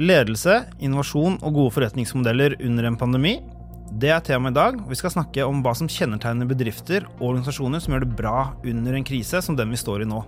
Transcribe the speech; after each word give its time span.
Ledelse, 0.00 0.62
innovasjon 0.80 1.34
og 1.44 1.56
gode 1.58 1.74
forretningsmodeller 1.74 2.54
under 2.64 2.86
en 2.88 2.96
pandemi. 2.96 3.34
Det 4.00 4.08
er 4.08 4.22
temaet 4.24 4.54
i 4.54 4.56
dag. 4.56 4.78
Vi 4.88 4.96
skal 4.96 5.12
snakke 5.12 5.44
om 5.44 5.58
hva 5.60 5.74
som 5.76 5.90
kjennetegner 5.92 6.48
bedrifter 6.48 7.04
og 7.18 7.34
organisasjoner 7.34 7.82
som 7.84 7.92
gjør 7.92 8.06
det 8.06 8.16
bra 8.16 8.36
under 8.64 8.96
en 8.96 9.04
krise 9.04 9.42
som 9.44 9.58
den 9.58 9.74
vi 9.74 9.80
står 9.80 10.06
i 10.06 10.08
nå. 10.08 10.22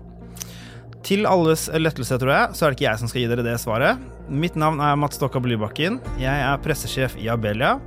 Til 1.02 1.24
alles 1.26 1.64
lettelse, 1.72 2.18
tror 2.20 2.34
jeg, 2.34 2.50
så 2.52 2.66
er 2.66 2.70
det 2.70 2.78
ikke 2.78 2.86
jeg 2.90 3.00
som 3.00 3.10
skal 3.10 3.22
gi 3.22 3.30
dere 3.32 3.46
det 3.46 3.56
svaret. 3.62 4.02
Mitt 4.28 4.60
navn 4.60 4.82
er 4.84 4.98
Mats 5.00 5.16
Stokka 5.18 5.40
Blybakken. 5.42 5.96
Jeg 6.20 6.44
er 6.50 6.60
pressesjef 6.62 7.16
i 7.18 7.32
Abelia. 7.32 7.78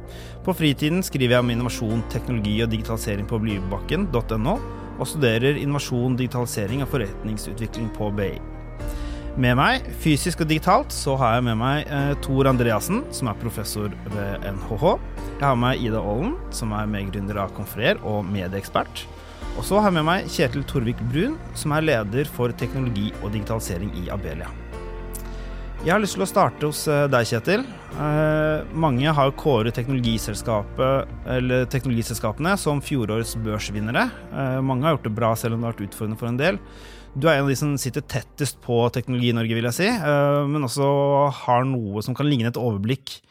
På 0.43 0.57
fritiden 0.57 1.05
skriver 1.05 1.37
jeg 1.37 1.45
om 1.45 1.53
innovasjon, 1.53 2.03
teknologi 2.11 2.57
og 2.65 2.73
digitalisering 2.73 3.29
på 3.29 3.39
blybakken.no, 3.45 4.57
og 4.97 5.13
studerer 5.13 5.61
innovasjon, 5.61 6.17
digitalisering 6.17 6.81
og 6.81 6.91
forretningsutvikling 6.97 7.93
på 7.93 8.09
BI. 8.17 8.54
Med 9.35 9.57
meg, 9.59 9.83
fysisk 9.99 10.45
og 10.45 10.47
digitalt, 10.47 10.93
så 10.95 11.11
har 11.19 11.33
jeg 11.35 11.43
med 11.49 11.57
meg 11.59 11.89
eh, 11.91 12.13
Tor 12.23 12.47
Andreassen, 12.47 13.01
som 13.11 13.27
er 13.27 13.35
professor 13.41 13.91
ved 14.13 14.45
NHH. 14.47 14.83
Jeg 15.41 15.43
har 15.43 15.57
med 15.59 15.65
meg 15.65 15.81
Ida 15.83 15.99
Aalen, 15.99 16.37
som 16.55 16.71
er 16.71 16.87
medgründer 16.87 17.35
av 17.43 17.51
Konferer 17.57 17.99
og 18.07 18.23
medieekspert. 18.31 19.03
Og 19.57 19.63
så 19.67 19.75
har 19.81 19.91
jeg 19.91 19.97
med 19.97 20.07
meg 20.07 20.29
Kjetil 20.31 20.63
Torvik 20.71 21.03
Brun, 21.11 21.35
som 21.51 21.75
er 21.75 21.83
leder 21.83 22.23
for 22.31 22.47
teknologi 22.55 23.11
og 23.19 23.35
digitalisering 23.35 23.91
i 23.99 24.07
Abelia. 24.15 24.47
Jeg 25.83 25.91
har 25.91 25.99
lyst 25.99 26.15
til 26.15 26.23
å 26.23 26.31
starte 26.31 26.63
hos 26.71 26.87
eh, 26.87 27.11
deg, 27.11 27.27
Kjetil. 27.27 27.67
Eh, 27.91 28.63
mange 28.71 29.03
har 29.19 29.35
kåret 29.35 29.75
teknologiselskapene 29.75 32.55
som 32.57 32.79
fjorårets 32.79 33.35
børsvinnere. 33.43 34.07
Eh, 34.31 34.63
mange 34.63 34.87
har 34.87 34.95
gjort 34.95 35.07
det 35.11 35.19
bra, 35.19 35.35
selv 35.35 35.53
om 35.53 35.59
det 35.59 35.67
har 35.67 35.75
vært 35.75 35.91
utfordrende 35.91 36.19
for 36.23 36.31
en 36.31 36.39
del. 36.39 36.55
Du 37.15 37.29
er 37.29 37.37
en 37.37 37.45
av 37.45 37.49
de 37.49 37.55
som 37.55 37.69
sitter 37.79 38.03
tettest 38.11 38.57
på 38.59 38.75
teknologi 38.91 39.29
i 39.31 39.35
Norge, 39.35 39.55
vil 39.55 39.67
jeg 39.69 39.77
si, 39.77 39.87
men 40.51 40.67
også 40.67 40.87
har 41.45 41.63
noe 41.63 42.03
som 42.03 42.17
kan 42.17 42.27
ligne 42.27 42.51
et 42.51 42.59
overblikk. 42.59 43.21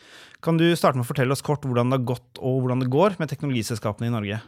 Kan 0.45 0.57
du 0.57 0.65
starte 0.73 0.97
med 0.97 1.05
å 1.05 1.11
fortelle 1.11 1.37
oss 1.37 1.45
kort 1.45 1.67
hvordan 1.69 1.93
det 1.93 1.99
har 1.99 2.07
gått 2.15 2.41
og 2.41 2.63
hvordan 2.63 2.81
det 2.81 2.89
går 2.93 3.19
med 3.21 3.29
teknologiselskapene 3.29 4.09
i 4.09 4.15
Norge? 4.15 4.41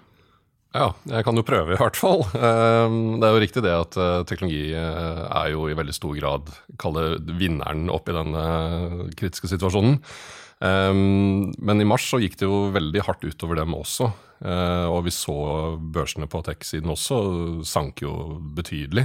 Ja, 0.77 0.89
jeg 1.09 1.25
kan 1.25 1.39
jo 1.39 1.45
prøve 1.47 1.73
i 1.73 1.79
hvert 1.81 1.97
fall. 1.97 2.25
Ehm, 2.37 3.17
det 3.21 3.29
er 3.29 3.35
jo 3.35 3.43
riktig 3.43 3.63
det 3.65 3.73
at 3.73 3.97
eh, 4.01 4.25
teknologi 4.29 4.75
eh, 4.77 5.23
er 5.25 5.53
jo 5.55 5.69
i 5.71 5.77
veldig 5.79 5.95
stor 5.97 6.17
grad 6.19 6.51
kalle 6.81 7.07
vinneren 7.39 7.89
opp 7.93 8.11
i 8.11 8.17
denne 8.17 8.43
kritiske 9.17 9.51
situasjonen. 9.55 10.01
Men 10.57 11.83
i 11.83 11.85
mars 11.85 12.07
så 12.09 12.17
gikk 12.17 12.39
det 12.41 12.47
jo 12.47 12.71
veldig 12.73 13.03
hardt 13.05 13.27
utover 13.29 13.59
dem 13.61 13.75
også. 13.77 14.07
Eh, 14.41 14.87
og 14.89 15.03
vi 15.05 15.13
så 15.13 15.37
børsene 15.77 16.29
på 16.33 16.41
tech-siden 16.47 16.93
også 16.93 17.19
sank 17.69 18.01
jo 18.05 18.39
betydelig. 18.57 19.05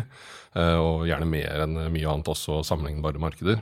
Og 0.51 1.05
gjerne 1.07 1.27
mer 1.31 1.61
enn 1.63 1.77
mye 1.93 2.07
annet 2.11 2.27
også 2.31 2.57
sammenlignbare 2.67 3.19
markeder. 3.23 3.61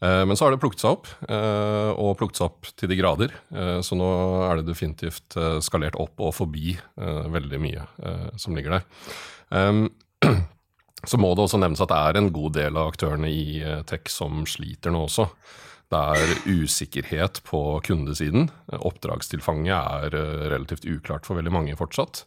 Eh, 0.00 0.26
men 0.26 0.36
så 0.36 0.44
har 0.44 0.52
det 0.52 0.60
plukket 0.60 0.82
seg 0.82 0.96
opp, 0.98 1.08
eh, 1.28 1.90
og 1.96 2.16
plukket 2.20 2.40
seg 2.40 2.50
opp 2.50 2.72
til 2.76 2.90
de 2.92 2.98
grader. 2.98 3.36
Eh, 3.54 3.78
så 3.84 3.96
nå 3.96 4.08
er 4.48 4.60
det 4.60 4.68
definitivt 4.68 5.38
skalert 5.64 5.96
opp 6.00 6.20
og 6.20 6.34
forbi 6.36 6.76
veldig 6.96 7.60
mye 7.62 7.86
som 8.40 8.56
ligger 8.56 8.78
der. 8.78 9.88
Så 11.06 11.20
må 11.22 11.28
det 11.36 11.44
også 11.44 11.58
nevnes 11.60 11.78
at 11.84 11.90
det 11.92 11.96
er 12.02 12.16
en 12.18 12.32
god 12.34 12.54
del 12.56 12.78
av 12.80 12.88
aktørene 12.90 13.28
i 13.30 13.60
tech 13.86 14.08
som 14.10 14.40
sliter 14.48 14.90
nå 14.90 15.04
også. 15.04 15.28
Det 15.92 16.00
er 16.16 16.32
usikkerhet 16.48 17.38
på 17.46 17.60
kundesiden. 17.86 18.48
Oppdragstilfanget 18.74 19.76
er 19.76 20.16
relativt 20.50 20.88
uklart 20.88 21.28
for 21.28 21.38
veldig 21.38 21.52
mange 21.54 21.76
fortsatt. 21.78 22.24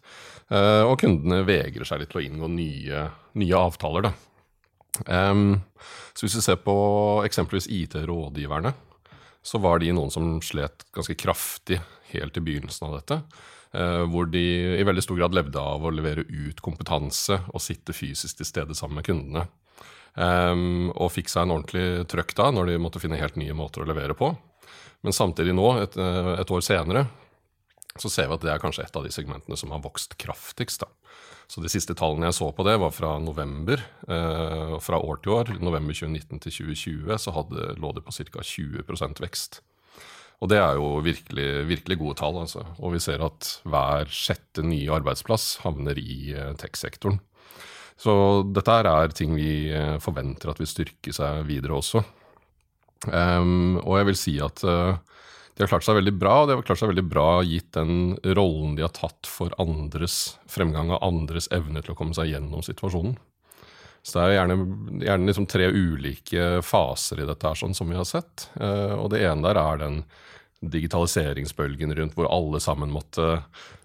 Og 0.54 0.96
kundene 1.02 1.42
vegrer 1.50 1.90
seg 1.90 2.06
litt 2.06 2.14
til 2.14 2.22
å 2.22 2.26
inngå 2.30 2.52
nye, 2.54 3.04
nye 3.42 3.66
avtaler. 3.68 4.08
Da. 4.08 4.14
Um, 5.06 5.62
så 6.14 6.26
hvis 6.26 6.38
vi 6.40 6.44
ser 6.44 6.60
på 6.64 6.76
eksempelvis 7.28 7.70
IT-rådgiverne, 7.72 8.74
så 9.46 9.62
var 9.64 9.80
de 9.80 9.94
noen 9.96 10.12
som 10.12 10.38
slet 10.44 10.84
ganske 10.96 11.16
kraftig 11.20 11.80
helt 12.12 12.38
i 12.38 12.44
begynnelsen 12.44 12.90
av 12.90 12.98
dette. 13.00 13.22
Uh, 13.76 14.04
hvor 14.10 14.28
de 14.32 14.44
i 14.80 14.86
veldig 14.86 15.06
stor 15.06 15.20
grad 15.20 15.38
levde 15.38 15.62
av 15.62 15.86
å 15.86 15.94
levere 15.94 16.26
ut 16.26 16.62
kompetanse 16.66 17.38
og 17.54 17.64
sitte 17.64 17.94
fysisk 17.96 18.42
til 18.42 18.50
stede 18.50 18.78
sammen 18.78 19.00
med 19.00 19.08
kundene. 19.08 19.48
Um, 20.20 20.90
og 20.98 21.14
fikk 21.14 21.30
seg 21.32 21.46
en 21.46 21.54
ordentlig 21.60 22.08
trøkk 22.10 22.34
da, 22.36 22.50
når 22.52 22.72
de 22.72 22.80
måtte 22.82 23.02
finne 23.02 23.20
helt 23.22 23.38
nye 23.40 23.56
måter 23.56 23.86
å 23.86 23.90
levere 23.90 24.18
på. 24.18 24.34
Men 25.06 25.16
samtidig 25.16 25.54
nå, 25.56 25.68
et, 25.80 25.96
eh, 25.98 26.34
et 26.42 26.52
år 26.52 26.64
senere, 26.66 27.06
så 27.96 28.10
ser 28.12 28.28
vi 28.28 28.36
at 28.36 28.44
det 28.44 28.52
er 28.52 28.62
kanskje 28.62 28.84
et 28.84 28.96
av 28.96 29.06
de 29.06 29.12
segmentene 29.14 29.58
som 29.58 29.72
har 29.72 29.84
vokst 29.84 30.18
kraftigst. 30.20 30.84
da. 30.84 30.88
Så 31.50 31.64
De 31.64 31.72
siste 31.72 31.96
tallene 31.98 32.30
jeg 32.30 32.38
så 32.38 32.52
på 32.54 32.64
det, 32.68 32.76
var 32.78 32.94
fra 32.94 33.16
november. 33.24 33.82
Eh, 34.06 34.76
fra 34.86 35.00
år 35.02 35.24
til 35.24 35.34
år, 35.34 35.56
november 35.58 35.98
2019 35.98 36.44
til 36.46 36.54
2020, 36.76 37.16
så 37.18 37.34
hadde, 37.34 37.72
lå 37.82 37.94
det 37.98 38.06
på 38.06 38.14
ca. 38.14 38.44
20% 38.46 39.24
vekst. 39.24 39.62
Og 40.40 40.52
det 40.52 40.60
er 40.62 40.78
jo 40.78 41.00
virkelig, 41.04 41.48
virkelig 41.68 41.98
gode 42.00 42.20
tall. 42.22 42.38
Altså. 42.44 42.62
Og 42.78 42.94
vi 42.94 43.02
ser 43.04 43.26
at 43.26 43.50
hver 43.66 44.14
sjette 44.14 44.64
nye 44.64 44.94
arbeidsplass 45.00 45.58
havner 45.66 45.98
i 46.00 46.36
eh, 46.38 46.54
tech-sektoren. 46.62 47.18
Så 48.00 48.14
dette 48.56 48.78
er 48.80 49.12
ting 49.12 49.34
vi 49.36 49.74
eh, 49.76 49.98
forventer 50.00 50.54
at 50.54 50.62
vil 50.62 50.70
styrke 50.70 51.12
seg 51.16 51.44
videre 51.50 51.82
også. 51.82 52.06
Um, 53.08 53.80
og 53.80 53.94
jeg 53.96 54.08
vil 54.10 54.18
si 54.20 54.34
at 54.44 54.60
uh, 54.68 54.98
de 55.60 55.66
har 55.66 55.74
klart 55.74 55.84
seg 55.84 55.98
veldig 55.98 56.14
bra, 56.16 56.34
og 56.40 56.46
de 56.48 56.56
har 56.56 56.64
klart 56.64 56.80
seg 56.80 56.88
veldig 56.94 57.04
bra 57.12 57.42
gitt 57.44 57.74
den 57.76 58.14
rollen 58.38 58.78
de 58.78 58.86
har 58.86 58.94
tatt 58.96 59.28
for 59.28 59.52
andres 59.60 60.38
fremgang 60.48 60.94
og 60.96 61.04
andres 61.04 61.50
evne 61.52 61.84
til 61.84 61.92
å 61.92 61.98
komme 62.00 62.16
seg 62.16 62.30
gjennom 62.32 62.64
situasjonen. 62.64 63.18
Så 64.00 64.16
det 64.16 64.24
er 64.24 64.38
gjerne, 64.38 64.56
gjerne 65.04 65.28
liksom 65.28 65.48
tre 65.52 65.68
ulike 65.68 66.46
faser 66.64 67.20
i 67.20 67.28
dette 67.28 67.44
her, 67.44 67.60
sånn 67.60 67.76
som 67.76 67.92
vi 67.92 68.00
har 68.00 68.08
sett. 68.08 68.48
Eh, 68.56 68.96
og 68.96 69.12
det 69.12 69.20
ene 69.28 69.44
der 69.50 69.60
er 69.60 69.84
den 69.84 70.00
digitaliseringsbølgen 70.64 71.92
rundt 72.00 72.16
hvor 72.16 72.32
alle 72.32 72.64
sammen 72.64 72.96
måtte 72.96 73.42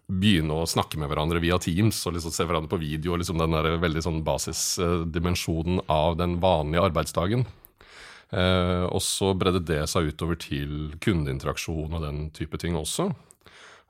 begynne 0.06 0.60
å 0.60 0.70
snakke 0.70 1.02
med 1.02 1.10
hverandre 1.10 1.42
via 1.42 1.58
Teams 1.58 2.04
og 2.06 2.14
liksom 2.14 2.38
se 2.38 2.46
hverandre 2.46 2.70
på 2.70 2.78
video. 2.86 3.16
og 3.16 3.24
liksom 3.24 3.42
Den 3.42 3.58
der 3.58 3.82
veldig 3.82 4.06
sånn 4.06 4.22
basisdimensjonen 4.22 5.82
av 5.90 6.20
den 6.22 6.38
vanlige 6.38 6.86
arbeidsdagen. 6.86 7.48
Eh, 8.34 8.84
og 8.90 9.02
så 9.04 9.30
bredde 9.38 9.62
det 9.62 9.84
seg 9.90 10.10
utover 10.10 10.38
til 10.40 10.94
kundeinteraksjon 11.04 11.94
og 11.94 12.02
den 12.02 12.26
type 12.34 12.58
ting 12.60 12.74
også. 12.78 13.12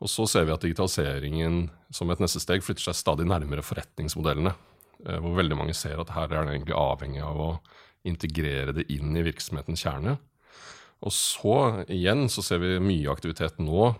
Og 0.04 0.10
så 0.10 0.26
ser 0.28 0.44
vi 0.44 0.52
at 0.52 0.64
digitaliseringen 0.64 1.68
som 1.94 2.10
et 2.12 2.20
neste 2.20 2.42
steg 2.42 2.64
flytter 2.64 2.90
seg 2.90 2.98
stadig 2.98 3.28
nærmere 3.30 3.64
forretningsmodellene. 3.64 4.52
Eh, 5.06 5.18
hvor 5.22 5.38
veldig 5.38 5.58
mange 5.58 5.76
ser 5.76 6.00
at 6.02 6.12
her 6.16 6.28
er 6.28 6.44
det 6.44 6.58
egentlig 6.58 6.76
avhengig 6.76 7.24
av 7.24 7.40
å 7.40 7.50
integrere 8.04 8.74
det 8.76 8.88
inn 8.92 9.16
i 9.16 9.24
virksomhetens 9.24 9.84
kjerne. 9.86 10.18
Og 11.04 11.12
så 11.14 11.58
igjen 11.92 12.26
så 12.32 12.44
ser 12.44 12.60
vi 12.62 12.76
mye 12.82 13.12
aktivitet 13.12 13.60
nå 13.62 13.94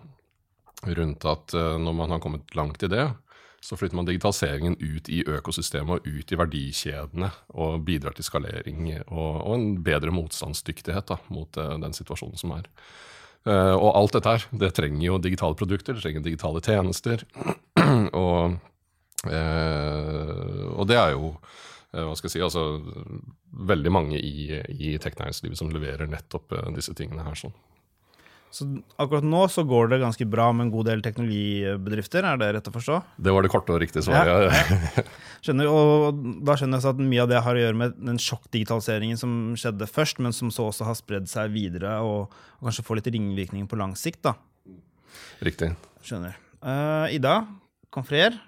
rundt 0.84 1.24
at 1.28 1.56
eh, 1.56 1.76
når 1.80 1.96
man 1.96 2.12
har 2.12 2.22
kommet 2.24 2.52
langt 2.58 2.84
i 2.84 2.90
det, 2.92 3.06
så 3.64 3.76
flytter 3.76 3.96
man 3.96 4.04
digitaliseringen 4.04 4.76
ut 4.76 5.08
i 5.08 5.22
økosystemet 5.24 5.96
og 5.96 6.08
ut 6.08 6.32
i 6.32 6.36
verdikjedene 6.36 7.30
og 7.56 7.86
bidrar 7.86 8.12
til 8.16 8.26
skalering 8.26 8.90
og, 9.06 9.38
og 9.40 9.54
en 9.56 9.66
bedre 9.86 10.12
motstandsdyktighet 10.12 11.08
da, 11.08 11.16
mot 11.32 11.56
uh, 11.56 11.72
den 11.80 11.96
situasjonen 11.96 12.36
som 12.36 12.52
er. 12.58 12.68
Uh, 13.48 13.72
og 13.72 13.88
alt 13.96 14.18
dette 14.18 14.34
her, 14.34 14.44
det 14.60 14.70
trenger 14.76 15.06
jo 15.06 15.16
digitale 15.16 15.56
produkter, 15.56 15.96
det 15.96 16.04
trenger 16.04 16.26
digitale 16.26 16.60
tjenester. 16.64 17.24
og, 18.24 18.58
uh, 19.32 20.64
og, 20.74 20.84
det 20.90 21.00
er 21.00 21.16
jo 21.16 21.36
hva 21.94 22.10
skal 22.18 22.26
jeg 22.26 22.32
si, 22.34 22.40
altså 22.42 22.62
veldig 23.70 23.90
mange 23.94 24.18
i, 24.18 24.48
i 24.74 24.96
tech-næringslivet 24.98 25.60
som 25.60 25.68
leverer 25.70 26.10
nettopp 26.10 26.50
disse 26.74 26.90
tingene 26.98 27.22
her. 27.22 27.38
sånn. 27.38 27.54
Så 28.54 28.68
akkurat 29.02 29.24
nå 29.26 29.40
så 29.50 29.64
går 29.66 29.88
det 29.90 29.96
ganske 29.98 30.26
bra 30.30 30.46
med 30.54 30.68
en 30.68 30.70
god 30.70 30.86
del 30.86 31.00
teknologibedrifter, 31.02 32.22
er 32.22 32.38
det 32.38 32.50
rett 32.54 32.68
å 32.70 32.72
forstå? 32.76 32.98
Det 33.26 33.32
var 33.34 33.42
det 33.42 33.50
korte 33.50 33.74
og 33.74 33.80
riktige 33.82 34.04
svaret. 34.06 34.46
Ja. 34.46 35.02
skjønner, 35.44 35.70
og 35.72 36.20
da 36.46 36.54
skjønner 36.54 36.78
jeg 36.78 36.92
at 36.92 37.00
mye 37.02 37.24
av 37.24 37.32
det 37.32 37.40
har 37.42 37.58
å 37.58 37.64
gjøre 37.64 37.80
med 37.80 37.96
den 37.98 38.20
sjokkdigitaliseringen 38.22 39.18
som 39.18 39.32
skjedde 39.58 39.88
først, 39.90 40.22
men 40.22 40.36
som 40.36 40.52
så 40.54 40.68
også 40.68 40.86
har 40.86 40.98
spredd 40.98 41.26
seg 41.30 41.50
videre 41.56 41.96
og, 42.06 42.30
og 42.60 42.68
kanskje 42.70 42.86
får 42.86 43.00
litt 43.00 43.10
ringvirkninger 43.16 43.66
på 43.70 43.80
lang 43.80 43.96
sikt. 43.98 44.22
da. 44.28 44.36
Riktig. 45.42 45.72
Skjønner. 46.06 46.38
Uh, 46.62 47.10
Ida, 47.10 47.40
Confrer, 47.94 48.38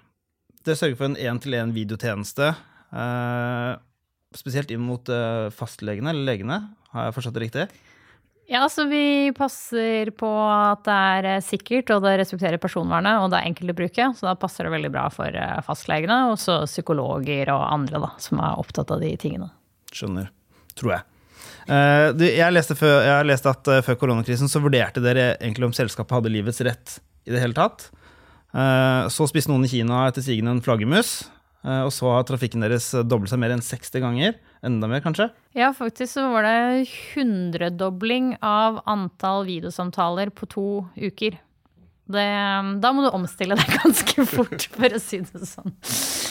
det 0.63 0.77
sørger 0.79 0.95
for 1.01 1.09
en 1.09 1.19
én-til-én 1.19 1.75
videotjeneste. 1.75 2.53
Uh, 2.95 3.75
spesielt 4.35 4.71
inn 4.71 4.87
mot 4.87 5.11
uh, 5.11 5.51
fastlegene, 5.51 6.15
eller 6.15 6.31
legene. 6.31 6.61
Har 6.95 7.09
jeg 7.09 7.19
forstått 7.19 7.35
det 7.35 7.45
riktig? 7.49 7.67
Ja, 8.47 8.69
så 8.71 8.85
vi 8.87 9.33
passer 9.35 10.13
på 10.15 10.29
at 10.47 10.85
det 10.87 10.93
er 10.95 11.25
eh, 11.33 11.43
sikkert, 11.43 11.91
og 11.91 12.05
det 12.05 12.13
respekterer 12.21 12.61
personvernet, 12.63 13.19
og 13.19 13.33
det 13.33 13.41
er 13.41 13.49
enkelt 13.49 13.73
å 13.73 13.75
bruke. 13.75 14.07
Så 14.15 14.23
da 14.23 14.37
passer 14.39 14.63
det 14.63 14.71
veldig 14.71 14.91
bra 14.93 15.03
for 15.11 15.35
eh, 15.35 15.57
fastlegene, 15.67 16.21
og 16.31 16.39
så 16.39 16.61
psykologer 16.63 17.51
og 17.51 17.65
andre 17.65 17.99
da, 18.05 18.13
som 18.23 18.39
er 18.39 18.61
opptatt 18.63 18.93
av 18.95 19.03
de 19.03 19.11
tingene. 19.19 19.51
Skjønner. 19.91 20.31
Tror 20.79 20.95
jeg. 20.95 21.07
Uh, 21.67 22.15
jeg, 22.23 22.47
leste 22.53 22.77
før, 22.79 23.01
jeg 23.03 23.11
har 23.11 23.27
lest 23.27 23.47
at 23.49 23.67
uh, 23.67 23.81
før 23.83 23.97
koronakrisen 23.99 24.47
så 24.47 24.61
vurderte 24.63 25.03
dere 25.03 25.33
egentlig 25.35 25.67
om 25.67 25.73
selskapet 25.75 26.15
hadde 26.15 26.31
livets 26.31 26.61
rett 26.63 26.93
i 27.27 27.33
det 27.33 27.41
hele 27.43 27.57
tatt. 27.57 27.89
Uh, 28.55 29.11
så 29.11 29.27
spiste 29.27 29.51
noen 29.51 29.67
i 29.67 29.71
Kina 29.73 30.05
etter 30.07 30.23
sigende 30.23 30.55
en 30.55 30.63
flaggermus. 30.63 31.19
Og 31.67 31.89
så 31.91 32.07
har 32.13 32.23
trafikken 32.23 32.61
deres 32.63 32.85
doblet 33.09 33.27
seg 33.27 33.41
mer 33.41 33.51
enn 33.51 33.63
60 33.65 33.99
ganger. 33.99 34.37
Enda 34.65 34.89
mer, 34.89 35.03
kanskje? 35.05 35.29
Ja, 35.57 35.71
faktisk 35.75 36.13
så 36.17 36.27
var 36.31 36.47
det 36.47 36.87
hundredobling 37.13 38.35
av 38.41 38.81
antall 38.89 39.45
videosamtaler 39.49 40.31
på 40.33 40.49
to 40.49 40.69
uker. 40.95 41.37
Det, 42.07 42.27
da 42.79 42.91
må 42.95 43.03
du 43.03 43.09
omstille 43.11 43.57
deg 43.59 43.73
ganske 43.81 44.25
fort, 44.29 44.69
for 44.73 44.95
å 44.95 45.01
si 45.03 45.19
det 45.27 45.49
sånn. 45.49 45.73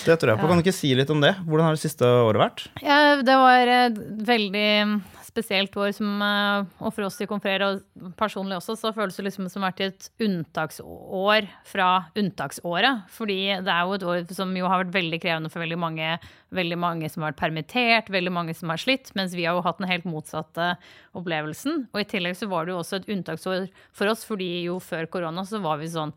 Det 0.07 0.17
tror 0.17 0.33
jeg 0.33 0.41
på. 0.41 0.49
Kan 0.49 0.63
du 0.63 0.65
ikke 0.65 0.75
si 0.75 0.95
litt 0.97 1.13
om 1.13 1.21
det? 1.23 1.35
Hvordan 1.45 1.69
har 1.69 1.77
det 1.77 1.83
siste 1.85 2.07
året 2.07 2.41
vært? 2.41 2.65
Ja, 2.81 3.19
det 3.21 3.37
var 3.43 3.73
veldig 4.31 4.69
spesielt 5.37 5.77
år 5.77 5.93
som, 5.93 6.09
eh, 6.23 6.65
og 6.81 6.95
for 6.95 7.05
oss 7.07 7.21
i 7.21 7.29
Confrere, 7.29 7.69
og 7.69 8.15
personlig 8.17 8.57
også, 8.57 8.77
så 8.81 8.93
føles 8.97 9.17
det 9.17 9.27
liksom 9.27 9.51
som 9.53 9.63
vært 9.67 9.83
et 9.85 10.09
unntaksår 10.23 11.49
fra 11.69 11.89
unntaksåret. 12.17 13.05
Fordi 13.13 13.61
det 13.61 13.73
er 13.73 13.85
jo 13.85 13.97
et 13.99 14.07
år 14.07 14.35
som 14.35 14.55
jo 14.57 14.67
har 14.67 14.85
vært 14.85 14.97
veldig 14.97 15.21
krevende 15.21 15.53
for 15.53 15.61
veldig 15.61 15.79
mange. 15.79 16.19
Veldig 16.57 16.79
mange 16.79 17.11
som 17.11 17.23
har 17.23 17.33
vært 17.33 17.43
permittert, 17.43 18.09
veldig 18.09 18.33
mange 18.33 18.55
som 18.57 18.73
har 18.73 18.81
slitt. 18.81 19.13
Mens 19.15 19.35
vi 19.37 19.45
har 19.45 19.55
jo 19.55 19.65
hatt 19.67 19.79
den 19.83 19.91
helt 19.91 20.09
motsatte 20.09 20.77
opplevelsen. 21.15 21.89
Og 21.93 22.01
i 22.01 22.09
tillegg 22.09 22.39
så 22.39 22.49
var 22.49 22.65
det 22.65 22.73
jo 22.73 22.81
også 22.81 23.03
et 23.03 23.13
unntaksår 23.13 23.69
for 23.93 24.09
oss, 24.09 24.25
fordi 24.25 24.67
jo 24.71 24.81
før 24.81 25.07
korona 25.11 25.45
så 25.45 25.61
var 25.61 25.83
vi 25.83 25.93
sånn 25.93 26.15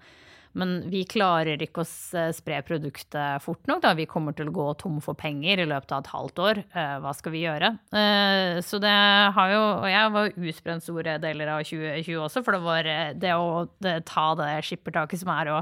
men 0.58 0.80
vi 0.90 1.04
klarer 1.10 1.62
ikke 1.62 1.84
å 1.84 1.88
spre 2.34 2.60
produktet 2.66 3.44
fort 3.44 3.62
nok. 3.70 3.84
Da. 3.84 3.94
Vi 3.98 4.08
kommer 4.10 4.34
til 4.36 4.50
å 4.50 4.56
gå 4.56 4.66
tom 4.82 4.98
for 5.04 5.18
penger 5.20 5.62
i 5.62 5.68
løpet 5.70 5.94
av 5.94 6.04
et 6.04 6.12
halvt 6.14 6.42
år. 6.46 6.62
Eh, 6.74 6.96
hva 7.04 7.14
skal 7.16 7.34
vi 7.36 7.44
gjøre? 7.44 7.72
Eh, 7.94 8.60
så 8.66 8.80
det 8.82 8.96
har 9.36 9.54
jo 9.54 9.60
Og 9.70 9.88
jeg 9.90 10.12
var 10.16 10.32
utbrent 10.50 10.84
store 10.84 11.18
deler 11.22 11.52
av 11.54 11.62
2020 11.68 12.24
også, 12.26 12.44
for 12.46 12.56
det 12.56 12.62
var 12.64 12.90
eh, 12.90 13.14
det 13.14 13.36
å 13.38 13.68
ta 14.08 14.26
det 14.40 14.50
skippertaket 14.66 15.22
som 15.22 15.32
er 15.36 15.52
å 15.54 15.60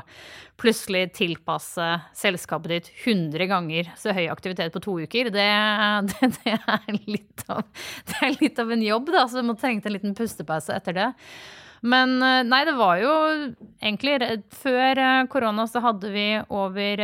plutselig 0.58 1.12
tilpasse 1.18 1.88
selskapet 2.18 2.74
ditt 2.74 2.90
100 3.04 3.50
ganger 3.52 3.92
så 4.00 4.16
høy 4.16 4.26
aktivitet 4.32 4.74
på 4.74 4.82
to 4.84 4.98
uker, 5.04 5.32
det, 5.34 5.48
det, 6.14 6.32
det, 6.40 6.58
er, 6.58 7.00
litt 7.06 7.46
av, 7.52 7.64
det 8.10 8.20
er 8.24 8.36
litt 8.40 8.60
av 8.64 8.74
en 8.74 8.84
jobb, 8.86 9.14
da. 9.14 9.28
Så 9.30 9.44
man 9.46 9.60
trengte 9.60 9.92
en 9.92 9.98
liten 9.98 10.18
pustepause 10.18 10.76
etter 10.78 10.98
det. 10.98 11.10
Men 11.86 12.18
eh, 12.24 12.44
nei, 12.48 12.64
det 12.66 12.76
var 12.78 12.98
jo 13.02 13.14
egentlig 13.78 14.18
Før 14.58 15.02
eh, 15.02 15.26
korona 15.32 15.68
så 15.70 15.82
hadde 15.84 16.12
vi 16.14 16.28
over 16.50 17.04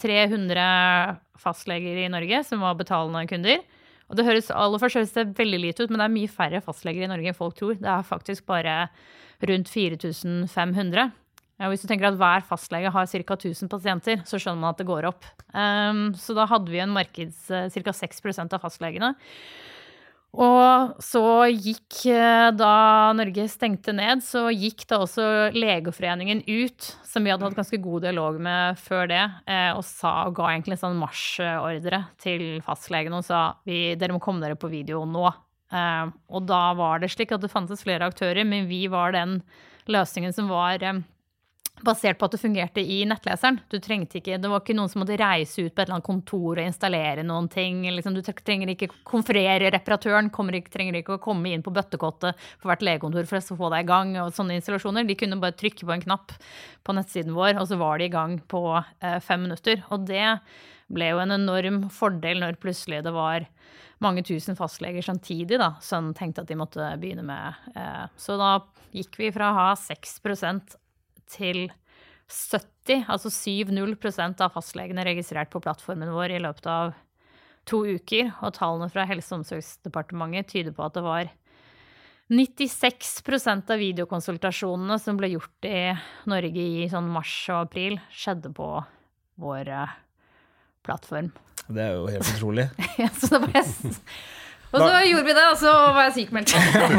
300 0.00 0.64
eh, 0.64 1.12
fastleger 1.40 2.02
i 2.02 2.10
Norge 2.12 2.42
som 2.46 2.64
var 2.64 2.78
betalende 2.78 3.26
kunder. 3.30 3.62
Og 4.10 4.18
det 4.18 4.26
høres 4.26 4.50
aller 4.50 4.82
først 4.82 4.98
høres 4.98 5.14
det 5.14 5.38
veldig 5.38 5.62
lite 5.62 5.84
ut, 5.84 5.92
men 5.92 6.02
det 6.02 6.08
er 6.08 6.16
mye 6.16 6.34
færre 6.34 6.60
fastleger 6.64 7.06
i 7.06 7.10
Norge 7.10 7.30
enn 7.30 7.38
folk 7.38 7.56
tror. 7.58 7.78
Det 7.78 7.88
er 7.88 8.06
faktisk 8.06 8.48
bare 8.50 8.82
rundt 9.46 9.70
4500. 9.70 11.12
Og 11.60 11.72
hvis 11.72 11.84
du 11.84 11.90
tenker 11.90 12.08
at 12.08 12.18
hver 12.18 12.44
fastlege 12.48 12.90
har 12.90 13.06
ca. 13.06 13.36
1000 13.36 13.70
pasienter, 13.70 14.22
så 14.26 14.40
skjønner 14.40 14.62
man 14.62 14.72
at 14.72 14.80
det 14.80 14.88
går 14.88 15.06
opp. 15.10 15.28
Um, 15.52 16.08
så 16.16 16.34
da 16.36 16.46
hadde 16.48 16.72
vi 16.72 16.80
en 16.82 16.94
markeds 16.94 17.46
ca. 17.46 17.94
6% 18.00 18.56
av 18.56 18.64
fastlegene. 18.64 19.12
Og 20.30 20.92
så 21.02 21.20
gikk, 21.50 22.04
eh, 22.06 22.50
da 22.54 23.10
Norge 23.18 23.48
stengte 23.50 23.90
ned, 23.92 24.22
så 24.22 24.44
gikk 24.54 24.84
da 24.86 25.00
også 25.02 25.24
Legeforeningen 25.56 26.44
ut, 26.46 26.90
som 27.02 27.26
vi 27.26 27.32
hadde 27.32 27.48
hatt 27.48 27.58
ganske 27.58 27.80
god 27.82 28.06
dialog 28.06 28.38
med 28.38 28.78
før 28.78 29.08
det, 29.10 29.24
eh, 29.50 29.72
og 29.74 29.82
sa, 29.82 30.28
og 30.28 30.36
ga 30.38 30.52
egentlig 30.52 30.78
en 30.78 30.84
sånn 30.84 31.00
marsjordre 31.02 32.04
til 32.22 32.62
fastlegene 32.62 33.18
og 33.18 33.26
sa 33.26 33.42
vi, 33.66 33.96
dere 33.98 34.14
må 34.14 34.22
komme 34.22 34.40
dere 34.44 34.54
på 34.54 34.70
video 34.70 35.02
nå. 35.02 35.26
Eh, 35.74 36.06
og 36.30 36.46
da 36.46 36.62
var 36.78 37.02
det 37.02 37.10
slik 37.10 37.34
at 37.34 37.42
det 37.42 37.50
fantes 37.50 37.82
flere 37.82 38.06
aktører, 38.06 38.46
men 38.46 38.70
vi 38.70 38.86
var 38.86 39.10
den 39.10 39.40
løsningen 39.90 40.32
som 40.32 40.46
var 40.46 40.78
basert 41.84 42.18
på 42.18 42.28
at 42.28 42.34
det 42.34 42.40
fungerte 42.42 42.82
i 42.82 43.00
nettleseren. 43.08 43.60
Du 43.70 43.78
trengte 43.82 44.18
ikke, 44.20 44.38
Det 44.38 44.50
var 44.50 44.62
ikke 44.62 44.76
noen 44.76 44.90
som 44.92 45.02
måtte 45.02 45.18
reise 45.20 45.64
ut 45.64 45.74
på 45.74 45.80
et 45.82 45.86
eller 45.86 45.98
annet 45.98 46.06
kontor 46.06 46.58
og 46.58 46.64
installere 46.64 47.24
noen 47.26 47.48
ting. 47.52 47.82
Liksom, 47.90 48.14
du 48.14 48.22
trenger 48.22 48.72
ikke 48.74 48.90
konferere 49.04 49.70
reparatøren, 49.74 50.30
ikke, 50.30 50.72
trenger 50.72 51.00
ikke 51.00 51.16
å 51.18 51.22
komme 51.22 51.50
inn 51.50 51.62
på 51.62 51.74
bøttekottet 51.74 52.36
på 52.60 52.70
hvert 52.70 52.82
legekontor 52.82 53.28
for 53.28 53.40
å 53.40 53.58
få 53.62 53.70
deg 53.74 53.84
i 53.84 53.90
gang. 53.92 54.16
og 54.24 54.34
sånne 54.34 54.58
installasjoner. 54.58 55.06
De 55.06 55.18
kunne 55.18 55.40
bare 55.40 55.56
trykke 55.56 55.86
på 55.86 55.92
en 55.92 56.04
knapp 56.04 56.32
på 56.84 56.96
nettsiden 56.96 57.34
vår, 57.34 57.60
og 57.60 57.68
så 57.68 57.78
var 57.80 57.98
de 57.98 58.08
i 58.08 58.12
gang 58.12 58.38
på 58.40 58.64
eh, 58.78 59.18
fem 59.20 59.42
minutter. 59.46 59.84
Og 59.90 60.06
det 60.06 60.38
ble 60.90 61.12
jo 61.12 61.22
en 61.22 61.36
enorm 61.36 61.88
fordel 61.92 62.42
når 62.42 62.58
plutselig 62.62 63.04
det 63.06 63.14
var 63.14 63.46
mange 64.00 64.24
tusen 64.24 64.56
fastleger 64.56 65.04
samtidig 65.04 65.58
da, 65.60 65.74
som 65.84 66.14
tenkte 66.16 66.42
at 66.42 66.48
de 66.48 66.56
måtte 66.58 66.86
begynne 67.00 67.24
med. 67.26 67.60
Eh, 67.76 68.06
så 68.16 68.38
da 68.40 68.54
gikk 68.96 69.20
vi 69.20 69.30
fra 69.34 69.50
å 69.50 69.58
ha 69.58 69.68
6 69.78 70.20
til 71.30 71.68
70, 72.30 73.06
altså 73.10 73.30
7-0 73.32 73.96
av 74.40 74.52
fastlegene 74.54 75.04
registrert 75.06 75.50
på 75.50 75.62
plattformen 75.62 76.12
vår 76.14 76.36
i 76.36 76.42
løpet 76.42 76.66
av 76.70 76.94
to 77.68 77.82
uker. 77.86 78.32
Og 78.40 78.54
tallene 78.56 78.90
fra 78.92 79.06
Helse- 79.08 79.34
og 79.34 79.42
omsorgsdepartementet 79.42 80.50
tyder 80.52 80.74
på 80.76 80.86
at 80.86 80.96
det 80.96 81.04
var 81.04 81.30
96% 82.30 83.72
av 83.74 83.80
videokonsultasjonene 83.82 84.98
som 85.02 85.18
ble 85.18 85.32
gjort 85.32 85.66
i 85.66 85.90
Norge 86.30 86.66
i 86.84 86.86
sånn 86.90 87.08
mars 87.10 87.34
og 87.50 87.64
april, 87.66 87.98
skjedde 88.14 88.52
på 88.54 88.68
vår 89.40 89.70
eh, 89.74 89.96
plattform. 90.86 91.32
Det 91.66 91.82
er 91.82 91.96
jo 91.98 92.06
helt 92.12 92.30
utrolig. 92.36 92.68
ja, 93.02 93.10
så 93.16 93.34
det 93.34 93.48
var 93.48 93.66
og 94.70 94.78
så 94.78 94.86
da, 94.86 95.00
gjorde 95.02 95.26
vi 95.26 95.34
det, 95.34 95.44
og 95.50 95.56
så 95.58 95.70
var 95.90 96.04
jeg 96.06 96.12
sykemeldt. 96.20 96.52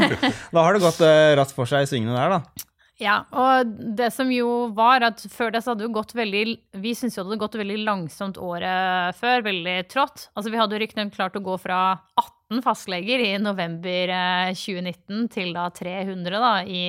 da 0.56 0.64
har 0.66 0.76
det 0.76 0.84
gått 0.84 1.00
uh, 1.06 1.32
raskt 1.40 1.56
for 1.56 1.70
seg 1.70 1.86
i 1.86 1.88
svingene 1.88 2.18
der, 2.18 2.34
da. 2.36 2.66
Ja, 3.02 3.24
og 3.34 3.72
det 3.98 4.12
som 4.14 4.30
jo 4.30 4.70
var 4.78 5.02
at 5.08 5.24
før 5.34 5.50
det 5.56 5.64
så 5.64 5.74
hadde 5.74 5.88
jo 5.88 5.94
gått 5.96 6.14
veldig 6.14 6.44
Vi 6.84 6.92
syntes 6.94 7.18
jo 7.18 7.24
det 7.24 7.32
hadde 7.32 7.42
gått 7.42 7.58
veldig 7.58 7.80
langsomt 7.82 8.38
året 8.38 9.18
før, 9.18 9.42
veldig 9.48 9.76
trått. 9.90 10.28
Altså 10.36 10.54
vi 10.54 10.60
hadde 10.62 10.78
jo 10.78 10.84
riktignok 10.84 11.16
klart 11.16 11.40
å 11.40 11.44
gå 11.44 11.58
fra 11.64 11.82
18 12.22 12.62
fastleger 12.66 13.24
i 13.26 13.34
november 13.42 14.14
2019 14.54 14.94
eh, 15.18 15.28
til 15.34 15.54
da 15.58 15.66
300 15.74 16.44
da 16.46 16.54
i 16.62 16.84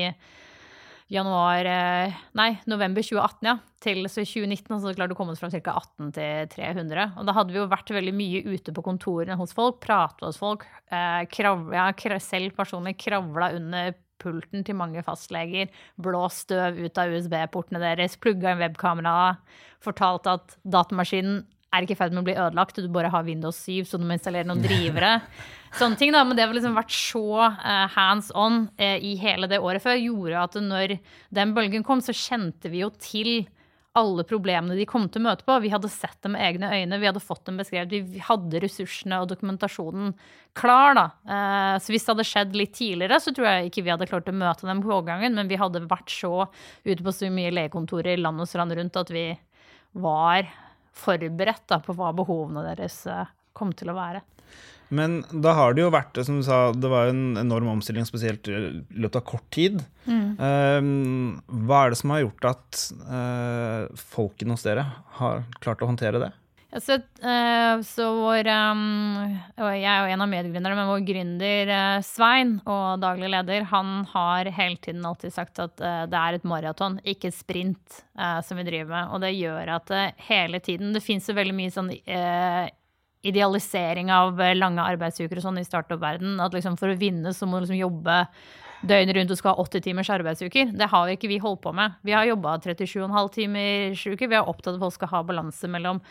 januar 1.13 1.69
eh, 1.69 2.21
Nei, 2.37 2.51
november 2.69 3.05
2018, 3.05 3.49
ja. 3.49 3.57
Til 3.83 4.05
så 4.07 4.23
2019 4.23 4.69
så 4.69 4.79
hadde 4.79 4.93
det 4.93 5.01
klart 5.01 5.17
å 5.17 5.19
komme 5.19 5.35
oss 5.35 5.41
fra 5.43 5.51
ca. 5.53 5.79
18 5.81 6.13
til 6.17 6.53
300. 6.53 7.17
Og 7.19 7.27
da 7.29 7.35
hadde 7.37 7.57
vi 7.57 7.61
jo 7.61 7.69
vært 7.73 7.97
veldig 7.97 8.15
mye 8.17 8.45
ute 8.53 8.77
på 8.77 8.85
kontorene 8.85 9.37
hos 9.41 9.57
folk, 9.57 9.81
prata 9.83 10.29
hos 10.29 10.41
folk. 10.41 10.69
Eh, 10.93 11.25
kravla, 11.33 11.91
selv 12.21 12.57
personlig 12.59 12.99
kravla 13.01 13.55
under 13.57 13.97
pulten 14.23 14.65
til 14.67 14.79
mange 14.79 15.03
fastleger, 15.07 15.73
blåst 16.01 16.47
støv 16.47 16.79
ut 16.81 17.01
av 17.01 17.13
USB-portene 17.13 17.83
deres, 17.83 18.19
plugga 18.23 18.55
inn 18.55 18.63
webkamera, 18.63 19.35
fortalt 19.83 20.31
at 20.31 20.57
datamaskinen 20.63 21.43
er 21.73 21.87
ikke 21.87 21.97
i 21.97 22.01
ferd 22.03 22.13
med 22.13 22.23
å 22.23 22.27
bli 22.27 22.37
ødelagt, 22.37 22.81
du 22.85 22.89
bare 22.93 23.11
har 23.13 23.25
Windows 23.25 23.57
7, 23.65 23.89
så 23.89 23.99
du 23.99 24.05
må 24.05 24.17
installere 24.19 24.49
noen 24.49 24.61
drivere. 24.65 25.15
Sånne 25.79 25.97
ting 25.97 26.13
da, 26.13 26.21
Men 26.25 26.37
det 26.37 26.45
har 26.45 26.53
liksom 26.53 26.77
vært 26.77 26.93
så 26.93 27.25
uh, 27.49 27.87
hands 27.95 28.29
on 28.37 28.67
uh, 28.77 28.99
i 29.01 29.15
hele 29.21 29.49
det 29.49 29.63
året 29.63 29.85
før, 29.85 29.97
gjorde 29.97 30.43
at 30.43 30.59
når 30.61 30.99
den 31.33 31.55
bølgen 31.57 31.87
kom, 31.87 32.05
så 32.05 32.13
kjente 32.17 32.73
vi 32.73 32.85
jo 32.85 32.91
til 33.01 33.47
alle 33.99 34.25
problemene 34.25 34.77
de 34.79 34.87
kom 34.89 35.05
til 35.13 35.21
å 35.21 35.27
møte 35.27 35.45
på. 35.45 35.59
Vi 35.61 35.71
hadde 35.73 35.91
sett 35.93 36.17
dem 36.25 36.33
med 36.33 36.45
egne 36.47 36.71
øyne, 36.73 36.99
vi 37.01 37.09
hadde 37.11 37.21
fått 37.21 37.45
dem 37.49 37.59
beskrevet. 37.61 37.93
Vi 38.09 38.23
hadde 38.25 38.63
ressursene 38.65 39.19
og 39.21 39.29
dokumentasjonen 39.35 40.15
klar. 40.57 40.97
da. 40.97 41.05
Eh, 41.29 41.77
så 41.83 41.93
hvis 41.93 42.07
det 42.07 42.15
hadde 42.15 42.29
skjedd 42.29 42.57
litt 42.57 42.73
tidligere, 42.79 43.21
så 43.21 43.35
tror 43.37 43.51
jeg 43.51 43.69
ikke 43.69 43.85
vi 43.85 43.93
hadde 43.93 44.09
klart 44.09 44.33
å 44.33 44.37
møte 44.37 44.69
dem 44.69 44.81
på 44.85 44.95
overgangen, 44.95 45.37
men 45.37 45.51
vi 45.51 45.61
hadde 45.61 45.85
vært 45.91 46.13
så 46.13 46.47
ute 46.87 47.01
på 47.03 47.13
så 47.13 47.29
mye 47.33 47.53
legekontorer 47.53 48.21
land 48.21 48.41
og 48.41 48.49
strand 48.49 48.73
rundt 48.79 48.97
at 48.97 49.13
vi 49.13 49.27
var 50.01 50.49
forberedt 50.97 51.67
da, 51.69 51.81
på 51.85 51.93
hva 51.97 52.15
behovene 52.17 52.65
deres 52.71 53.03
eh, 53.11 53.29
kom 53.53 53.77
til 53.77 53.93
å 53.93 53.99
være. 53.99 54.25
Men 54.93 55.23
da 55.33 55.55
har 55.57 55.73
det 55.73 55.87
jo 55.87 55.93
vært 55.93 56.21
som 56.27 56.37
du 56.37 56.45
sa, 56.45 56.67
det 56.77 56.91
var 56.93 57.09
en 57.09 57.39
enorm 57.41 57.71
omstilling, 57.79 58.05
spesielt 58.05 58.49
i 58.51 58.59
løpet 58.93 59.23
av 59.23 59.25
kort 59.31 59.49
tid. 59.55 59.81
Mm. 60.05 60.37
Um, 60.37 61.65
hva 61.65 61.87
er 61.87 61.95
det 61.95 62.01
som 62.03 62.13
har 62.13 62.27
gjort 62.27 62.51
at 62.51 62.85
uh, 63.09 63.89
folkene 64.13 64.57
hos 64.57 64.67
dere 64.67 64.85
har 65.17 65.45
klart 65.65 65.81
å 65.81 65.89
håndtere 65.89 66.21
det? 66.21 66.29
Så, 66.81 66.97
uh, 66.97 67.81
så 67.85 68.05
vår 68.17 68.49
um, 68.49 68.85
Jeg 69.61 69.83
er 69.85 69.99
jo 70.01 70.13
en 70.15 70.25
av 70.25 70.31
medgründerne, 70.33 70.77
men 70.77 70.89
vår 70.89 71.03
gründer 71.09 71.73
uh, 71.73 72.05
Svein 72.05 72.55
og 72.65 73.01
daglig 73.01 73.33
leder, 73.33 73.67
han 73.73 74.07
har 74.13 74.53
hele 74.57 74.81
tiden 74.81 75.09
alltid 75.09 75.37
sagt 75.37 75.61
at 75.61 75.77
det 75.81 76.21
er 76.21 76.37
et 76.37 76.49
maraton, 76.49 77.01
ikke 77.01 77.33
et 77.33 77.37
sprint, 77.37 78.05
som 78.45 78.61
vi 78.61 78.69
driver 78.69 78.93
med. 78.93 79.11
Og 79.17 79.25
det 79.25 79.33
gjør 79.39 79.75
at 79.79 79.97
hele 80.29 80.61
tiden 80.65 80.93
Det 80.93 81.05
fins 81.05 81.29
jo 81.29 81.37
veldig 81.37 81.57
mye 81.57 81.73
sånn 81.73 81.93
idealisering 83.23 84.11
av 84.13 84.41
eh, 84.41 84.57
lange 84.59 84.83
arbeidsuker 84.83 85.39
og 85.39 85.47
sånn 85.47 85.61
i 85.63 85.67
startup-verdenen. 85.67 86.41
At 86.43 86.57
liksom 86.57 86.77
for 86.81 86.93
å 86.93 86.99
vinne 86.99 87.35
så 87.37 87.47
må 87.49 87.59
du 87.59 87.67
liksom 87.67 87.81
jobbe 87.81 88.19
døgnet 88.83 89.17
rundt 89.17 89.33
og 89.33 89.39
skal 89.39 89.55
ha 89.55 89.63
80 89.63 89.85
timers 89.87 90.11
arbeidsuker. 90.11 90.75
Det 90.75 90.91
har 90.91 91.13
ikke 91.13 91.31
vi 91.31 91.41
holdt 91.43 91.63
på 91.63 91.73
med. 91.77 91.99
Vi 92.03 92.15
har 92.17 92.27
jobba 92.27 92.57
37,5 92.65 93.33
timers 93.37 94.07
uke. 94.11 94.29
Vi 94.29 94.39
er 94.39 94.49
opptatt 94.49 94.75
av 94.75 94.81
at 94.81 94.87
folk 94.87 94.97
skal 94.99 95.13
ha 95.13 95.23
balanse 95.29 95.71
mellom 95.71 96.03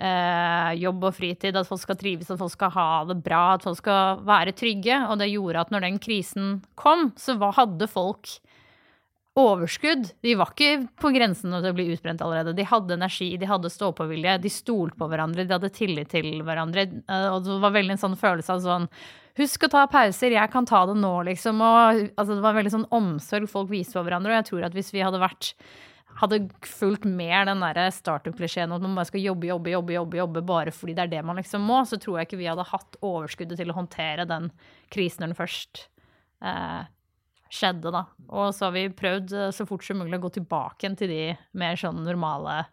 eh, 0.00 0.70
jobb 0.80 1.04
og 1.10 1.16
fritid, 1.18 1.56
at 1.56 1.68
folk 1.68 1.82
skal 1.82 1.98
trives, 2.00 2.32
at 2.32 2.40
folk 2.40 2.54
skal 2.54 2.72
ha 2.74 2.88
det 3.10 3.18
bra, 3.26 3.42
at 3.58 3.66
folk 3.66 3.78
skal 3.82 4.24
være 4.24 4.56
trygge. 4.56 5.02
Og 5.10 5.20
det 5.20 5.32
gjorde 5.34 5.66
at 5.66 5.74
når 5.74 5.88
den 5.88 6.00
krisen 6.02 6.56
kom, 6.80 7.10
så 7.20 7.36
hadde 7.60 7.90
folk 7.92 8.38
overskudd. 9.38 10.12
De 10.22 10.34
var 10.38 10.52
ikke 10.52 10.86
på 11.00 11.10
grensen 11.14 11.54
til 11.54 11.66
å 11.70 11.74
bli 11.74 11.88
utbrent 11.94 12.22
allerede. 12.22 12.54
De 12.54 12.66
hadde 12.70 12.94
energi, 12.94 13.32
de 13.40 13.48
hadde 13.50 13.72
stå-på-vilje, 13.72 14.36
de 14.44 14.52
stolte 14.52 14.98
på 15.00 15.08
hverandre, 15.10 15.46
de 15.46 15.56
hadde 15.56 15.72
tillit 15.74 16.12
til 16.14 16.44
hverandre. 16.46 16.86
Eh, 17.02 17.28
og 17.32 17.42
det 17.46 17.58
var 17.64 17.74
veldig 17.74 17.96
en 17.96 18.04
sånn 18.06 18.18
følelse 18.20 18.56
av 18.56 18.64
sånn 18.64 18.90
Husk 19.34 19.64
å 19.66 19.68
ta 19.72 19.80
pauser, 19.90 20.30
jeg 20.30 20.50
kan 20.52 20.62
ta 20.62 20.84
det 20.86 20.92
nå, 20.94 21.10
liksom. 21.26 21.58
Og, 21.58 22.04
altså, 22.14 22.36
det 22.36 22.42
var 22.44 22.54
veldig 22.54 22.70
sånn 22.70 22.84
omsorg 22.94 23.48
folk 23.50 23.66
viste 23.72 23.98
på 23.98 24.04
hverandre. 24.06 24.30
Og 24.30 24.36
jeg 24.38 24.46
tror 24.46 24.66
at 24.68 24.76
hvis 24.78 24.92
vi 24.94 25.02
hadde 25.02 25.18
vært 25.18 25.48
hadde 26.20 26.38
fulgt 26.62 27.06
mer 27.08 27.48
den 27.48 27.62
der 27.64 27.80
startup-klisjeen 27.90 28.70
at 28.70 28.82
man 28.84 28.94
bare 28.94 29.08
skal 29.08 29.24
jobbe, 29.24 29.48
jobbe, 29.50 29.72
jobbe, 29.72 29.96
jobbe, 29.96 30.18
jobbe 30.20 30.42
bare 30.46 30.74
fordi 30.74 30.94
det 30.94 31.08
er 31.08 31.12
det 31.16 31.22
man 31.26 31.40
liksom 31.40 31.64
må, 31.66 31.80
så 31.88 31.98
tror 31.98 32.20
jeg 32.20 32.28
ikke 32.28 32.38
vi 32.38 32.46
hadde 32.46 32.66
hatt 32.68 32.98
overskuddet 33.02 33.58
til 33.58 33.72
å 33.72 33.78
håndtere 33.80 34.28
den 34.30 34.50
krisen 34.94 35.24
når 35.24 35.32
den 35.32 35.40
først 35.40 35.82
eh, 36.46 36.84
skjedde, 37.54 37.92
da. 37.94 38.04
Og 38.34 38.50
så 38.56 38.68
har 38.68 38.74
vi 38.74 38.88
prøvd 38.96 39.34
eh, 39.38 39.52
så 39.54 39.66
fort 39.68 39.84
som 39.86 40.00
mulig 40.02 40.18
å 40.18 40.24
gå 40.26 40.32
tilbake 40.38 40.90
til 40.98 41.10
de 41.10 41.22
mer 41.60 41.78
sånn 41.80 42.02
normale 42.06 42.64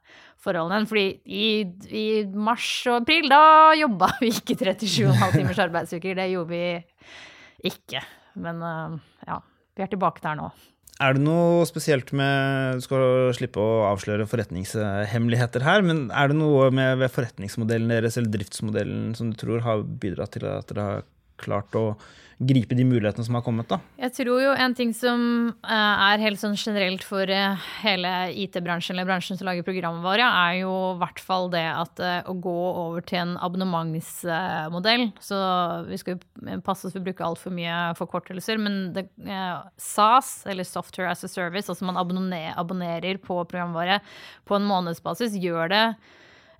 forholdene. 0.42 0.90
Fordi 0.90 1.06
i, 1.26 1.52
i 1.94 2.08
mars 2.34 2.70
og 2.90 3.04
april, 3.04 3.30
da 3.32 3.44
jobba 3.78 4.14
vi 4.22 4.34
ikke 4.34 4.58
37,5 4.60 5.38
timers 5.38 5.62
arbeidsuker. 5.68 6.18
Det 6.18 6.28
gjorde 6.34 6.52
vi 6.56 7.72
ikke. 7.72 8.04
Men 8.42 8.66
eh, 8.66 9.00
ja, 9.30 9.40
vi 9.78 9.86
er 9.86 9.94
tilbake 9.94 10.24
der 10.26 10.40
nå. 10.40 10.52
Er 11.02 11.16
det 11.18 11.24
noe 11.24 11.64
spesielt 11.66 12.12
med 12.14 12.78
Du 12.78 12.84
skal 12.86 13.32
slippe 13.34 13.62
å 13.62 13.86
avsløre 13.88 14.28
forretningshemmeligheter 14.30 15.64
her, 15.66 15.82
men 15.86 16.10
er 16.14 16.30
det 16.30 16.38
noe 16.38 16.68
med 16.74 17.00
ved 17.02 17.14
forretningsmodellen 17.14 17.90
deres 17.90 18.20
eller 18.20 18.30
driftsmodellen 18.36 19.16
som 19.18 19.32
du 19.32 19.40
tror 19.40 19.64
har 19.66 19.82
bidratt 19.82 20.36
til 20.36 20.46
at 20.52 20.70
dere 20.70 20.86
har 20.86 21.08
klart 21.42 21.74
å 21.80 21.86
gripe 22.42 22.76
de 22.78 22.86
mulighetene 22.88 23.26
som 23.26 23.38
har 23.38 23.44
kommet? 23.46 23.70
da? 23.70 23.80
Jeg 24.02 24.14
tror 24.18 24.42
jo 24.42 24.52
en 24.54 24.76
ting 24.78 24.94
som 24.98 25.24
uh, 25.64 25.96
er 26.12 26.24
helt 26.24 26.42
sånn 26.42 26.58
generelt 26.58 27.04
for 27.06 27.30
uh, 27.30 27.60
hele 27.84 28.14
IT-bransjen, 28.44 28.96
eller 28.96 29.10
bransjen 29.10 29.40
som 29.40 29.48
lager 29.50 29.66
programvare, 29.68 30.26
er 30.26 30.62
jo 30.64 30.74
i 30.94 31.00
hvert 31.02 31.22
fall 31.22 31.50
det 31.54 31.66
at 31.70 32.02
uh, 32.02 32.20
å 32.32 32.36
gå 32.42 32.58
over 32.72 33.06
til 33.06 33.22
en 33.22 33.36
abonnementsmodell 33.42 35.08
Så 35.22 35.38
vi 35.90 36.00
skal 36.02 36.22
passe 36.66 36.88
oss 36.88 36.96
for 36.96 37.02
å 37.02 37.08
bruke 37.10 37.26
altfor 37.26 37.54
mye 37.56 37.92
forkortelser, 38.00 38.62
men 38.62 38.80
det, 38.96 39.08
SAS, 39.82 40.42
eller 40.50 40.68
Software 40.68 41.12
as 41.12 41.26
a 41.28 41.30
Service, 41.32 41.70
altså 41.70 41.88
man 41.88 42.00
abonnerer, 42.00 43.20
på 43.22 43.38
programvare 43.46 44.00
på 44.48 44.58
en 44.58 44.66
månedsbasis, 44.68 45.38
gjør 45.42 45.72
det 45.72 45.86
Eh, 45.92 46.10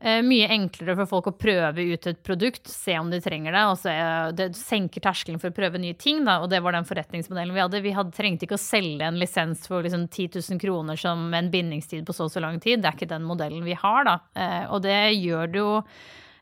mye 0.02 0.48
enklere 0.50 0.96
for 0.98 1.10
folk 1.10 1.28
å 1.30 1.34
prøve 1.38 1.84
ut 1.92 2.08
et 2.10 2.22
produkt, 2.26 2.66
se 2.66 2.96
om 2.98 3.12
de 3.12 3.20
trenger 3.22 3.54
det. 3.54 3.66
og 3.70 3.76
så, 3.78 3.92
Det 4.34 4.48
senker 4.58 5.04
terskelen 5.04 5.38
for 5.42 5.52
å 5.52 5.56
prøve 5.56 5.78
nye 5.78 5.94
ting, 5.94 6.24
da, 6.26 6.40
og 6.42 6.50
det 6.50 6.62
var 6.66 6.74
den 6.74 6.88
forretningsmodellen 6.90 7.54
vi 7.54 7.62
hadde. 7.62 7.84
Vi 7.86 7.94
hadde, 7.94 8.16
trengte 8.16 8.48
ikke 8.48 8.58
å 8.58 8.64
selge 8.64 9.06
en 9.06 9.20
lisens 9.22 9.68
for 9.70 9.86
liksom 9.86 10.08
10 10.08 10.42
000 10.42 10.62
kroner 10.64 10.98
som 10.98 11.28
en 11.38 11.52
bindingstid 11.54 12.02
på 12.08 12.16
så 12.18 12.26
og 12.26 12.34
så 12.34 12.42
lang 12.42 12.58
tid. 12.64 12.82
Det 12.82 12.90
er 12.90 12.98
ikke 12.98 13.12
den 13.14 13.28
modellen 13.30 13.66
vi 13.66 13.78
har, 13.78 14.06
da. 14.08 14.18
Eh, 14.34 14.64
og 14.74 14.82
det 14.86 14.98
gjør 15.20 15.52
det 15.52 15.62
jo 15.62 15.74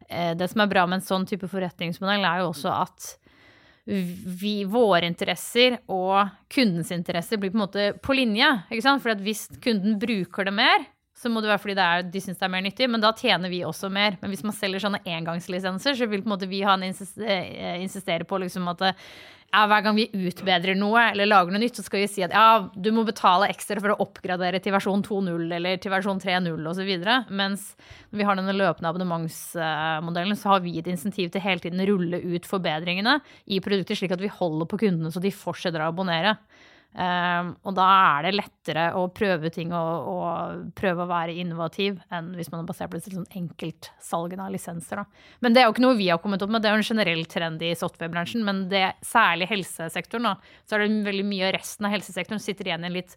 eh, 0.08 0.36
Det 0.39 0.48
som 0.51 0.63
er 0.63 0.72
bra 0.72 0.86
med 0.88 1.01
en 1.01 1.10
sånn 1.10 1.28
type 1.28 1.50
forretningsmodell, 1.51 2.24
er 2.24 2.44
jo 2.44 2.54
også 2.54 2.75
at 2.75 3.10
vi, 3.89 4.63
våre 4.70 5.08
interesser 5.10 5.80
og 5.89 6.30
kundens 6.51 6.92
interesser 6.94 7.39
blir 7.42 7.51
på 7.51 7.58
en 7.58 7.63
måte 7.63 7.86
på 8.04 8.16
linje. 8.18 8.50
ikke 8.70 8.86
sant? 8.86 9.04
For 9.04 9.25
hvis 9.25 9.48
kunden 9.63 9.98
bruker 10.01 10.46
det 10.46 10.54
mer, 10.54 10.86
så 11.20 11.32
må 11.32 11.42
det 11.44 11.50
være 11.52 11.60
fordi 11.60 11.76
det 11.76 11.86
er, 11.86 12.06
de 12.14 12.22
syns 12.24 12.40
det 12.40 12.46
er 12.48 12.54
mer 12.54 12.64
nyttig, 12.64 12.88
men 12.92 13.04
da 13.04 13.12
tjener 13.18 13.52
vi 13.52 13.66
også 13.68 13.90
mer. 13.92 14.16
Men 14.22 14.32
hvis 14.32 14.46
man 14.48 14.56
selger 14.56 14.86
sånne 14.86 15.02
engangslisenser, 15.04 15.98
så 16.00 16.08
vil 16.08 16.24
på 16.24 16.30
en 16.30 16.36
måte 16.36 16.48
vi 16.48 16.62
ha 16.64 16.78
en 16.78 16.86
eh, 16.88 17.76
insistere 17.84 18.28
på 18.28 18.40
liksom 18.40 18.70
at 18.72 18.86
ja, 19.50 19.64
hver 19.66 19.82
gang 19.82 19.98
vi 19.98 20.06
utbedrer 20.14 20.78
noe 20.78 21.08
eller 21.10 21.28
lager 21.28 21.54
noe 21.54 21.62
nytt, 21.64 21.80
så 21.80 21.84
skal 21.86 22.04
vi 22.04 22.10
si 22.12 22.24
at 22.26 22.34
ja, 22.36 22.70
du 22.72 22.92
må 22.94 23.04
betale 23.08 23.50
ekstra 23.50 23.82
for 23.82 23.96
å 23.96 24.00
oppgradere 24.06 24.62
til 24.62 24.76
versjon 24.76 25.04
2.0 25.06 25.56
eller 25.58 25.82
til 25.82 25.94
versjon 25.94 26.22
3.0 26.22 26.70
osv. 26.72 26.92
Mens 27.34 27.66
når 28.12 28.22
vi 28.22 28.28
har 28.30 28.40
denne 28.40 28.56
løpende 28.56 28.94
abonnementsmodellen, 28.94 30.38
så 30.40 30.54
har 30.54 30.64
vi 30.66 30.78
et 30.80 30.90
insentiv 30.92 31.34
til 31.34 31.44
hele 31.44 31.66
tiden 31.66 31.82
rulle 31.90 32.22
ut 32.22 32.48
forbedringene 32.50 33.18
i 33.50 33.60
produkter, 33.66 33.98
slik 33.98 34.14
at 34.16 34.24
vi 34.24 34.32
holder 34.40 34.70
på 34.70 34.84
kundene 34.86 35.12
så 35.12 35.24
de 35.24 35.34
fortsetter 35.34 35.82
å 35.82 35.90
abonnere. 35.90 36.38
Um, 36.89 37.51
og 37.69 37.75
da 37.77 37.86
er 37.86 38.25
det 38.25 38.31
lettere 38.34 38.88
å 38.98 39.03
prøve 39.13 39.51
ting 39.53 39.69
og, 39.77 40.08
og, 40.10 40.62
prøve 40.75 41.03
å 41.05 41.10
være 41.12 41.36
innovativ 41.38 42.00
enn 42.10 42.31
hvis 42.34 42.50
man 42.50 42.63
er 42.63 42.69
basert 42.72 42.89
på 42.89 42.98
et 42.98 43.05
sånn 43.05 43.27
enkeltsalgene 43.29 44.48
av 44.48 44.55
lisenser. 44.55 45.03
Da. 45.03 45.27
Men 45.46 45.53
det 45.53 45.62
er 45.62 45.67
jo 45.67 45.75
ikke 45.75 45.86
noe 45.86 46.00
vi 46.00 46.10
har 46.10 46.22
kommet 46.24 46.41
opp 46.41 46.50
med, 46.51 46.63
det 46.65 46.72
er 46.72 46.75
jo 46.75 46.81
en 46.81 46.89
generell 46.89 47.22
trend 47.29 47.62
i 47.63 47.75
softwarebransjen. 47.77 48.41
Men 48.48 48.63
det, 48.72 48.88
særlig 49.05 49.51
helsesektoren, 49.51 50.31
da, 50.31 50.55
så 50.65 50.75
er 50.75 50.84
det 50.84 51.05
veldig 51.05 51.27
mye 51.29 51.51
av 51.51 51.55
resten 51.60 51.88
av 51.88 51.93
helsesektoren 51.93 52.41
sitter 52.43 52.72
igjen 52.72 52.88
i 52.88 52.89
en 52.89 52.98
litt 52.98 53.15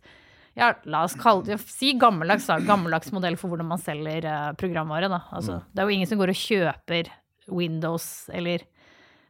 ja, 0.53 0.75
la 0.85 1.07
oss 1.07 1.15
kalle 1.17 1.47
det, 1.47 1.57
si 1.65 1.95
gammeldags, 1.97 2.51
gammeldags 2.69 3.09
modell 3.17 3.39
for 3.41 3.49
hvordan 3.49 3.71
man 3.71 3.81
selger 3.81 4.27
uh, 4.29 4.51
programvare. 4.61 5.09
Da. 5.09 5.23
Altså. 5.33 5.63
Det 5.73 5.81
er 5.81 5.89
jo 5.89 5.97
ingen 5.97 6.11
som 6.11 6.21
går 6.21 6.35
og 6.35 6.43
kjøper 6.43 7.09
Windows 7.49 8.29
eller 8.37 8.67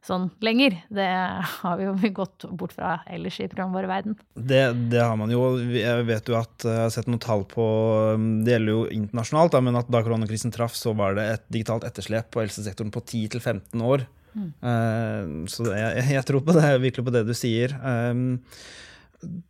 sånn 0.07 0.29
lenger. 0.43 0.77
Det 0.93 1.09
har 1.63 1.79
vi 1.79 1.87
jo 1.87 1.95
gått 2.21 2.47
bort 2.51 2.75
fra 2.77 2.97
ellers 3.11 3.39
i 3.41 3.49
programvareverden. 3.51 4.17
Det, 4.35 4.65
det 4.93 5.03
har 5.03 5.17
man 5.19 5.33
jo. 5.33 5.45
Jeg 5.75 6.09
vet 6.09 6.31
jo 6.31 6.39
at 6.41 6.67
jeg 6.67 6.81
har 6.85 6.93
sett 6.95 7.11
noen 7.11 7.23
tall 7.23 7.47
på 7.49 7.67
um, 8.17 8.43
Det 8.45 8.57
gjelder 8.57 8.75
jo 8.75 8.83
internasjonalt, 8.99 9.59
men 9.63 9.79
at 9.79 9.91
da 9.93 10.03
koronakrisen 10.03 10.55
traff, 10.55 10.77
så 10.79 10.95
var 10.99 11.17
det 11.19 11.29
et 11.37 11.47
digitalt 11.55 11.87
etterslep 11.89 12.33
på 12.35 12.43
helsesektoren 12.45 12.93
på 12.95 13.05
10-15 13.05 13.87
år. 13.87 14.07
Mm. 14.33 14.53
Uh, 14.65 15.49
så 15.53 15.69
jeg, 15.71 16.07
jeg, 16.17 16.29
tror 16.29 16.45
på 16.45 16.57
det, 16.57 16.69
virkelig 16.89 17.09
på 17.09 17.15
det 17.15 17.27
du 17.29 17.35
sier. 17.37 17.77
Um, 17.83 18.41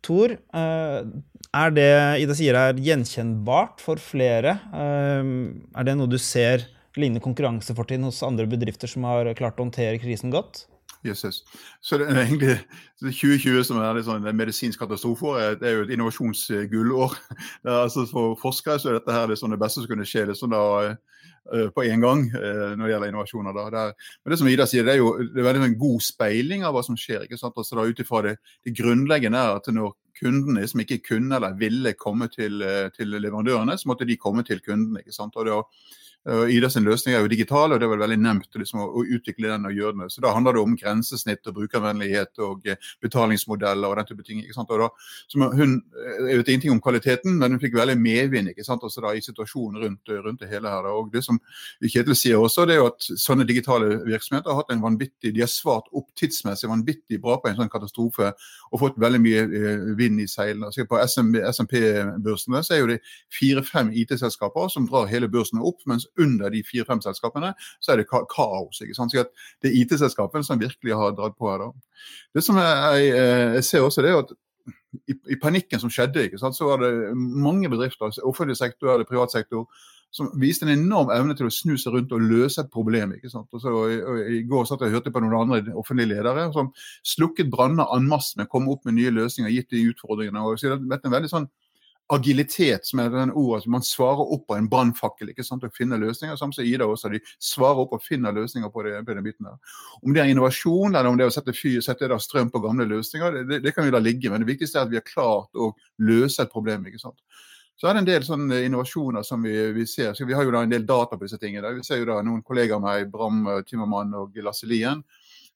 Tor, 0.05 0.35
uh, 0.53 0.99
er 1.57 1.71
det 1.73 1.89
Ida 2.21 2.35
sier 2.37 2.57
er 2.59 2.77
gjenkjennbart 2.77 3.81
for 3.81 3.97
flere? 4.01 4.59
Er 4.69 5.87
det 5.87 5.95
noe 5.97 6.09
du 6.09 6.19
ser 6.21 6.67
lignende 6.99 7.23
konkurransefortrinn 7.23 8.05
hos 8.07 8.21
andre 8.25 8.45
bedrifter 8.49 8.91
som 8.91 9.07
har 9.09 9.31
klart 9.39 9.59
å 9.59 9.67
håndtere 9.67 10.01
krisen 10.01 10.33
godt? 10.33 10.65
Yes. 11.03 11.43
Så 11.81 11.97
det 11.99 12.07
er 12.07 12.21
egentlig 12.21 12.53
2020 13.01 13.65
som 13.67 13.79
er 13.83 13.99
sånn 14.05 14.23
en 14.23 14.37
medisinsk 14.39 14.79
katastrofe. 14.79 15.33
Det 15.59 15.67
er 15.67 15.75
jo 15.75 15.87
et 15.87 15.91
innovasjonsgullår. 15.95 17.17
Altså 17.83 18.05
for 18.07 18.37
forskere 18.39 18.79
så 18.79 18.91
er 18.91 18.99
dette 18.99 19.15
her 19.15 19.33
sånn 19.35 19.51
det 19.51 19.59
beste 19.59 19.83
som 19.83 19.91
kunne 19.91 20.07
skje 20.07 20.29
sånn 20.39 20.55
da, 20.55 20.61
eh, 21.51 21.67
på 21.75 21.83
en 21.83 22.05
gang 22.05 22.23
eh, 22.31 22.71
når 22.77 22.85
det 22.85 22.93
gjelder 22.93 23.11
innovasjoner. 23.11 23.57
Da. 23.57 23.65
Det 23.73 23.81
er, 23.81 24.13
men 24.23 24.33
det 24.33 24.39
som 24.39 24.51
Ida 24.51 24.67
sier, 24.69 24.87
det 24.87 24.95
er 24.95 25.01
jo 25.01 25.11
det 25.19 25.43
er 25.43 25.59
en 25.59 25.65
sånn 25.67 25.81
god 25.81 26.05
speiling 26.07 26.63
av 26.63 26.77
hva 26.77 26.85
som 26.87 26.99
skjer. 26.99 27.27
ikke 27.27 27.41
sant? 27.41 27.59
Altså 27.59 27.83
Ut 27.83 27.99
ifra 27.99 28.23
det, 28.29 28.37
det 28.63 28.75
grunnleggende 28.79 29.43
er 29.43 29.59
at 29.59 29.67
når 29.75 29.91
kundene 30.21 30.63
som 30.69 30.83
ikke 30.83 31.01
kunne 31.03 31.35
eller 31.35 31.59
ville 31.59 31.95
komme 31.99 32.29
til, 32.31 32.63
eh, 32.63 32.87
til 32.95 33.11
leverandørene, 33.17 33.75
så 33.75 33.91
måtte 33.91 34.07
de 34.07 34.19
komme 34.19 34.47
til 34.47 34.63
kundene. 34.63 35.03
ikke 35.03 35.19
sant? 35.19 35.35
Og 35.35 35.49
det, 35.49 35.59
Ida 36.23 36.69
sin 36.71 36.85
løsning 36.87 37.15
er 37.15 37.23
jo 37.23 37.27
digital, 37.27 37.73
og 37.73 37.79
det 37.79 37.83
er 37.83 37.91
vel 37.91 37.99
veldig 37.99 38.17
nevnt 38.23 38.55
liksom, 38.55 38.79
å, 38.79 39.01
utvikle 39.03 39.49
den 39.51 39.67
og 39.67 39.75
gjøre 39.75 39.97
det. 39.97 40.05
Så 40.13 40.21
Da 40.23 40.31
handler 40.31 40.55
det 40.55 40.61
om 40.61 40.75
grensesnitt 40.79 41.49
og 41.49 41.57
brukervennlighet 41.57 42.39
og 42.45 42.67
eh, 42.67 42.79
betalingsmodeller 43.03 43.91
og 43.91 43.99
den 43.99 44.07
type 44.07 44.23
ting. 44.23 44.39
ikke 44.39 44.55
sant? 44.55 44.71
Og 44.71 44.79
da, 44.79 44.87
hun 45.57 45.75
eh, 45.75 46.29
jeg 46.29 46.39
vet 46.39 46.51
ingenting 46.53 46.71
om 46.71 46.81
kvaliteten, 46.83 47.35
men 47.41 47.51
hun 47.51 47.59
fikk 47.59 47.75
veldig 47.75 47.97
medvind 47.99 48.53
ikke 48.53 48.63
sant? 48.63 48.85
Altså 48.87 49.03
da, 49.03 49.11
i 49.11 49.23
situasjonen 49.25 49.83
rundt, 49.83 50.13
rundt, 50.13 50.39
det 50.39 50.49
hele. 50.51 50.71
her. 50.71 50.87
Og 50.93 51.11
Det 51.11 51.23
som 51.25 51.39
Kjetil 51.83 52.15
sier 52.15 52.39
også, 52.39 52.65
det 52.65 52.77
er 52.77 52.81
jo 52.81 52.87
at 52.93 53.09
sånne 53.19 53.47
digitale 53.47 53.99
virksomheter 54.07 54.53
har 54.53 54.63
hatt 54.63 54.71
en 54.71 54.83
vanvittig, 54.83 55.33
de 55.35 55.43
har 55.43 55.51
svart 55.51 55.91
opp 55.91 56.07
tidsmessig 56.15 56.71
vanvittig 56.71 57.19
bra 57.21 57.35
på 57.41 57.51
en 57.51 57.59
sånn 57.59 57.71
katastrofe 57.71 58.31
og 58.71 58.79
fått 58.79 58.99
veldig 59.01 59.21
mye 59.21 59.43
eh, 59.43 59.85
vind 59.99 60.23
i 60.23 60.29
seilene. 60.29 60.71
Altså, 60.71 60.87
på 60.87 61.03
SMP-børsene 61.03 62.63
så 62.63 62.77
er 62.77 62.83
jo 62.83 62.91
det 62.93 62.99
fire-fem 63.33 63.91
IT-selskaper 63.91 64.71
som 64.71 64.87
drar 64.87 65.11
hele 65.11 65.27
børsen 65.27 65.59
opp. 65.59 65.83
mens 65.85 66.07
under 66.19 66.53
de 66.53 66.63
fire-fem 66.67 67.01
selskapene, 67.01 67.53
så 67.81 67.93
er 67.93 68.01
det 68.01 68.07
kaos. 68.09 68.81
ikke 68.81 68.97
sant? 68.97 69.11
Så 69.11 69.25
Det 69.61 69.71
er 69.71 69.77
IT-selskapene 69.81 70.43
som 70.43 70.61
virkelig 70.61 70.95
har 70.95 71.15
dratt 71.17 71.37
på 71.37 71.51
her. 71.51 71.57
da. 71.57 71.71
Det 72.35 72.43
som 72.43 72.57
jeg, 72.57 73.07
jeg 73.09 73.63
ser 73.63 73.81
også, 73.81 74.01
det 74.01 74.11
er 74.11 74.23
at 74.23 74.33
i, 75.09 75.15
i, 75.33 75.35
panikken 75.41 75.79
som 75.79 75.89
skjedde, 75.91 76.29
så 76.37 76.67
var 76.67 76.83
det 76.83 77.15
mange 77.17 77.69
bedrifter, 77.69 78.13
offentlig 78.23 78.57
sektor 78.57 78.93
eller 78.93 79.09
privat 79.09 79.31
sektor, 79.31 79.67
som 80.13 80.29
viste 80.37 80.67
en 80.67 80.75
enorm 80.75 81.09
evne 81.09 81.33
til 81.33 81.47
å 81.49 81.53
snu 81.53 81.73
seg 81.79 81.95
rundt 81.95 82.11
og 82.13 82.21
løse 82.21 82.61
et 82.61 82.69
problem. 82.73 83.15
ikke 83.17 83.31
sant? 83.31 83.47
Og 83.49 83.63
så, 83.63 83.73
og, 83.73 83.93
og, 84.11 84.19
I 84.29 84.43
går 84.49 84.67
satt 84.69 84.83
jeg 84.85 84.93
og 84.93 84.99
hørte 84.99 85.13
på 85.13 85.23
noen 85.23 85.39
andre 85.39 85.73
offentlige 85.79 86.11
ledere 86.11 86.45
som 86.53 86.69
slukket 87.15 87.49
branner 87.53 87.89
en 87.95 88.05
masse, 88.09 88.37
men 88.37 88.49
kom 88.51 88.69
opp 88.69 88.85
med 88.85 88.99
nye 88.99 89.13
løsninger, 89.15 89.53
gitt 89.55 89.73
de 89.73 89.87
utfordringene. 89.89 90.43
og 90.45 90.61
så 90.61 90.75
det 90.75 90.99
er 90.99 91.09
en 91.09 91.17
veldig 91.17 91.31
sånn 91.33 91.49
agilitet, 92.11 92.85
som 92.85 92.99
er 92.99 93.11
den 93.13 93.31
ordet 93.31 93.69
man 93.71 93.83
svarer 93.85 94.27
opp 94.35 94.45
på 94.49 94.57
en 94.57 94.67
brannfakkel 94.69 95.31
og 95.31 95.63
finner 95.75 96.01
løsninger. 96.01 96.35
Samtidig 96.35 96.73
Ida 96.75 96.87
også, 96.87 97.09
de 97.13 97.21
svarer 97.39 97.83
opp 97.85 97.95
og 97.95 98.03
finner 98.03 98.35
løsninger 98.35 98.69
på, 98.69 98.83
det, 98.83 99.05
på 99.05 99.15
den 99.15 99.23
biten 99.23 99.47
der. 99.47 99.57
Om 100.01 100.13
det 100.13 100.21
er 100.21 100.33
innovasjon 100.33 100.95
eller 100.95 101.09
om 101.09 101.17
det 101.17 101.25
er 101.25 101.31
å 101.31 101.35
sette, 101.35 101.55
fyr, 101.55 101.79
sette 101.81 102.09
strøm 102.19 102.51
på 102.51 102.61
gamle 102.63 102.85
løsninger, 102.89 103.43
det, 103.47 103.63
det, 103.63 103.73
kan 103.75 103.87
vi 103.87 103.95
la 103.95 104.03
ligge. 104.03 104.29
Men 104.29 104.43
det 104.43 104.51
viktigste 104.51 104.81
er 104.81 104.87
at 104.87 104.93
vi 104.93 104.99
har 104.99 105.07
klart 105.07 105.55
å 105.55 105.71
løse 106.03 106.43
et 106.43 106.53
problem. 106.53 106.85
ikke 106.87 107.01
sant? 107.01 107.19
Så 107.79 107.89
er 107.89 107.95
det 107.95 108.03
en 108.03 108.11
del 108.11 108.25
sånne 108.27 108.61
innovasjoner 108.67 109.25
som 109.25 109.41
vi, 109.43 109.55
vi 109.73 109.87
ser. 109.89 110.13
Så 110.13 110.27
vi 110.29 110.35
har 110.37 110.45
jo 110.45 110.53
da 110.53 110.61
en 110.63 110.71
del 110.71 110.85
data 110.85 111.17
på 111.17 111.25
disse 111.25 111.39
tingene. 111.41 111.73
Vi 111.79 111.87
ser 111.87 112.03
jo 112.03 112.11
da 112.11 112.19
noen 112.21 112.43
kollegaer 112.45 112.77
av 112.77 112.83
meg, 112.85 113.09
Bram 113.11 113.47
Timmermann 113.67 114.13
og 114.19 114.37
Lasse 114.43 114.69
Lien 114.69 115.01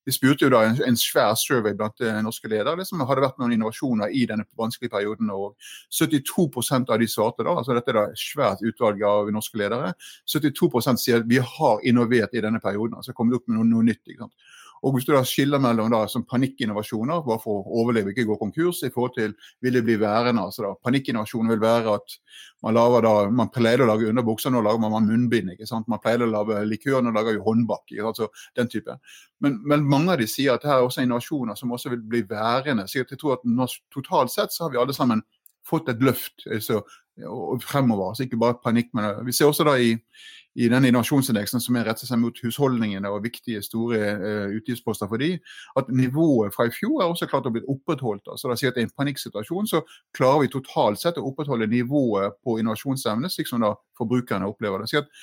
de 0.07 0.13
spurte 0.15 0.45
jo 0.45 0.51
da 0.53 0.61
en, 0.63 0.77
en 0.87 0.97
svær 0.99 1.33
survey 1.35 1.75
blant 1.75 1.99
norske 2.23 2.47
ledere 2.47 2.79
liksom, 2.79 3.03
hadde 3.09 3.25
vært 3.25 3.41
noen 3.41 3.57
innovasjoner 3.57 4.13
i 4.15 4.23
denne 4.29 4.45
vanskelige 4.59 4.93
perioden. 4.93 5.31
og 5.35 5.57
72% 5.91 6.93
av 6.93 7.01
de 7.01 7.09
svarte 7.11 7.43
da, 7.43 7.57
altså 7.59 7.75
dette 7.75 7.91
er 7.91 7.99
da 7.99 8.05
svært 8.15 8.63
utvalg 8.63 9.03
av 9.03 9.31
norske 9.35 9.59
ledere, 9.59 9.91
72 10.31 10.95
sier 10.95 11.19
at 11.19 11.27
vi 11.27 11.41
har 11.43 11.83
innovert 11.83 12.33
i 12.33 12.43
denne 12.45 12.63
perioden. 12.63 12.95
altså 12.95 13.13
kommet 13.13 13.35
opp 13.35 13.47
med 13.47 13.59
noe, 13.59 13.67
noe 13.67 13.89
nytt. 13.89 14.05
ikke 14.07 14.23
sant? 14.23 14.55
Og 14.83 14.93
Hvis 14.93 15.07
du 15.07 15.13
da 15.13 15.23
skiller 15.25 15.61
mellom 15.61 15.89
da, 15.91 16.03
som 16.11 16.25
panikkinnovasjoner, 16.27 17.23
bare 17.25 17.41
for 17.41 17.63
å 17.63 17.81
overleve, 17.81 18.13
ikke 18.13 18.27
gå 18.29 18.37
konkurs, 18.39 18.83
i 18.85 18.91
forhold 18.93 19.15
til 19.15 19.33
vil 19.63 19.73
det 19.73 19.83
bli 19.87 19.95
værende. 20.01 20.43
altså 20.43 20.63
da, 20.63 20.73
Panikkinnovasjon 20.83 21.49
vil 21.49 21.61
være 21.61 21.95
at 21.97 22.17
man 22.63 22.77
lager 22.77 23.05
da, 23.05 23.13
man 23.29 23.49
pleier 23.53 23.83
å 23.83 23.89
lage 23.89 24.09
underbukser, 24.09 24.53
nå 24.53 24.61
lager 24.61 24.81
man 24.83 25.09
munnbind. 25.09 25.53
ikke 25.53 25.69
sant? 25.69 25.87
Man 25.87 26.01
pleier 26.03 26.25
å 26.25 26.29
lage 26.29 26.61
likør, 26.65 27.01
nå 27.01 27.13
lager 27.15 27.37
vi 27.37 27.45
håndbak. 27.45 27.95
altså 28.05 28.29
den 28.55 28.69
type. 28.69 28.99
Men, 29.39 29.59
men, 29.63 29.83
mange 29.85 30.13
av 30.13 30.21
de 30.21 30.27
sier 30.27 30.53
at 30.53 30.61
det 30.61 30.69
her 30.71 30.81
er 30.81 30.87
også 30.87 31.05
innovasjoner 31.05 31.55
som 31.55 31.71
også 31.71 31.89
vil 31.93 32.01
bli 32.01 32.23
værende. 32.29 32.87
så 32.87 32.99
jeg 32.99 33.17
tror 33.17 33.37
at 33.37 33.75
Totalt 33.93 34.31
sett 34.31 34.53
så 34.53 34.65
har 34.65 34.71
vi 34.71 34.77
alle 34.77 34.93
sammen 34.93 35.21
fått 35.67 35.89
et 35.89 36.01
løft 36.01 36.45
så, 36.63 36.81
fremover. 37.65 38.13
så 38.13 38.23
Ikke 38.23 38.39
bare 38.39 38.59
panikk, 38.63 38.93
men 38.93 39.25
vi 39.25 39.35
ser 39.35 39.49
også 39.49 39.65
da 39.67 39.77
i 39.77 39.95
i 40.57 40.67
den 40.71 40.87
innovasjonsindeksen 40.89 41.61
som 41.61 41.77
er 41.77 41.85
rettet 41.85 42.09
seg 42.09 42.19
mot 42.21 42.37
husholdningene 42.41 43.09
og 43.13 43.23
viktige 43.27 43.61
store 43.65 43.99
uh, 44.17 44.55
utgiftsposter 44.57 45.09
for 45.09 45.21
de, 45.21 45.35
at 45.77 45.89
nivået 45.93 46.55
fra 46.55 46.65
i 46.67 46.73
fjor 46.73 47.03
er 47.03 47.11
også 47.11 47.29
klart 47.29 47.49
å 47.49 47.53
bli 47.53 47.61
opprettholdt. 47.69 48.25
Altså, 48.33 48.49
det 48.49 48.59
sier 48.61 48.73
at 48.73 48.79
I 48.81 48.87
en 48.87 48.93
panikksituasjon 48.97 49.69
så 49.69 49.83
klarer 50.17 50.45
vi 50.45 50.53
totalt 50.53 51.01
sett 51.01 51.19
å 51.21 51.27
opprettholde 51.29 51.69
nivået 51.69 52.39
på 52.41 52.57
innovasjonsevne, 52.61 53.29
slik 53.29 53.49
som 53.51 53.61
da 53.61 53.75
forbrukerne 53.99 54.49
opplever 54.49 54.81
det. 54.81 54.89
Så 54.89 55.03
at 55.03 55.13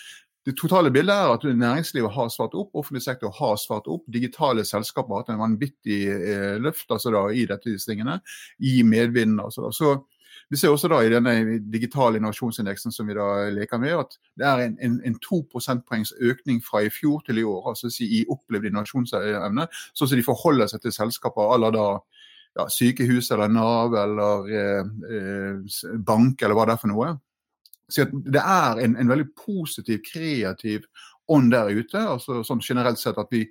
det 0.45 0.59
totale 0.61 0.91
bildet 0.93 1.15
er 1.17 1.31
at 1.33 1.45
næringslivet 1.49 2.13
har 2.13 2.29
svart 2.29 2.55
opp, 2.59 2.75
offentlig 2.77 3.03
sektor 3.03 3.33
har 3.33 3.55
svart 3.57 3.87
opp. 3.89 4.05
Digitale 4.13 4.65
selskaper 4.69 5.15
har 5.15 5.23
hatt 5.23 5.31
en 5.33 5.41
vanvittig 5.41 6.03
eh, 6.13 6.59
løft 6.61 6.93
altså 6.93 7.13
da, 7.15 7.23
i 7.33 7.47
dette 7.49 7.73
tingene, 7.81 8.19
i 8.61 8.83
medvinden. 8.85 9.41
Altså 9.41 9.65
da. 9.65 9.71
Så 9.73 9.95
vi 10.55 10.59
ser 10.61 10.71
også 10.71 10.87
da 10.93 11.01
i 11.03 11.11
denne 11.11 11.59
digitale 11.73 12.21
innovasjonsindeksen 12.21 12.95
som 12.95 13.09
vi 13.11 13.17
da 13.19 13.49
leker 13.51 13.81
med, 13.83 13.97
at 13.99 14.19
det 14.39 14.47
er 14.47 14.63
en, 14.87 15.17
2 15.25 15.41
prosentpoengs 15.51 16.13
økning 16.23 16.61
fra 16.63 16.85
i 16.87 16.93
fjor 16.95 17.25
til 17.27 17.41
i 17.43 17.47
år, 17.49 17.73
altså 17.73 17.91
si, 17.91 18.07
i 18.21 18.25
opplevd 18.31 18.71
innovasjonsevne. 18.71 19.67
Sånn 19.99 20.13
som 20.13 20.21
de 20.21 20.27
forholder 20.27 20.71
seg 20.71 20.85
til 20.85 20.95
selskaper 20.95 21.57
à 21.57 21.73
da 21.75 21.89
ja, 22.55 22.69
sykehus 22.71 23.33
eller 23.35 23.51
Nav 23.51 23.97
eller 23.99 24.51
eh, 24.55 24.93
eh, 25.11 25.97
bank 26.07 26.43
eller 26.43 26.55
hva 26.55 26.69
det 26.69 26.77
er 26.77 26.83
for 26.85 26.93
noe. 26.93 27.17
Så 27.91 28.07
det 28.15 28.41
er 28.41 28.81
en, 28.85 28.95
en 28.97 29.11
veldig 29.11 29.33
positiv, 29.37 30.05
kreativ 30.07 30.87
ånd 31.35 31.51
der 31.53 31.73
ute. 31.75 31.99
altså 31.99 32.45
sånn 32.47 32.63
generelt 32.63 33.01
sett 33.01 33.19
At 33.19 33.33
vi 33.35 33.43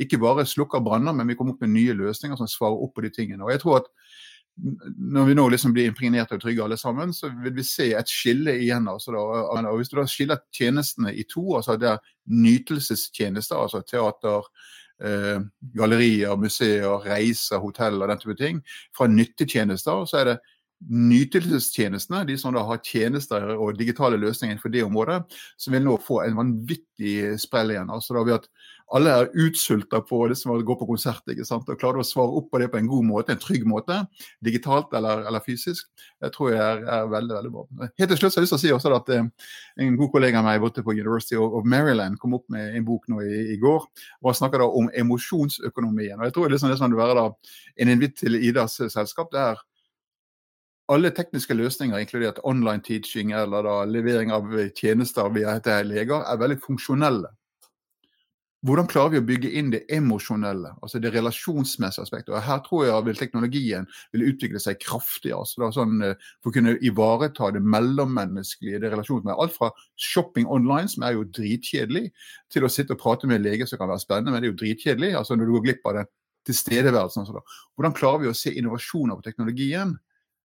ikke 0.00 0.20
bare 0.22 0.46
slukker 0.48 0.84
branner, 0.84 1.12
men 1.12 1.26
vi 1.28 1.34
kommer 1.36 1.56
opp 1.56 1.66
med 1.66 1.74
nye 1.74 1.96
løsninger 1.98 2.38
som 2.38 2.48
svarer 2.48 2.80
opp 2.86 2.94
på 2.94 3.04
de 3.04 3.10
tingene. 3.12 3.42
Og 3.44 3.50
jeg 3.52 3.64
tror 3.64 3.82
at 3.82 3.90
når 4.56 5.24
vi 5.26 5.34
nå 5.34 5.46
liksom 5.48 5.72
blir 5.72 5.88
impregnert 5.88 6.32
og 6.34 6.42
trygge 6.42 6.64
alle 6.64 6.76
sammen, 6.80 7.12
så 7.16 7.30
vil 7.42 7.54
vi 7.56 7.64
se 7.66 7.88
et 7.96 8.10
skille 8.10 8.54
igjen. 8.60 8.88
Altså 8.90 9.14
da, 9.14 9.22
og 9.48 9.78
Hvis 9.78 9.88
du 9.88 9.96
da 9.96 10.06
skiller 10.10 10.42
tjenestene 10.52 11.14
i 11.14 11.24
to, 11.28 11.56
altså 11.56 11.76
det 11.80 11.88
er 11.88 12.02
nytelsestjenester, 12.28 13.56
altså 13.56 13.82
teater, 13.88 14.48
eh, 15.02 15.40
gallerier, 15.78 16.36
museer, 16.36 17.00
reiser, 17.06 17.62
hotell 17.64 18.02
og 18.02 18.12
den 18.12 18.22
type 18.22 18.36
ting, 18.36 18.62
fra 18.96 19.08
nyttetjenester, 19.08 20.04
så 20.04 20.20
er 20.20 20.30
det 20.30 20.38
nytelsestjenestene, 20.90 22.24
de 22.26 22.36
som 22.38 22.54
da 22.54 22.64
har 22.66 22.82
tjenester 22.82 23.54
og 23.54 23.76
digitale 23.78 24.18
løsninger 24.20 24.58
for 24.62 24.72
det 24.72 24.84
området, 24.86 25.22
som 25.60 25.74
vil 25.74 25.84
nå 25.86 25.96
få 26.02 26.22
en 26.24 26.38
vanvittig 26.38 27.38
sprell 27.42 27.74
igjen. 27.74 27.90
altså 27.92 28.16
da 28.16 28.24
ved 28.26 28.40
at 28.40 28.48
alle 28.92 29.12
er 29.22 29.30
utsulta 29.40 30.02
på 30.04 30.18
det 30.28 30.36
som 30.36 30.52
å 30.52 30.58
gå 30.60 30.74
på 30.76 30.86
konsert. 30.88 31.22
ikke 31.30 31.46
sant? 31.48 31.68
Og 31.70 31.78
Klarer 31.80 32.00
du 32.00 32.02
å 32.02 32.06
svare 32.06 32.36
opp 32.36 32.50
på 32.52 32.60
det 32.60 32.68
på 32.72 32.76
en 32.76 32.90
god 32.90 33.06
måte, 33.08 33.32
en 33.32 33.40
trygg 33.40 33.64
måte, 33.68 34.02
digitalt 34.44 34.92
eller, 34.98 35.24
eller 35.28 35.44
fysisk, 35.44 35.88
det 36.20 36.32
tror 36.34 36.52
jeg 36.52 36.60
er, 36.60 36.84
er, 36.84 37.08
veldig 37.12 37.36
veldig 37.38 37.52
bra. 37.54 37.64
Helt 37.86 38.12
til 38.12 38.20
slutt 38.20 38.34
så 38.34 38.40
har 38.40 38.44
jeg 38.44 38.50
lyst 38.50 38.54
til 38.56 38.60
å 38.60 38.64
si 38.66 38.74
også 38.76 38.94
at 38.98 39.12
eh, 39.16 39.50
En 39.80 39.96
god 39.96 40.12
kollega 40.12 40.42
av 40.42 40.44
meg 40.44 40.60
borte 40.60 40.84
på 40.84 40.92
University 40.92 41.38
of 41.40 41.64
Maryland 41.64 42.18
kom 42.20 42.36
opp 42.36 42.44
med 42.52 42.76
en 42.76 42.84
bok 42.84 43.08
nå 43.08 43.22
i, 43.24 43.54
i 43.54 43.58
går 43.62 43.80
og 43.80 44.28
Han 44.28 44.36
snakker 44.36 44.60
da 44.60 44.68
om 44.68 44.90
emosjonsøkonomien. 44.92 46.18
og 46.20 46.28
jeg 46.28 46.34
tror 46.36 46.48
det 46.48 46.58
er 46.58 46.68
det 46.68 46.76
er 46.76 46.82
sånn 46.82 46.98
være 46.98 47.16
da, 47.16 47.28
En 47.80 47.92
invitt 47.94 48.18
til 48.20 48.36
Idas 48.36 48.76
selskap 48.92 49.32
det 49.32 49.40
er 49.40 49.62
alle 50.92 51.10
tekniske 51.14 51.56
løsninger, 51.56 51.98
inkludert 51.98 52.40
online 52.48 52.84
teaching 52.84 53.32
eller 53.36 53.64
da, 53.66 53.76
levering 53.88 54.32
av 54.34 54.50
tjenester 54.76 55.30
via 55.34 55.58
leger, 55.84 56.20
er 56.22 56.42
veldig 56.42 56.60
funksjonelle. 56.62 57.30
Hvordan 58.62 58.86
klarer 58.86 59.10
vi 59.10 59.18
å 59.18 59.26
bygge 59.26 59.50
inn 59.58 59.72
det 59.72 59.80
emosjonelle, 59.90 60.76
altså 60.86 61.00
det 61.02 61.10
relasjonsmessige 61.16 62.04
aspektet? 62.06 62.30
Og 62.30 62.44
Her 62.46 62.60
tror 62.62 62.84
jeg 62.86 63.06
vil 63.08 63.18
teknologien 63.18 63.88
vil 64.12 64.28
utvikle 64.28 64.60
seg 64.62 64.78
kraftig. 64.78 65.32
altså 65.34 65.72
sånn, 65.74 66.00
eh, 66.04 66.14
For 66.42 66.50
å 66.50 66.54
kunne 66.54 66.78
ivareta 66.78 67.50
det 67.50 67.60
mellommenneskelige, 67.60 68.80
det 68.80 68.92
relasjonsmessige. 68.92 69.42
Alt 69.42 69.56
fra 69.56 69.70
shopping 69.96 70.46
online, 70.46 70.86
som 70.86 71.02
er 71.02 71.14
jo 71.14 71.24
dritkjedelig, 71.24 72.12
til 72.50 72.62
å 72.62 72.70
sitte 72.70 72.92
og 72.92 73.00
prate 73.00 73.26
med 73.26 73.40
en 73.40 73.50
lege 73.50 73.66
som 73.66 73.78
kan 73.78 73.88
være 73.88 74.06
spennende, 74.06 74.30
men 74.30 74.40
det 74.40 74.48
er 74.48 74.52
jo 74.52 74.62
dritkjedelig. 74.62 75.16
altså 75.16 75.36
Når 75.36 75.46
du 75.46 75.52
går 75.58 75.64
glipp 75.64 75.86
av 75.86 75.94
den 75.94 76.06
tilstedeværelsen. 76.46 77.22
Altså 77.22 77.42
Hvordan 77.74 77.94
klarer 77.94 78.18
vi 78.18 78.28
å 78.30 78.36
se 78.36 78.54
innovasjoner 78.54 79.16
på 79.16 79.26
teknologien? 79.26 79.98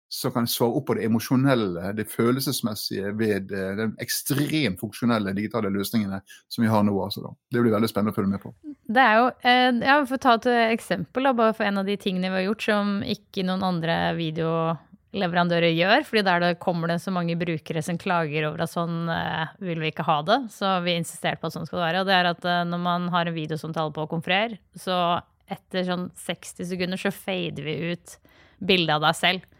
Som 0.09 0.31
kan 0.31 0.47
svare 0.47 0.79
opp 0.79 0.87
på 0.87 0.95
det 0.95 1.05
emosjonelle, 1.07 1.91
det 1.97 2.07
følelsesmessige 2.07 3.11
ved 3.19 3.49
de 3.51 3.63
den 3.75 3.93
ekstremt 4.03 4.79
funksjonelle 4.79 5.33
digitale 5.35 5.71
løsningene 5.73 6.21
som 6.47 6.63
vi 6.63 6.71
har 6.71 6.85
nå. 6.87 6.95
Altså, 7.03 7.33
det 7.51 7.61
blir 7.61 7.75
veldig 7.75 7.89
spennende 7.91 8.15
å 8.15 8.17
følge 8.17 8.31
med 8.31 8.43
på. 8.43 8.53
Det 8.87 9.03
er 9.03 9.19
jo, 9.19 9.29
eh, 9.43 9.71
ja, 9.83 9.99
For 10.05 10.15
å 10.15 10.23
ta 10.23 10.35
et 10.39 10.49
eksempel 10.71 11.27
da, 11.27 11.33
bare 11.33 11.53
for 11.53 11.67
en 11.67 11.83
av 11.83 11.85
de 11.85 11.97
tingene 11.97 12.31
vi 12.31 12.39
har 12.39 12.47
gjort 12.47 12.67
som 12.69 13.01
ikke 13.03 13.43
noen 13.43 13.65
andre 13.67 14.15
videoleverandører 14.15 15.75
gjør. 15.75 16.05
fordi 16.07 16.23
der 16.23 16.39
det 16.39 16.59
kommer 16.59 16.87
det 16.87 17.01
så 17.01 17.11
mange 17.11 17.35
brukere 17.35 17.83
som 17.83 17.97
klager 17.97 18.47
over 18.47 18.63
at 18.63 18.71
sånn 18.71 19.09
eh, 19.09 19.47
vil 19.59 19.79
vi 19.79 19.91
ikke 19.91 20.07
ha 20.07 20.21
det. 20.21 20.39
Så 20.55 20.83
vi 20.83 20.95
insisterte 20.95 21.41
på 21.41 21.47
at 21.47 21.53
sånn 21.53 21.67
skal 21.67 21.79
det 21.79 21.87
være. 21.87 21.99
Og 21.99 22.07
det 22.07 22.15
er 22.15 22.31
at 22.31 22.67
når 22.67 22.79
man 22.79 23.09
har 23.09 23.27
en 23.27 23.35
videosamtale 23.35 23.91
på 23.91 24.07
Konfrer, 24.07 24.57
så 24.73 25.19
etter 25.51 25.83
sånn 25.83 26.09
60 26.15 26.65
sekunder 26.71 26.97
så 26.97 27.11
fader 27.11 27.63
vi 27.63 27.91
ut 27.91 28.17
bildet 28.59 28.95
av 28.95 29.01
deg 29.01 29.15
selv. 29.15 29.53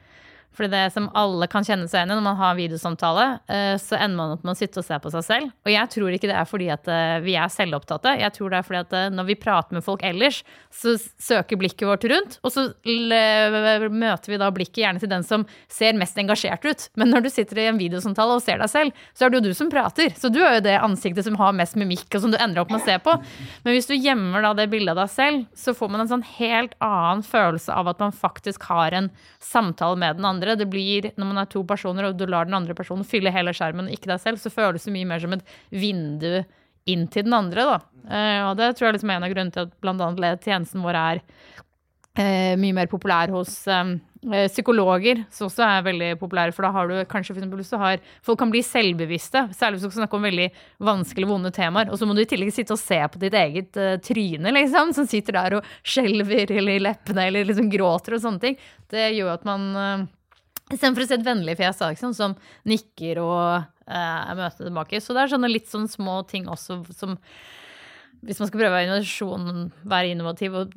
For 0.58 0.66
det 0.72 0.88
som 0.96 1.10
alle 1.18 1.46
kan 1.52 1.66
kjenne 1.66 1.86
seg 1.86 2.02
igjen 2.02 2.16
i 2.16 2.18
når 2.18 2.26
man 2.26 2.40
har 2.40 2.56
videosamtale, 2.58 3.26
eh, 3.46 3.76
så 3.78 4.00
ender 4.00 4.18
man 4.18 4.32
opp 4.34 4.46
med 4.48 4.56
å 4.56 4.58
sitte 4.58 4.82
og 4.82 4.88
se 4.88 4.98
på 5.04 5.12
seg 5.14 5.26
selv. 5.28 5.52
Og 5.68 5.70
jeg 5.70 5.92
tror 5.94 6.16
ikke 6.16 6.30
det 6.32 6.38
er 6.40 6.48
fordi 6.50 6.70
at 6.74 6.90
eh, 6.90 7.18
vi 7.22 7.36
er 7.38 7.52
selvopptatte. 7.54 8.16
Jeg 8.18 8.34
tror 8.34 8.50
det 8.50 8.58
er 8.58 8.66
fordi 8.66 8.80
at 8.82 8.96
eh, 8.98 9.10
når 9.14 9.28
vi 9.30 9.38
prater 9.38 9.78
med 9.78 9.86
folk 9.86 10.02
ellers, 10.08 10.40
så 10.74 10.96
søker 10.98 11.62
blikket 11.62 11.86
vårt 11.90 12.08
rundt, 12.10 12.40
og 12.42 12.54
så 12.54 12.66
møter 12.88 14.34
vi 14.34 14.40
da 14.42 14.50
blikket 14.54 14.82
gjerne 14.82 15.02
til 15.04 15.12
den 15.12 15.26
som 15.28 15.46
ser 15.70 15.98
mest 16.00 16.18
engasjert 16.18 16.66
ut. 16.66 16.88
Men 16.98 17.14
når 17.14 17.28
du 17.28 17.32
sitter 17.34 17.62
i 17.62 17.68
en 17.70 17.80
videosamtale 17.80 18.40
og 18.40 18.44
ser 18.46 18.58
deg 18.64 18.74
selv, 18.74 19.06
så 19.14 19.28
er 19.28 19.34
det 19.34 19.42
jo 19.42 19.52
du 19.52 19.58
som 19.58 19.70
prater. 19.70 20.10
Så 20.18 20.34
du 20.34 20.42
er 20.42 20.58
jo 20.58 20.66
det 20.66 20.78
ansiktet 20.82 21.28
som 21.28 21.38
har 21.38 21.54
mest 21.58 21.78
mimikk, 21.78 22.10
og 22.18 22.26
som 22.26 22.34
du 22.34 22.40
ender 22.42 22.64
opp 22.64 22.74
med 22.74 22.82
å 22.82 22.88
se 22.88 22.98
på. 23.04 23.14
Men 23.62 23.78
hvis 23.78 23.92
du 23.92 23.94
gjemmer 23.94 24.42
da 24.42 24.56
det 24.58 24.70
bildet 24.74 24.96
av 24.96 25.04
deg 25.04 25.14
selv, 25.14 25.46
så 25.54 25.78
får 25.78 25.94
man 25.94 26.06
en 26.06 26.12
sånn 26.16 26.26
helt 26.40 26.74
annen 26.82 27.22
følelse 27.26 27.78
av 27.78 27.94
at 27.94 28.02
man 28.02 28.16
faktisk 28.16 28.66
har 28.72 28.98
en 28.98 29.12
samtale 29.44 30.00
med 30.02 30.18
den 30.18 30.26
andre 30.26 30.47
andre. 30.48 30.64
Det 30.64 30.70
blir, 30.70 31.12
Når 31.18 31.26
man 31.26 31.38
er 31.38 31.46
to 31.46 31.64
personer 31.64 32.08
og 32.08 32.18
du 32.18 32.26
lar 32.26 32.46
den 32.46 32.54
andre 32.54 32.74
personen 32.74 33.06
fylle 33.06 33.32
hele 33.32 33.54
skjermen 33.54 33.90
ikke 33.92 34.12
deg 34.12 34.20
selv, 34.20 34.38
så 34.40 34.50
føles 34.50 34.84
det 34.84 34.94
mye 34.94 35.06
mer 35.08 35.20
som 35.20 35.34
et 35.34 35.46
vindu 35.72 36.44
inn 36.88 37.08
til 37.08 37.24
den 37.28 37.34
andre. 37.34 37.66
da. 37.66 37.80
Eh, 38.08 38.42
og 38.48 38.58
det 38.58 38.76
tror 38.76 38.88
jeg 38.88 38.98
liksom 38.98 39.10
er 39.10 39.20
en 39.20 39.28
av 39.28 39.34
grunnene 39.34 39.52
til 39.52 39.68
at 39.68 39.80
bl.a. 39.82 40.36
tjenesten 40.40 40.84
vår 40.84 40.96
er 40.96 41.24
eh, 42.18 42.56
mye 42.60 42.76
mer 42.76 42.88
populær 42.88 43.30
hos 43.34 43.68
eh, 43.68 43.98
psykologer, 44.48 45.24
som 45.32 45.48
også 45.48 45.64
er 45.66 45.86
veldig 45.86 46.10
populære. 46.22 46.54
For 46.56 46.66
da 46.66 46.72
har 46.76 46.90
du 46.90 46.96
kanskje 47.10 47.36
for 47.36 47.42
eksempel, 47.42 47.62
du 47.62 47.78
har, 47.84 48.02
folk 48.26 48.40
kan 48.40 48.52
bli 48.52 48.64
selvbevisste, 48.66 49.48
særlig 49.56 49.78
hvis 49.78 49.86
du 49.86 49.90
skal 49.92 50.02
snakke 50.04 50.18
om 50.18 50.28
veldig 50.28 50.48
vanskelige, 50.90 51.30
vonde 51.30 51.52
temaer. 51.56 51.92
Og 51.92 52.00
så 52.00 52.08
må 52.08 52.16
du 52.16 52.24
i 52.24 52.30
tillegg 52.30 52.54
sitte 52.56 52.76
og 52.76 52.82
se 52.82 53.00
på 53.14 53.22
ditt 53.22 53.38
eget 53.38 53.80
uh, 53.80 53.96
tryne, 54.04 54.54
liksom, 54.58 54.94
som 54.98 55.08
sitter 55.10 55.38
der 55.38 55.60
og 55.60 55.72
skjelver 55.86 56.56
eller 56.58 56.84
leppene 56.90 57.28
eller 57.30 57.48
liksom 57.48 57.70
gråter 57.72 58.18
og 58.18 58.24
sånne 58.26 58.44
ting. 58.44 58.60
Det 58.92 59.12
gjør 59.16 59.36
at 59.38 59.48
man 59.48 59.68
uh, 59.78 60.08
Istedenfor 60.68 61.06
å 61.06 61.08
se 61.08 61.16
et 61.16 61.28
vennlig 61.28 61.56
fjes 61.60 61.80
liksom, 61.84 62.16
som 62.18 62.34
nikker 62.68 63.22
og 63.24 63.44
eh, 63.88 64.34
møter 64.36 64.66
tilbake. 64.68 65.00
Så 65.04 65.16
det 65.16 65.24
er 65.24 65.32
sånne 65.36 65.52
litt 65.52 65.70
sånne 65.72 65.92
små 65.92 66.20
ting 66.28 66.50
også 66.52 66.82
som 66.98 67.16
Hvis 68.26 68.42
man 68.42 68.50
skal 68.50 68.60
prøve 68.64 68.74
være, 68.74 69.00
være 69.88 70.12
innovativ 70.12 70.56
og 70.58 70.76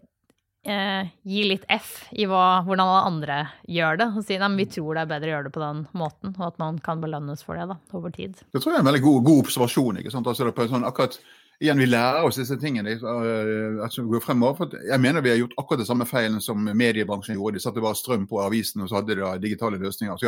eh, 0.68 1.08
gi 1.24 1.44
litt 1.48 1.64
F 1.72 2.10
i 2.12 2.26
hva, 2.28 2.60
hvordan 2.66 2.84
alle 2.84 3.02
andre 3.08 3.38
gjør 3.64 4.00
det, 4.02 4.08
og 4.14 4.26
si 4.26 4.36
at 4.36 4.56
vi 4.58 4.66
tror 4.68 4.94
det 4.94 5.04
er 5.04 5.12
bedre 5.14 5.30
å 5.30 5.34
gjøre 5.34 5.48
det 5.48 5.54
på 5.56 5.64
den 5.64 5.84
måten, 5.96 6.34
og 6.36 6.46
at 6.50 6.60
man 6.62 6.78
kan 6.84 7.02
belønnes 7.02 7.44
for 7.46 7.58
det 7.58 7.68
da, 7.72 7.78
over 7.96 8.12
tid. 8.14 8.42
Det 8.52 8.60
tror 8.60 8.74
jeg 8.74 8.80
er 8.80 8.84
en 8.84 8.90
veldig 8.90 9.04
god, 9.06 9.22
god 9.30 9.44
observasjon. 9.46 10.02
ikke 10.02 10.12
sant? 10.14 10.28
Altså, 10.28 10.44
det 10.44 10.52
er 10.52 10.58
på 10.58 10.66
en 10.66 10.74
sånn 10.74 10.88
akkurat 10.88 11.18
igjen, 11.60 11.78
vi 11.78 11.88
lærer 11.88 12.24
oss 12.24 12.38
disse 12.40 12.56
tingene 12.60 12.94
som 13.00 14.08
går 14.08 14.22
fremover. 14.24 14.56
For 14.58 14.86
jeg 14.88 15.02
mener 15.02 15.24
vi 15.24 15.32
har 15.32 15.40
gjort 15.42 15.56
akkurat 15.60 15.82
det 15.82 15.88
samme 15.90 16.06
feilen 16.08 16.40
som 16.44 16.64
mediebransjen 16.64 17.36
gjorde. 17.36 17.58
De 17.58 17.64
satte 17.64 17.84
bare 17.84 17.98
strøm 17.98 18.26
på 18.30 18.40
avisen, 18.42 18.82
og 18.82 18.90
så 18.90 19.00
hadde 19.00 19.18
de 19.18 19.30
digitale 19.44 19.80
løsninger. 19.80 20.24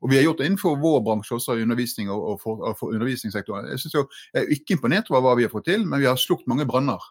Og 0.00 0.10
vi 0.10 0.20
har 0.20 0.26
gjort 0.28 0.42
det 0.42 0.48
innenfor 0.50 0.78
vår 0.82 1.02
bransje 1.08 1.38
også, 1.38 1.58
undervisning 1.64 2.12
og, 2.14 2.22
og, 2.30 2.40
for, 2.42 2.62
og 2.62 2.78
for 2.78 2.94
undervisningssektoren. 2.94 3.70
Jeg, 3.72 3.92
jo, 3.94 4.06
jeg 4.32 4.44
er 4.44 4.56
ikke 4.56 4.78
imponert 4.78 5.10
over 5.10 5.26
hva 5.26 5.36
vi 5.40 5.48
har 5.48 5.54
fått 5.54 5.68
til, 5.72 5.86
men 5.86 6.02
vi 6.02 6.10
har 6.10 6.20
slukt 6.20 6.46
mange 6.50 6.68
branner. 6.68 7.02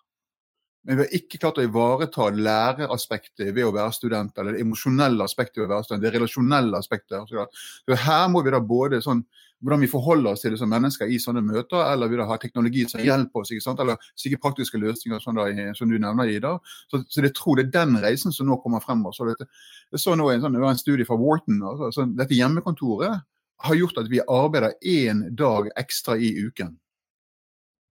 Men 0.85 0.99
vi 0.99 1.05
har 1.07 1.15
ikke 1.17 1.39
klart 1.41 1.57
å 1.57 1.65
ivareta 1.65 2.27
læreraspektet 2.29 3.49
ved 3.49 3.65
å 3.65 3.73
være 3.73 3.95
student, 3.95 4.35
eller 4.37 4.53
det 4.53 4.61
emosjonelle 4.61 5.25
aspektet 5.25 5.63
ved 5.63 5.67
å 5.67 5.73
være 5.73 5.87
student, 5.87 6.03
det 6.05 6.13
relasjonelle 6.13 6.77
aspektet. 6.77 7.33
Så 7.33 7.97
her 8.05 8.27
må 8.29 8.43
vi 8.45 8.53
da 8.53 8.61
både 8.61 9.01
sånn 9.01 9.25
hvordan 9.63 9.81
vi 9.81 9.89
forholder 9.89 10.31
oss 10.35 10.43
til 10.43 10.53
det 10.53 10.59
som 10.59 10.69
mennesker 10.69 11.09
i 11.09 11.17
sånne 11.21 11.41
møter, 11.45 11.79
eller 11.87 12.09
vi 12.11 12.19
da 12.19 12.27
har 12.29 12.39
teknologi 12.41 12.83
som 12.89 13.01
hjelper 13.01 13.41
oss, 13.41 13.51
ikke 13.53 13.63
sant? 13.63 13.79
eller 13.81 14.01
sikkert 14.19 14.43
praktiske 14.43 14.79
løsninger 14.81 15.21
sånn 15.23 15.39
da, 15.39 15.47
som 15.77 15.89
du 15.89 15.97
nevner, 15.97 16.29
Ida. 16.29 16.55
Så, 16.91 17.01
så 17.09 17.23
jeg 17.23 17.33
tror 17.37 17.59
det 17.59 17.67
er 17.67 17.75
den 17.77 17.99
reisen 18.03 18.35
som 18.35 18.49
nå 18.49 18.59
kommer 18.63 18.83
frem. 18.83 19.05
Også. 19.07 19.27
dette, 19.29 19.47
jeg 19.95 20.03
så 20.03 20.15
nå 20.17 20.27
en, 20.31 20.43
sånn, 20.43 20.59
en 20.59 20.81
studie 20.81 21.07
fra 21.07 21.17
Wharton. 21.19 21.61
Altså, 21.63 21.91
så 21.95 22.07
dette 22.11 22.37
hjemmekontoret 22.37 23.23
har 23.65 23.79
gjort 23.79 24.01
at 24.01 24.11
vi 24.11 24.21
arbeider 24.21 24.75
én 24.83 25.23
dag 25.39 25.71
ekstra 25.79 26.17
i 26.19 26.33
uken. 26.45 26.75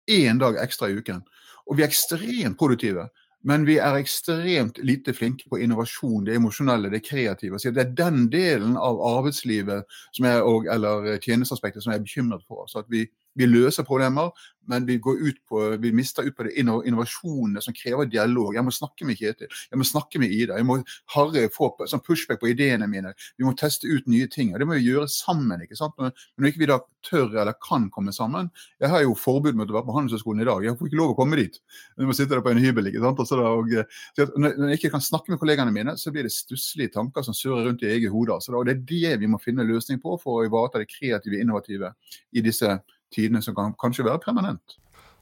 Én 0.10 0.40
dag 0.42 0.58
ekstra 0.64 0.90
i 0.90 0.98
uken. 0.98 1.22
Og 1.70 1.78
vi 1.78 1.84
er 1.84 1.92
ekstremt 1.92 2.58
produktive. 2.58 3.10
Men 3.48 3.64
vi 3.64 3.78
er 3.80 3.96
ekstremt 3.96 4.82
lite 4.84 5.14
flinke 5.16 5.48
på 5.50 5.62
innovasjon, 5.64 6.26
det 6.28 6.36
emosjonelle, 6.36 6.92
det 6.92 7.06
kreative. 7.06 7.60
Så 7.60 7.72
det 7.72 7.86
er 7.86 7.94
den 7.96 8.26
delen 8.32 8.76
av 8.76 9.00
arbeidslivet 9.16 9.86
er, 10.20 10.42
og, 10.44 10.68
eller 10.68 11.14
tjenesteaspektet 11.24 11.86
som 11.86 11.94
jeg 11.94 12.02
er 12.02 12.08
bekymret 12.08 12.44
for. 12.48 12.68
Så 12.68 12.84
at 12.84 12.90
vi, 12.92 13.06
vi 13.40 13.48
løser 13.48 13.88
problemer, 13.88 14.34
men 14.70 14.86
vi, 14.86 14.98
går 15.02 15.22
ut 15.28 15.38
på, 15.50 15.62
vi 15.82 15.92
mister 15.96 16.28
ut 16.28 16.36
på 16.38 16.46
det 16.46 16.54
innovasjonene 16.60 17.62
som 17.64 17.74
krever 17.74 18.10
dialog. 18.10 18.54
Jeg 18.54 18.66
må 18.68 18.74
snakke 18.74 19.08
med 19.08 19.18
Kjetil, 19.18 19.50
jeg 19.50 19.82
må 19.82 19.88
snakke 19.88 20.22
med 20.22 20.34
Ida, 20.36 20.60
jeg 20.60 20.68
må 20.68 20.78
Harry 21.16 21.48
få 21.54 21.72
sånn 21.90 22.04
pushback 22.06 22.42
på 22.44 22.52
ideene 22.52 22.86
mine. 22.92 23.16
Vi 23.40 23.48
må 23.48 23.56
teste 23.58 23.90
ut 23.90 24.06
nye 24.12 24.28
ting. 24.30 24.54
og 24.54 24.62
Det 24.62 24.68
må 24.70 24.78
vi 24.78 24.86
gjøre 24.86 25.08
sammen. 25.10 25.64
ikke 25.66 25.80
sant? 25.80 25.98
Men 25.98 26.14
når 26.38 26.52
ikke 26.52 26.64
vi 26.66 26.70
da 26.70 26.80
tør 27.06 27.32
eller 27.32 27.56
kan 27.64 27.86
komme 27.96 28.12
sammen 28.12 28.50
Jeg 28.82 28.90
har 28.92 29.02
jo 29.06 29.14
forbud 29.16 29.56
mot 29.56 29.70
å 29.72 29.78
være 29.78 29.88
på 29.88 29.96
Handelshøyskolen 29.96 30.44
i 30.44 30.48
dag. 30.50 30.66
Jeg 30.68 30.78
får 30.78 30.92
ikke 30.92 31.00
lov 31.00 31.14
å 31.14 31.18
komme 31.18 31.40
dit. 31.40 31.58
Jeg 31.98 32.10
må 32.10 32.18
sitte 32.18 32.36
der 32.36 32.44
på 32.46 32.54
en 32.54 32.62
hybel. 32.62 32.92
ikke 32.92 33.02
sant? 33.04 33.24
Da, 33.30 33.50
og, 33.56 34.30
når 34.38 34.70
jeg 34.74 34.82
ikke 34.82 34.94
kan 34.98 35.06
snakke 35.06 35.34
med 35.34 35.42
kollegaene 35.42 35.74
mine, 35.74 35.96
så 35.98 36.14
blir 36.14 36.28
det 36.28 36.36
stusslige 36.36 36.94
tanker 36.94 37.26
som 37.26 37.34
surrer 37.38 37.70
rundt 37.70 37.88
i 37.88 37.92
eget 37.96 38.14
hode. 38.14 38.38
og 38.38 38.66
det 38.68 38.76
er 38.76 38.86
det 38.94 39.20
vi 39.24 39.32
må 39.32 39.42
finne 39.42 39.66
løsning 39.66 40.02
på 40.04 40.20
for 40.22 40.40
å 40.44 40.46
ivareta 40.46 40.84
det 40.84 40.92
kreative, 40.92 41.42
innovative 41.42 41.94
i 42.36 42.46
disse 42.46 42.78
tidene 43.14 43.42
som 43.46 43.58
kan 43.58 43.74
kanskje 43.80 44.08
være 44.08 44.22
permanent. 44.24 44.80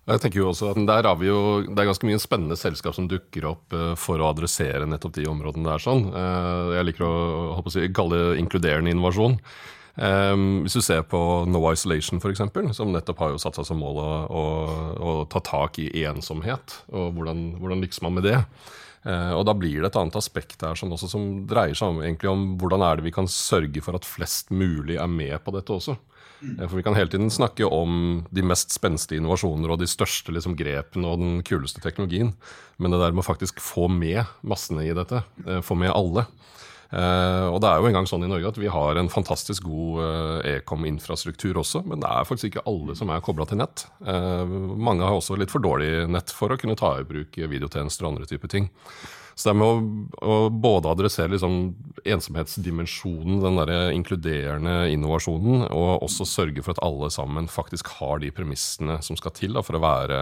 Jeg 0.07 0.21
tenker 0.23 0.39
jo 0.39 0.51
også 0.53 0.69
at 0.71 0.77
der 0.87 1.07
har 1.09 1.17
vi 1.19 1.27
jo, 1.27 1.39
Det 1.67 1.81
er 1.81 1.89
ganske 1.89 2.07
mye 2.07 2.19
spennende 2.21 2.55
selskap 2.55 2.95
som 2.95 3.09
dukker 3.11 3.49
opp 3.49 3.73
uh, 3.75 3.91
for 3.99 4.21
å 4.21 4.29
adressere 4.31 4.87
nettopp 4.87 5.17
de 5.17 5.27
områdene 5.27 5.67
der. 5.67 5.83
sånn. 5.83 6.05
Uh, 6.13 6.75
jeg 6.77 6.87
liker 6.87 7.07
å, 7.07 7.15
å 7.59 7.73
si, 7.73 7.89
kalle 7.91 8.21
det 8.21 8.37
inkluderende 8.39 8.93
innovasjon. 8.95 9.35
Um, 9.97 10.63
hvis 10.63 10.77
du 10.77 10.83
ser 10.85 11.03
på 11.09 11.19
No 11.49 11.59
Isolation, 11.73 12.21
f.eks., 12.21 12.45
som 12.77 12.93
nettopp 12.93 13.19
har 13.19 13.33
jo 13.33 13.41
satt 13.41 13.59
seg 13.59 13.67
som 13.67 13.81
mål 13.83 13.99
å, 13.99 14.09
å, 14.31 14.43
å 14.95 15.13
ta 15.27 15.43
tak 15.43 15.81
i 15.83 16.05
ensomhet. 16.07 16.79
Og 16.93 17.17
hvordan, 17.17 17.49
hvordan 17.59 17.83
lykkes 17.83 18.03
man 18.05 18.15
med 18.19 18.29
det? 18.29 18.41
Og 19.07 19.45
da 19.47 19.53
blir 19.55 19.79
det 19.79 19.87
et 19.87 19.97
annet 20.01 20.17
aspekt 20.19 20.57
der 20.59 20.75
sånn 20.75 20.91
også, 20.91 21.07
som 21.07 21.27
dreier 21.47 21.77
seg 21.77 21.93
om, 21.93 22.01
om 22.27 22.41
hvordan 22.59 22.81
er 22.83 22.97
det 22.99 23.05
vi 23.05 23.13
kan 23.15 23.29
sørge 23.31 23.79
for 23.85 23.95
at 23.95 24.07
flest 24.07 24.51
mulig 24.51 24.97
er 24.99 25.07
med 25.07 25.37
på 25.45 25.53
dette 25.55 25.71
også. 25.71 25.95
Eh, 26.41 26.67
for 26.67 26.77
vi 26.77 26.83
kan 26.85 26.95
hele 26.95 27.11
tiden 27.11 27.31
snakke 27.33 27.65
om 27.65 28.25
de 28.29 28.45
mest 28.45 28.73
spenstige 28.75 29.21
innovasjoner 29.21 29.73
og 29.73 29.81
de 29.81 29.89
største 29.89 30.33
liksom, 30.35 30.57
grepene 30.59 31.09
og 31.09 31.21
den 31.21 31.39
kuleste 31.47 31.81
teknologien. 31.83 32.33
Men 32.77 32.93
det 32.93 33.01
der 33.01 33.15
med 33.15 33.25
å 33.25 33.29
faktisk 33.29 33.61
få 33.63 33.87
med 33.91 34.23
massene 34.41 34.85
i 34.85 34.95
dette, 34.97 35.23
eh, 35.45 35.61
få 35.65 35.77
med 35.79 35.93
alle. 35.95 36.27
Uh, 36.87 37.51
og 37.51 37.57
det 37.59 37.67
er 37.67 37.81
jo 37.81 37.87
engang 37.89 38.05
sånn 38.07 38.23
i 38.23 38.29
Norge 38.31 38.47
at 38.47 38.57
vi 38.61 38.69
har 38.71 38.95
en 38.95 39.09
fantastisk 39.11 39.65
god 39.67 40.45
ekom-infrastruktur 40.47 41.59
også, 41.59 41.81
men 41.83 41.99
det 41.99 42.07
er 42.07 42.23
faktisk 42.23 42.47
ikke 42.47 42.63
alle 42.71 42.95
som 42.95 43.11
er 43.11 43.19
kobla 43.25 43.43
til 43.43 43.59
nett. 43.59 43.83
Mange 43.99 45.03
har 45.03 45.11
også 45.11 45.35
litt 45.35 45.51
for 45.51 45.59
dårlig 45.59 46.07
nett 46.07 46.31
for 46.31 46.47
å 46.47 46.55
kunne 46.55 46.79
ta 46.79 46.93
i 46.95 47.03
bruk 47.03 47.35
videotjenester 47.35 48.07
og 48.07 48.13
andre 48.13 48.29
typer 48.31 48.53
ting. 48.55 48.69
Så 49.37 49.45
det 49.45 49.53
er 49.53 49.57
med 49.61 49.67
å, 49.69 49.81
å 50.25 50.35
både 50.49 50.89
adressere 50.89 51.29
liksom 51.29 51.57
ensomhetsdimensjonen, 52.09 53.37
den 53.43 53.59
der 53.59 53.91
inkluderende 53.93 54.87
innovasjonen, 54.89 55.67
og 55.69 56.07
også 56.07 56.25
sørge 56.25 56.63
for 56.65 56.73
at 56.73 56.81
alle 56.85 57.11
sammen 57.13 57.49
faktisk 57.51 57.91
har 57.99 58.23
de 58.23 58.31
premissene 58.33 58.97
som 59.05 59.19
skal 59.19 59.35
til 59.37 59.53
da, 59.53 59.61
for 59.65 59.77
å 59.77 59.83
være 59.83 60.21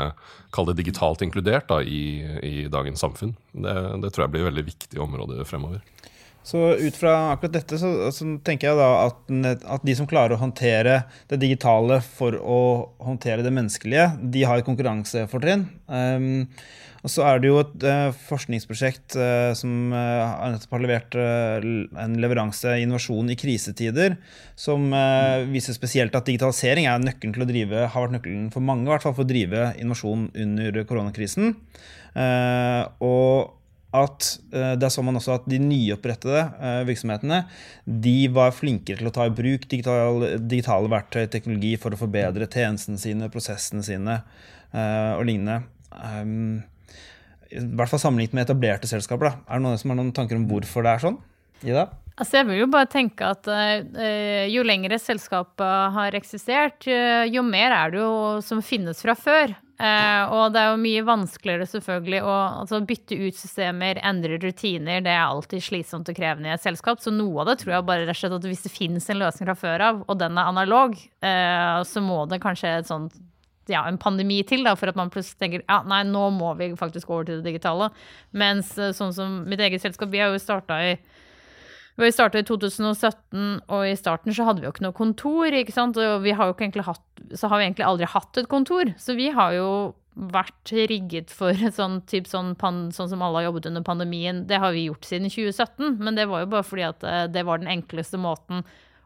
kall 0.55 0.67
det 0.67 0.75
digitalt 0.81 1.23
inkludert 1.23 1.69
da, 1.71 1.79
i, 1.79 2.03
i, 2.43 2.55
dagens 2.71 3.05
samfunn. 3.05 3.31
Det, 3.53 3.77
det 4.03 4.11
tror 4.11 4.25
jeg 4.25 4.35
blir 4.35 4.49
veldig 4.49 4.67
viktig 4.73 5.01
område 5.07 5.47
fremover. 5.47 5.79
Så 6.45 6.61
ut 6.77 6.97
fra 6.97 7.11
akkurat 7.33 7.55
dette 7.57 7.77
så, 7.81 7.89
så 8.13 8.27
tenker 8.45 8.69
jeg 8.69 8.77
da 8.77 8.89
at, 9.07 9.21
at, 9.65 9.85
de 9.85 9.95
som 9.97 10.05
klarer 10.09 10.35
å 10.35 10.41
håndtere 10.43 10.99
det 11.31 11.39
digitale 11.41 11.97
for 12.05 12.37
å 12.37 12.59
håndtere 13.01 13.45
det 13.45 13.53
menneskelige, 13.55 14.11
de 14.21 14.43
har 14.45 14.61
et 14.61 14.67
konkurransefortrinn. 14.67 15.65
Um, 15.89 16.45
og 17.05 17.11
så 17.13 17.25
er 17.25 17.41
det 17.41 17.49
jo 17.49 17.57
et 17.61 17.83
uh, 17.85 18.13
forskningsprosjekt 18.29 19.17
uh, 19.17 19.51
som 19.57 19.89
uh, 19.93 20.45
nettopp 20.53 20.77
har 20.77 20.85
levert 20.85 21.17
en 21.17 22.15
leveranse 22.21 22.77
innovasjon 22.81 23.29
i 23.33 23.37
krisetider, 23.37 24.17
som 24.57 24.93
viser 25.49 25.75
spesielt 25.75 26.15
at 26.17 26.29
digitalisering 26.29 26.85
er 26.89 27.01
nøkkelen 27.01 27.33
til 27.35 27.45
å 27.45 27.49
drive, 27.49 27.89
har 27.89 28.05
vært 28.07 28.19
nøkkelen 28.19 28.47
for 28.53 28.65
mange 28.65 28.85
i 28.85 28.93
hvert 28.93 29.05
fall, 29.05 29.17
for 29.17 29.25
å 29.25 29.33
drive 29.33 29.71
innovasjon 29.81 30.29
under 30.45 30.81
koronakrisen. 30.85 31.55
og 32.15 33.53
at 34.03 34.27
det 34.51 34.85
er 34.85 34.91
sånn 34.93 35.07
man 35.07 35.19
også 35.19 35.37
at 35.37 35.47
de 35.49 35.59
nyopprettede 35.61 36.43
virksomhetene 36.87 37.41
de 37.85 38.15
var 38.33 38.53
flinkere 38.55 38.99
til 38.99 39.09
å 39.09 39.13
ta 39.15 39.25
i 39.29 39.33
bruk 39.33 39.67
digital, 39.71 40.25
digitale 40.41 40.91
verktøy 40.91 41.23
og 41.23 41.31
teknologi 41.33 41.73
for 41.81 41.95
å 41.95 41.99
forbedre 41.99 42.49
tjenestene 42.51 43.01
sine, 43.01 43.29
prosessene 43.33 43.85
sine 43.85 44.19
og 44.75 45.23
lignende. 45.27 45.61
Um, 45.95 46.63
i 47.51 47.61
hvert 47.61 47.91
fall 47.91 48.01
sammenlignet 48.01 48.35
med 48.35 48.47
etablerte 48.47 48.89
selskaper. 48.89 49.29
Da. 49.29 49.43
Er 49.47 49.59
det 49.59 49.67
noen 49.67 49.79
som 49.79 49.93
har 49.93 49.99
noen 49.99 50.15
tanker 50.15 50.39
om 50.39 50.47
hvorfor 50.49 50.85
det 50.85 50.95
er 50.95 51.03
sånn? 51.05 51.19
Ida? 51.65 51.85
Altså 52.15 52.39
jeg 52.39 52.47
vil 52.47 52.61
jo 52.61 52.71
bare 52.71 52.87
tenke 52.91 53.27
at 53.27 53.47
uh, 53.51 54.45
jo 54.47 54.63
lengre 54.67 54.97
selskapet 55.01 55.95
har 55.95 56.15
eksistert, 56.15 56.87
uh, 56.87 57.23
jo 57.27 57.43
mer 57.45 57.75
er 57.75 57.93
det 57.93 58.01
jo 58.01 58.15
som 58.45 58.63
finnes 58.63 59.01
fra 59.03 59.17
før. 59.19 59.55
Uh, 59.75 60.31
og 60.31 60.53
det 60.55 60.61
er 60.61 60.69
jo 60.71 60.79
mye 60.79 61.03
vanskeligere 61.03 61.67
selvfølgelig 61.67 62.21
å 62.23 62.33
altså, 62.61 62.79
bytte 62.87 63.17
ut 63.19 63.35
systemer, 63.35 63.99
endre 64.07 64.39
rutiner. 64.39 65.03
Det 65.03 65.11
er 65.11 65.25
alltid 65.25 65.65
slitsomt 65.65 66.11
og 66.11 66.17
krevende 66.17 66.51
i 66.51 66.55
et 66.55 66.63
selskap. 66.63 67.03
Så 67.03 67.11
noe 67.11 67.43
av 67.43 67.51
det 67.51 67.59
tror 67.61 67.75
jeg 67.75 67.87
bare 67.89 68.07
rett 68.07 68.15
og 68.15 68.21
slett 68.21 68.37
at 68.39 68.49
hvis 68.49 68.63
det 68.65 68.73
finnes 68.73 69.11
en 69.11 69.19
løsning 69.19 69.49
fra 69.49 69.57
før 69.59 69.85
av, 69.89 70.03
og 70.07 70.19
den 70.21 70.39
er 70.39 70.51
analog, 70.53 70.95
så 71.19 72.03
må 72.03 72.23
det 72.31 72.39
kanskje 72.43 72.77
et 72.79 72.87
sånt 72.87 73.17
ja, 73.71 73.83
en 73.87 73.97
pandemi 74.01 74.41
til, 74.47 74.63
da, 74.65 74.75
for 74.77 74.91
at 74.91 74.97
man 74.99 75.11
plutselig 75.13 75.39
tenker 75.41 75.63
ja, 75.65 75.81
nei, 75.87 76.03
nå 76.07 76.27
må 76.35 76.53
vi 76.59 76.71
faktisk 76.77 77.11
over 77.11 77.27
til 77.27 77.39
det 77.39 77.51
digitale. 77.53 77.89
Mens 78.37 78.75
eh, 78.77 78.93
sånn 78.95 79.13
som 79.15 79.41
mitt 79.49 79.61
eget 79.63 79.83
selskap, 79.83 80.11
vi 80.13 80.21
har 80.21 80.33
jo 80.33 80.41
starta 80.41 80.81
i 80.91 80.95
vi 81.95 82.09
starta 82.11 82.41
i 82.41 82.43
2017, 82.43 83.43
og 83.71 83.85
i 83.87 83.93
starten 83.95 84.35
så 84.35 84.43
hadde 84.43 84.59
vi 84.59 84.67
jo 84.67 84.73
ikke 84.73 84.83
noe 84.83 84.97
kontor. 84.97 85.47
ikke 85.47 85.71
sant? 85.71 85.95
Og 85.95 86.25
vi 86.25 86.33
har 86.35 86.49
jo 86.49 86.51
ikke 86.51 86.65
egentlig 86.65 86.83
hatt, 86.89 87.14
så 87.35 87.51
har 87.51 87.59
vi 87.59 87.67
egentlig 87.67 87.85
aldri 87.87 88.09
hatt 88.09 88.41
et 88.41 88.49
kontor. 88.51 88.91
Så 89.01 89.15
vi 89.17 89.29
har 89.35 89.53
jo 89.55 89.69
vært 90.15 90.71
rigget 90.87 91.33
for 91.35 91.57
sånn 91.77 91.99
typ 92.07 92.29
sånn, 92.31 92.55
sånn 92.55 93.11
som 93.11 93.21
alle 93.21 93.41
har 93.41 93.49
jobbet 93.49 93.69
under 93.71 93.85
pandemien. 93.85 94.45
Det 94.47 94.59
har 94.63 94.75
vi 94.75 94.87
gjort 94.87 95.05
siden 95.07 95.29
2017, 95.31 95.97
men 95.99 96.17
det 96.17 96.27
var 96.31 96.45
jo 96.45 96.51
bare 96.55 96.67
fordi 96.67 96.87
at 96.87 97.03
eh, 97.03 97.25
det 97.31 97.43
var 97.47 97.61
den 97.61 97.71
enkleste 97.71 98.19
måten 98.21 98.63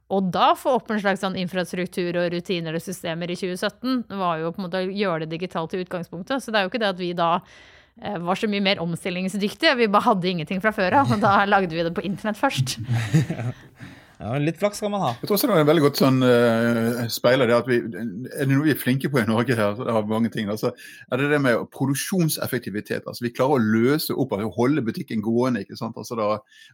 å 0.10 0.20
da 0.26 0.56
få 0.58 0.74
opp 0.80 0.90
en 0.90 1.02
slags 1.02 1.22
sånn 1.22 1.38
infrastruktur 1.38 2.18
og 2.18 2.32
rutiner 2.34 2.74
og 2.74 2.82
systemer 2.82 3.30
i 3.30 3.38
2017 3.38 4.08
var 4.18 4.40
jo 4.42 4.54
på 4.54 4.62
en 4.62 4.66
måte 4.66 4.82
å 4.82 4.88
gjøre 4.90 5.26
det 5.26 5.36
digitalt 5.36 5.76
i 5.78 5.84
utgangspunktet. 5.84 6.42
Så 6.42 6.50
det 6.50 6.60
er 6.60 6.66
jo 6.66 6.72
ikke 6.72 6.82
det 6.82 6.90
at 6.96 7.02
vi 7.02 7.12
da 7.18 7.36
eh, 7.38 8.18
var 8.18 8.40
så 8.40 8.50
mye 8.50 8.66
mer 8.66 8.82
omstillingsdyktige. 8.82 9.78
Vi 9.78 9.90
bare 9.94 10.08
hadde 10.10 10.32
ingenting 10.32 10.64
fra 10.66 10.74
før 10.74 11.02
av, 11.04 11.14
og 11.14 11.22
da 11.22 11.44
lagde 11.50 11.78
vi 11.78 11.86
det 11.86 11.94
på 11.94 12.06
internett 12.10 12.42
først. 12.42 12.80
Ja, 14.20 14.34
Litt 14.36 14.58
flaks 14.60 14.82
skal 14.82 14.92
man 14.92 15.00
ha. 15.00 15.10
Jeg 15.22 15.30
tror 15.30 15.38
også 15.38 15.48
det 15.48 15.56
er 15.62 15.68
veldig 15.70 15.84
godt 15.86 16.00
sånn 16.02 16.18
uh, 16.26 17.06
speiler 17.14 17.48
det 17.48 17.56
at 17.56 17.70
vi, 17.70 17.78
Er 17.80 18.44
det 18.44 18.50
noe 18.52 18.66
vi 18.66 18.74
er 18.74 18.80
flinke 18.80 19.08
på 19.12 19.22
i 19.22 19.28
Norge 19.30 19.56
her, 19.56 19.80
av 19.94 20.10
mange 20.12 20.28
ting, 20.34 20.50
altså, 20.52 20.74
er 21.08 21.22
det 21.22 21.30
det 21.32 21.40
med 21.46 21.64
produksjonseffektivitet. 21.72 23.08
altså 23.08 23.24
Vi 23.24 23.32
klarer 23.32 23.56
å 23.56 23.64
løse 23.78 24.12
opp, 24.12 24.36
og 24.36 24.58
holde 24.58 24.84
butikken 24.84 25.24
gående. 25.24 25.64
ikke 25.64 25.80
sant, 25.80 25.96
altså 25.96 26.20
da, 26.20 26.28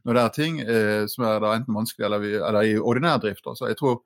Når 0.10 0.18
det 0.18 0.24
er 0.24 0.34
ting 0.40 0.58
uh, 0.66 1.06
som 1.12 1.28
er 1.30 1.46
da 1.46 1.54
enten 1.60 1.78
vanskelig 1.78 2.10
eller, 2.10 2.26
eller 2.50 2.72
i 2.72 2.80
ordinær 2.82 3.22
drift. 3.22 3.46
altså 3.46 3.70
jeg 3.70 3.78
tror 3.78 4.02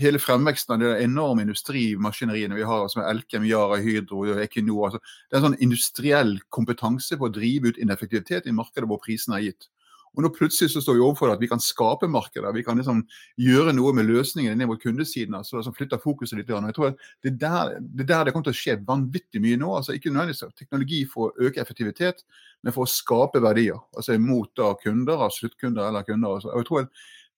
hele 0.00 0.18
fremveksten 0.22 0.72
av 0.72 0.80
de 0.80 1.04
enorme 1.04 1.44
industrimaskineriene 1.44 2.56
vi 2.56 2.64
har, 2.64 2.88
som 2.88 3.02
er 3.02 3.10
Elkem, 3.12 3.44
Yara, 3.44 3.76
Hydro, 3.84 4.24
Equinor 4.40 4.88
altså, 4.88 5.02
Det 5.28 5.36
er 5.36 5.42
en 5.42 5.48
sånn 5.50 5.60
industriell 5.60 6.38
kompetanse 6.48 7.20
på 7.20 7.28
å 7.28 7.34
drive 7.36 7.72
ut 7.72 7.84
ineffektivitet 7.84 8.48
i 8.48 8.56
markedet 8.56 8.88
hvor 8.88 9.02
prisene 9.04 9.36
er 9.36 9.50
gitt. 9.50 9.68
Og 10.12 10.24
nå 10.24 10.28
plutselig 10.34 10.74
så 10.74 10.82
står 10.84 10.98
vi 10.98 11.04
overfor 11.06 11.32
at 11.32 11.40
vi 11.40 11.48
kan 11.48 11.62
skape 11.62 12.08
markeder. 12.10 12.52
Vi 12.52 12.64
kan 12.66 12.76
liksom 12.76 13.00
gjøre 13.40 13.72
noe 13.76 13.94
med 13.96 14.10
løsningene 14.10 14.58
ned 14.60 14.68
mot 14.68 14.82
kundesiden. 14.82 15.34
altså 15.34 15.62
som 15.64 15.74
flytter 15.74 16.02
fokuset 16.02 16.36
litt. 16.38 16.50
Og 16.50 16.68
Jeg 16.68 16.76
tror 16.76 16.92
det 17.22 17.32
er, 17.32 17.38
der, 17.40 17.72
det 17.80 18.04
er 18.04 18.10
der 18.12 18.24
det 18.24 18.34
kommer 18.34 18.50
til 18.50 18.56
å 18.56 18.60
skje 18.60 18.76
vanvittig 18.86 19.40
mye 19.40 19.56
nå. 19.56 19.72
altså 19.76 19.96
Ikke 19.96 20.12
nødvendigvis 20.12 20.58
teknologi 20.58 21.04
for 21.08 21.30
å 21.30 21.48
øke 21.48 21.60
effektivitet, 21.60 22.24
men 22.62 22.72
for 22.72 22.84
å 22.84 22.92
skape 22.92 23.40
verdier. 23.40 23.80
altså 23.96 24.18
Mot 24.18 24.52
da 24.56 24.74
kunder, 24.82 25.28
sluttkunder 25.32 25.88
eller 25.88 26.04
kunder. 26.04 26.36
Altså. 26.36 26.52
Og 26.52 26.60
jeg 26.60 26.68
tror 26.68 26.88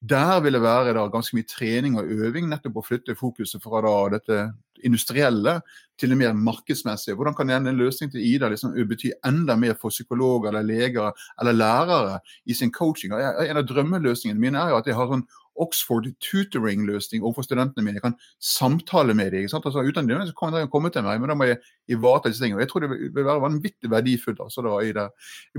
Der 0.04 0.40
vil 0.44 0.52
det 0.52 0.60
være 0.60 0.92
da 0.96 1.06
ganske 1.08 1.36
mye 1.36 1.48
trening 1.48 1.96
og 1.96 2.10
øving 2.10 2.48
nettopp 2.50 2.80
å 2.80 2.84
flytte 2.84 3.16
fokuset 3.16 3.62
fra 3.62 3.80
da 3.84 3.94
dette 4.18 4.38
industrielle 4.84 5.60
til 6.00 6.12
det 6.12 6.18
mer 6.20 6.34
markedsmessige. 6.36 7.14
Hvordan 7.16 7.36
kan 7.38 7.50
en 7.50 7.78
løsning 7.78 8.10
til 8.12 8.20
Ida 8.20 8.50
liksom 8.52 8.74
bety 8.88 9.12
enda 9.24 9.56
mer 9.56 9.78
for 9.80 9.94
psykologer 9.94 10.50
eller 10.50 10.66
leger 10.66 11.12
eller 11.40 11.56
lærere 11.56 12.18
i 12.44 12.54
sin 12.54 12.72
coaching? 12.72 13.14
En 13.14 13.56
av 13.56 13.64
drømmeløsningene 13.70 14.40
mine 14.40 14.60
er 14.60 14.74
jo 14.74 14.82
at 14.82 14.90
jeg 14.90 14.98
har 14.98 15.08
sånn 15.08 15.24
Oxford 15.60 16.06
tutoring-løsning 16.22 17.22
overfor 17.22 17.46
studentene 17.46 17.84
mine. 17.84 17.98
Jeg 17.98 18.04
kan 18.04 18.16
samtale 18.42 19.14
med 19.14 19.32
dem. 19.32 19.46
Altså, 19.46 19.84
uten 19.84 20.08
det 20.08 20.18
så 20.28 20.36
kan 20.38 20.54
de 20.54 20.64
komme 20.72 20.90
til 20.90 21.04
meg, 21.06 21.20
men 21.20 21.30
da 21.30 21.36
må 21.38 21.48
jeg 21.48 21.60
ivareta 21.94 22.32
disse 22.32 22.42
tingene. 22.42 22.62
Jeg 22.64 22.72
tror 22.72 22.84
det 22.84 22.90
vil 22.90 23.26
være 23.26 23.44
vanvittig 23.44 23.90
verdifullt 23.92 24.42
altså, 24.42 24.64
da, 24.66 24.74
i 24.82 24.92
det. 24.96 25.06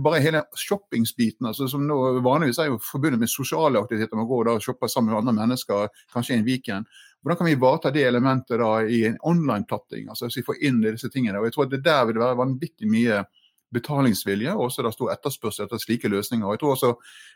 Bare 0.03 0.21
hele 0.23 0.43
shoppingsbiten, 0.59 1.47
altså, 1.51 1.69
som 1.71 1.87
nå 1.87 1.99
vanligvis 2.25 2.59
er 2.59 2.71
jo 2.73 2.81
forbundet 2.83 3.21
med 3.21 3.31
sosiale 3.31 3.79
aktiviteter. 3.79 4.19
Man 4.19 4.29
går 4.29 4.49
da 4.49 4.57
og 4.59 4.65
shopper 4.65 4.91
sammen 4.91 5.13
med 5.13 5.23
andre 5.23 5.37
mennesker, 5.41 5.87
kanskje 6.13 6.39
en 6.39 6.47
weekend. 6.47 6.91
Hvordan 7.21 7.37
kan 7.37 7.47
vi 7.47 7.55
ivareta 7.55 7.89
det 7.89 8.03
elementet 8.05 8.59
da 8.61 8.73
i 8.85 9.05
en 9.07 9.17
online-platting? 9.25 10.09
altså 10.09 10.29
så 10.29 10.39
vi 10.39 10.45
får 10.45 10.61
inn 10.67 10.83
disse 10.83 11.09
tingene. 11.09 11.39
og 11.39 11.47
jeg 11.47 11.53
tror 11.55 11.65
at 11.65 11.71
det 11.71 11.83
Der 11.83 12.05
vil 12.05 12.19
være 12.19 12.37
vanvittig 12.37 12.89
mye 12.89 13.23
betalingsvilje, 13.73 14.53
og 14.53 14.69
også 14.69 14.85
det 14.85 14.93
stor 14.93 15.11
etterspørsel 15.13 15.65
etter 15.65 15.81
slike 15.81 16.11
løsninger. 16.11 16.47
Og 16.47 16.55
jeg 16.55 16.61
tror 16.63 16.75
også 16.75 16.91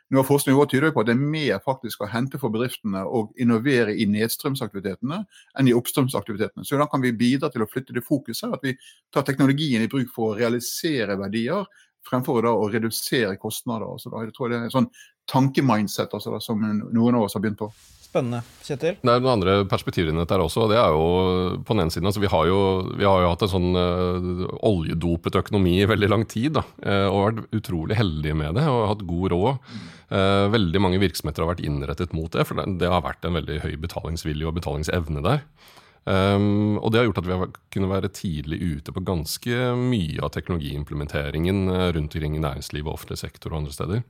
noe 0.09 0.23
av 0.23 0.29
Forskning 0.29 0.57
tyder 0.69 0.93
på 0.93 1.03
at 1.03 1.09
det 1.09 1.13
er 1.13 1.21
mer 1.33 1.59
faktisk 1.65 2.01
å 2.01 2.09
hente 2.09 2.39
for 2.41 2.53
bedriftene 2.53 3.03
å 3.05 3.27
innovere 3.41 3.93
i 3.93 4.07
nedstrømsaktivitetene 4.09 5.19
enn 5.59 5.69
i 5.69 5.75
oppstrømsaktivitetene. 5.77 6.65
Så 6.65 6.79
da 6.81 6.87
kan 6.89 7.03
vi 7.03 7.13
bidra 7.13 7.51
til 7.53 7.65
å 7.65 7.69
flytte 7.69 7.93
det 7.93 8.05
fokuset, 8.07 8.49
at 8.49 8.65
vi 8.65 8.73
tar 9.13 9.27
teknologien 9.27 9.85
i 9.85 9.91
bruk 9.91 10.09
for 10.15 10.33
å 10.33 10.39
realisere 10.39 11.17
verdier 11.19 11.69
fremfor 12.09 12.47
å 12.49 12.69
redusere 12.71 13.37
kostnader. 13.37 13.97
Så 14.01 14.09
da, 14.09 14.23
jeg 14.25 14.33
tror 14.33 14.49
det 14.49 14.59
er 14.59 14.67
en 14.67 14.75
sånn 14.79 14.91
tankemindset 15.29 16.13
altså, 16.15 16.39
som 16.41 16.61
noen 16.63 17.17
av 17.19 17.27
oss 17.27 17.37
har 17.37 17.43
begynt 17.43 17.61
på. 17.61 17.69
Spennende. 18.09 18.39
Kjetil? 18.65 18.95
Det 19.03 19.11
er 19.11 19.21
noen 19.21 19.35
andre 19.35 19.55
perspektiver 19.69 20.09
inni 20.09 20.23
dette 20.23 20.39
også. 20.41 20.65
Det 20.71 20.79
er 20.81 20.95
jo 20.95 21.59
på 21.61 21.75
den 21.75 21.83
ene 21.83 21.93
siden, 21.93 22.07
altså 22.09 22.23
vi, 22.23 22.31
har 22.31 22.47
jo, 22.49 22.61
vi 22.97 23.05
har 23.05 23.21
jo 23.21 23.29
hatt 23.29 23.43
en 23.45 23.51
sånn 23.51 23.69
uh, 23.77 24.47
oljedopet 24.65 25.37
økonomi 25.37 25.75
i 25.77 25.85
veldig 25.89 26.09
lang 26.09 26.25
tid. 26.29 26.55
Da, 26.57 26.63
uh, 26.81 27.05
og 27.11 27.19
vært 27.27 27.59
utrolig 27.59 27.99
heldige 27.99 28.37
med 28.39 28.57
det 28.57 28.65
og 28.65 28.87
hatt 28.95 29.05
god 29.11 29.35
råd. 29.35 29.75
Uh, 30.09 30.47
veldig 30.55 30.81
mange 30.81 31.01
virksomheter 31.03 31.45
har 31.45 31.51
vært 31.51 31.61
innrettet 31.69 32.15
mot 32.17 32.33
det, 32.33 32.47
for 32.49 32.57
det, 32.57 32.65
det 32.81 32.89
har 32.89 33.05
vært 33.05 33.29
en 33.29 33.37
veldig 33.37 33.59
høy 33.67 33.75
betalingsvilje 33.85 34.49
og 34.49 34.57
betalingsevne 34.57 35.25
der. 35.29 35.45
Um, 36.09 36.79
og 36.81 36.89
det 36.89 36.97
har 36.97 37.05
gjort 37.05 37.19
at 37.21 37.27
vi 37.27 37.35
har 37.37 37.49
kunnet 37.69 37.91
være 37.91 38.09
tidlig 38.17 38.57
ute 38.63 38.93
på 38.95 39.03
ganske 39.05 39.57
mye 39.77 40.23
av 40.25 40.31
teknologiimplementeringen 40.33 41.69
eh, 41.69 41.83
rundt 41.93 42.15
omkring 42.17 42.37
i 42.37 42.41
næringslivet, 42.41 42.87
og 42.87 42.95
offentlig 42.95 43.19
sektor 43.21 43.53
og 43.53 43.59
andre 43.59 43.75
steder. 43.75 44.01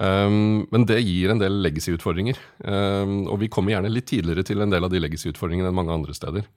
Um, 0.00 0.64
men 0.72 0.86
det 0.88 1.02
gir 1.04 1.34
en 1.34 1.42
del 1.42 1.60
legacy-utfordringer. 1.66 2.40
Um, 2.64 3.26
og 3.28 3.42
vi 3.42 3.50
kommer 3.52 3.74
gjerne 3.74 3.92
litt 3.92 4.08
tidligere 4.08 4.46
til 4.48 4.64
en 4.64 4.72
del 4.72 4.88
av 4.88 4.94
de 4.94 5.02
legacy-utfordringene 5.02 5.68
enn 5.68 5.76
mange 5.76 5.92
andre 5.98 6.16
steder. 6.16 6.48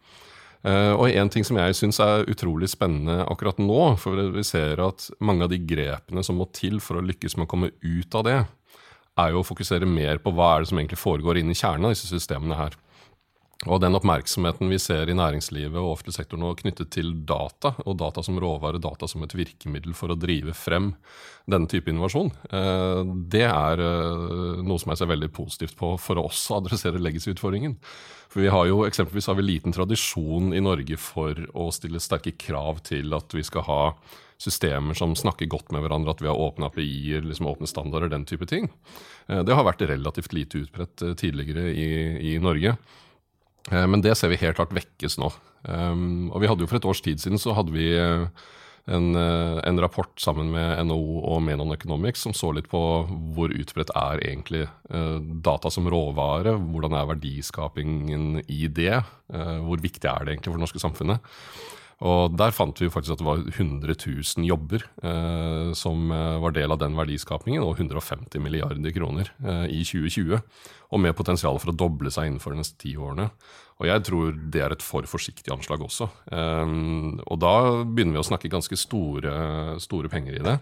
Uh, 0.63 0.95
og 0.95 1.09
en 1.09 1.31
ting 1.33 1.47
som 1.47 1.59
jeg 1.59 1.75
syns 1.75 1.99
er 2.03 2.27
utrolig 2.31 2.71
spennende 2.71 3.25
akkurat 3.27 3.59
nå, 3.59 3.81
for 3.99 4.31
vi 4.31 4.47
ser 4.47 4.79
at 4.85 5.09
mange 5.19 5.43
av 5.43 5.51
de 5.51 5.59
grepene 5.59 6.23
som 6.23 6.39
må 6.39 6.47
til 6.55 6.79
for 6.83 6.99
å 6.99 7.03
lykkes 7.03 7.35
med 7.35 7.49
å 7.49 7.51
komme 7.51 7.73
ut 7.83 8.15
av 8.15 8.27
det, 8.27 8.39
er 9.19 9.33
jo 9.33 9.43
å 9.43 9.47
fokusere 9.47 9.87
mer 9.89 10.23
på 10.23 10.31
hva 10.31 10.53
er 10.53 10.63
det 10.63 10.71
som 10.71 10.79
egentlig 10.79 11.03
foregår 11.03 11.41
inni 11.41 11.57
kjernen 11.57 11.89
av 11.89 11.97
disse 11.97 12.07
systemene 12.07 12.55
her. 12.55 12.79
Og 13.67 13.81
den 13.83 13.97
oppmerksomheten 13.97 14.69
vi 14.71 14.77
ser 14.79 15.09
i 15.11 15.15
næringslivet 15.17 15.75
og 15.75 15.97
offentlig 15.97 16.13
sektor 16.15 16.39
nå 16.39 16.53
knyttet 16.61 16.93
til 16.95 17.09
data, 17.27 17.73
og 17.83 17.97
data 17.99 18.21
som 18.23 18.37
råvare, 18.39 18.79
data 18.79 19.07
som 19.09 19.25
et 19.25 19.33
virkemiddel 19.35 19.91
for 19.97 20.13
å 20.13 20.15
drive 20.15 20.53
frem 20.55 20.93
denne 21.49 21.67
type 21.67 21.91
innovasjon, 21.91 22.31
eh, 22.55 23.01
det 23.33 23.43
er 23.49 23.83
eh, 23.83 24.61
noe 24.63 24.79
som 24.79 24.93
jeg 24.93 25.01
ser 25.01 25.11
veldig 25.11 25.31
positivt 25.35 25.75
på 25.79 25.89
for 25.99 26.21
å 26.21 26.29
adressere 26.55 27.01
legacy-utfordringen. 27.03 27.75
For 28.31 28.45
vi 28.45 28.53
har 28.53 28.69
jo 28.69 28.85
eksempelvis 28.87 29.27
har 29.27 29.35
vi 29.41 29.47
liten 29.49 29.75
tradisjon 29.75 30.53
i 30.55 30.63
Norge 30.63 30.95
for 31.01 31.43
å 31.51 31.67
stille 31.75 31.99
sterke 31.99 32.37
krav 32.39 32.79
til 32.87 33.11
at 33.17 33.35
vi 33.35 33.43
skal 33.43 33.67
ha 33.67 33.81
systemer 34.39 34.95
som 34.95 35.17
snakker 35.19 35.51
godt 35.51 35.73
med 35.75 35.83
hverandre, 35.83 36.15
at 36.15 36.23
vi 36.23 36.31
har 36.31 36.39
åpne 36.39 36.69
API-er, 36.69 37.27
liksom 37.27 37.51
åpne 37.51 37.67
standarder, 37.67 38.07
den 38.13 38.23
type 38.29 38.47
ting. 38.47 38.71
Eh, 39.27 39.43
det 39.43 39.51
har 39.51 39.67
vært 39.67 39.83
relativt 39.91 40.31
lite 40.31 40.63
utbredt 40.63 41.03
tidligere 41.19 41.67
i, 41.75 41.91
i 42.31 42.35
Norge. 42.39 42.77
Eh, 43.71 43.88
men 43.88 44.03
det 44.05 44.15
ser 44.17 44.32
vi 44.34 44.39
helt 44.41 44.60
klart 44.60 44.75
vekkes 44.75 45.19
nå. 45.21 45.32
Um, 45.67 46.29
og 46.32 46.39
vi 46.41 46.47
hadde 46.47 46.63
jo 46.63 46.69
For 46.71 46.79
et 46.79 46.88
års 46.88 47.01
tid 47.03 47.19
siden 47.19 47.41
så 47.41 47.51
hadde 47.58 47.73
vi 47.75 47.89
eh, 47.99 48.45
en, 48.89 49.10
eh, 49.19 49.58
en 49.67 49.82
rapport 49.84 50.13
sammen 50.21 50.53
med 50.53 50.86
NHO 50.88 51.19
og 51.34 51.41
Menon 51.43 51.73
Economics 51.75 52.23
som 52.23 52.34
så 52.34 52.53
litt 52.55 52.69
på 52.71 52.79
hvor 53.36 53.51
utbredt 53.51 53.91
er 53.91 54.23
egentlig 54.23 54.63
data 55.45 55.69
som 55.69 55.89
råvare. 55.91 56.55
Hvordan 56.58 56.95
er 56.97 57.12
verdiskapingen 57.12 58.39
i 58.47 58.67
det? 58.67 59.01
hvor 59.29 59.77
viktig 59.77 60.08
er 60.10 60.23
det 60.25 60.32
egentlig 60.34 60.49
for 60.49 60.58
det 60.58 60.63
norske 60.63 60.82
samfunnet? 60.82 61.27
Og 61.99 62.35
Der 62.39 62.53
fant 62.55 62.79
vi 62.79 62.88
faktisk 62.88 63.17
at 63.17 63.21
det 63.21 63.27
var 63.27 63.41
100 63.43 63.91
000 63.91 64.47
jobber 64.47 64.85
eh, 65.03 65.71
som 65.75 66.07
var 66.09 66.53
del 66.55 66.71
av 66.71 66.79
den 66.79 66.95
verdiskapingen, 66.95 67.63
og 67.65 67.75
150 67.75 68.39
milliarder 68.39 68.93
kroner 68.95 69.33
eh, 69.43 69.65
i 69.75 69.81
2020 69.83 70.39
og 70.89 71.01
med 71.03 71.17
potensial 71.17 71.59
for 71.62 71.73
å 71.73 71.75
doble 71.75 72.12
seg 72.13 72.29
innenfor 72.29 72.55
de 72.55 72.62
neste 72.62 72.79
ti 72.81 72.95
årene. 72.97 73.27
Og 73.79 73.88
jeg 73.88 74.05
tror 74.07 74.39
det 74.51 74.63
er 74.63 74.75
et 74.75 74.83
for 74.83 75.05
forsiktig 75.07 75.53
anslag 75.53 75.83
også. 75.85 76.09
Um, 76.33 77.19
og 77.29 77.38
da 77.39 77.53
begynner 77.85 78.17
vi 78.17 78.23
å 78.23 78.27
snakke 78.27 78.51
ganske 78.51 78.75
store, 78.79 79.77
store 79.79 80.12
penger 80.12 80.39
i 80.39 80.43
det. 80.43 80.55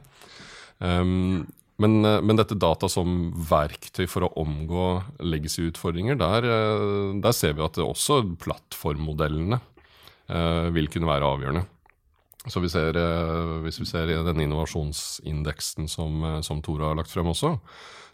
Um, 0.77 1.47
men, 1.81 2.01
men, 2.01 2.37
dette 2.37 2.57
data 2.57 2.89
som 2.89 3.31
verktøy 3.49 4.05
for 4.09 4.25
å 4.25 4.31
omgå 4.41 4.85
legacy-utfordringer, 5.21 6.17
der, 6.17 6.47
der, 7.21 7.35
ser 7.37 7.53
vi 7.57 7.65
at 7.65 7.77
også 7.81 8.23
plattformmodellene 8.41 9.59
vil 10.27 10.89
kunne 10.91 11.07
være 11.07 11.27
avgjørende. 11.27 11.61
Så 12.47 12.59
vi 12.63 12.69
ser, 12.71 12.95
uh, 12.95 13.59
Hvis 13.63 13.79
vi 13.79 13.85
ser 13.87 14.09
i 14.11 14.17
denne 14.23 14.43
innovasjonsindeksen 14.43 15.87
som, 15.91 16.25
som 16.43 16.61
Tore 16.63 16.89
har 16.89 16.99
lagt 16.99 17.11
frem 17.11 17.31
også, 17.31 17.53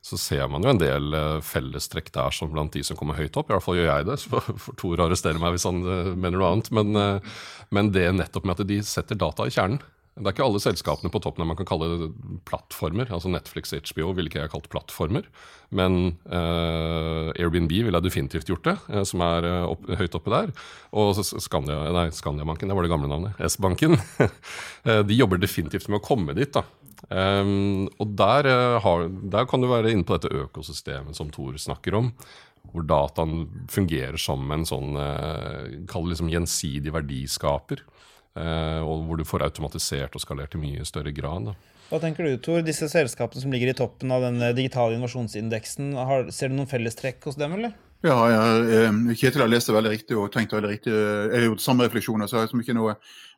så 0.03 0.19
ser 0.19 0.49
man 0.51 0.65
jo 0.65 0.71
en 0.73 0.81
del 0.81 1.15
eh, 1.15 1.37
fellestrekk 1.47 2.09
der 2.11 2.35
som 2.35 2.51
blant 2.51 2.75
de 2.75 2.83
som 2.83 2.97
kommer 2.99 3.15
høyt 3.15 3.37
opp. 3.39 3.47
I 3.47 3.55
hvert 3.55 3.63
fall 3.63 3.77
gjør 3.79 3.87
jeg 3.87 4.07
det. 4.09 4.17
Så 4.23 4.31
får 4.35 4.75
Tor 4.79 5.03
arrestere 5.05 5.39
meg 5.39 5.55
hvis 5.55 5.67
han 5.69 5.79
eh, 5.79 6.09
mener 6.11 6.41
noe 6.41 6.49
annet. 6.51 6.71
Men, 6.75 6.91
eh, 6.99 7.43
men, 7.71 7.91
det 7.95 8.09
nettopp 8.17 8.49
med 8.49 8.59
at 8.59 8.67
de 8.67 8.81
setter 8.83 9.19
data 9.19 9.47
i 9.47 9.53
kjernen. 9.55 9.79
Det 10.13 10.27
er 10.29 10.35
ikke 10.35 10.45
alle 10.45 10.61
selskapene 10.61 11.09
på 11.09 11.19
toppen 11.25 11.47
man 11.49 11.57
kan 11.57 11.65
kalle 11.65 11.87
det 11.89 12.07
plattformer. 12.45 13.09
altså 13.09 13.31
Netflix 13.33 13.73
og 13.73 13.87
HBO 13.89 14.11
ville 14.13 14.29
ikke 14.29 14.43
jeg 14.43 14.51
kalt 14.51 14.69
plattformer. 14.69 15.25
Men 15.73 16.19
uh, 16.29 17.33
Airbnb 17.33 17.73
ville 17.73 17.97
jeg 17.97 18.05
definitivt 18.05 18.51
gjort 18.51 18.67
det, 18.67 18.75
uh, 18.93 19.01
som 19.09 19.23
er 19.25 19.47
uh, 19.49 19.71
opp, 19.71 19.87
høyt 19.89 20.17
oppe 20.19 20.33
der. 20.35 20.53
Og 20.93 21.17
Skandia, 21.17 21.79
nei, 21.95 22.05
Skandiabanken, 22.13 22.69
det 22.69 22.77
var 22.77 22.85
det 22.85 22.93
gamle 22.93 23.09
navnet. 23.09 23.41
S-banken. 23.41 23.97
de 25.09 25.17
jobber 25.17 25.41
definitivt 25.41 25.89
med 25.89 25.97
å 25.97 26.05
komme 26.05 26.37
dit. 26.37 26.53
da. 26.53 26.61
Um, 27.09 27.89
og 27.97 28.13
der, 28.15 28.47
har, 28.85 29.09
der, 29.09 29.49
kan 29.49 29.65
du 29.65 29.71
være 29.71 29.95
inne 29.95 30.05
på 30.05 30.15
dette 30.15 30.45
økosystemet 30.45 31.17
som 31.17 31.33
Thor 31.33 31.57
snakker 31.57 31.97
om. 31.97 32.13
Hvor 32.69 32.85
dataen 32.85 33.47
fungerer 33.69 34.21
som 34.21 34.45
en 34.53 34.63
sånn 34.65 34.93
kall 35.89 36.05
liksom 36.13 36.29
gjensidig 36.31 36.93
verdiskaper. 36.95 37.81
Eh, 38.33 38.81
og 38.81 39.05
hvor 39.05 39.19
du 39.19 39.27
får 39.27 39.45
automatisert 39.45 40.15
og 40.17 40.23
skalert 40.23 40.55
i 40.57 40.61
mye 40.61 40.85
større 40.89 41.13
grad. 41.13 41.51
Da. 41.51 41.73
Hva 41.91 41.99
tenker 42.01 42.25
du, 42.25 42.37
Tor? 42.41 42.63
Disse 42.65 42.87
selskapene 42.89 43.43
som 43.43 43.53
ligger 43.53 43.69
i 43.69 43.77
toppen 43.77 44.13
av 44.13 44.23
den 44.25 44.41
digitale 44.57 44.97
innovasjonsindeksen, 44.97 45.91
har, 45.99 46.29
ser 46.33 46.49
du 46.49 46.57
noen 46.57 46.71
fellestrekk 46.71 47.27
hos 47.29 47.37
dem, 47.37 47.53
eller? 47.59 47.75
Ja, 48.03 48.17
ja 48.31 48.41
eh, 48.65 48.95
Kjetil 49.13 49.45
har 49.45 49.51
lest 49.51 49.69
det 49.69 49.77
veldig 49.77 49.91
riktig 49.93 50.17
og 50.17 50.31
tenkt 50.33 50.55
veldig 50.55 50.71
riktig. 50.71 50.93
Jeg 50.93 51.37
har 51.37 51.45
gjort 51.51 51.65
samme 51.65 51.85
refleksjoner, 51.87 52.27
så 52.27 52.35
jeg 52.37 52.41
har 52.41 52.49
liksom 52.49 52.63
ikke 52.65 52.77
noe 52.79 52.95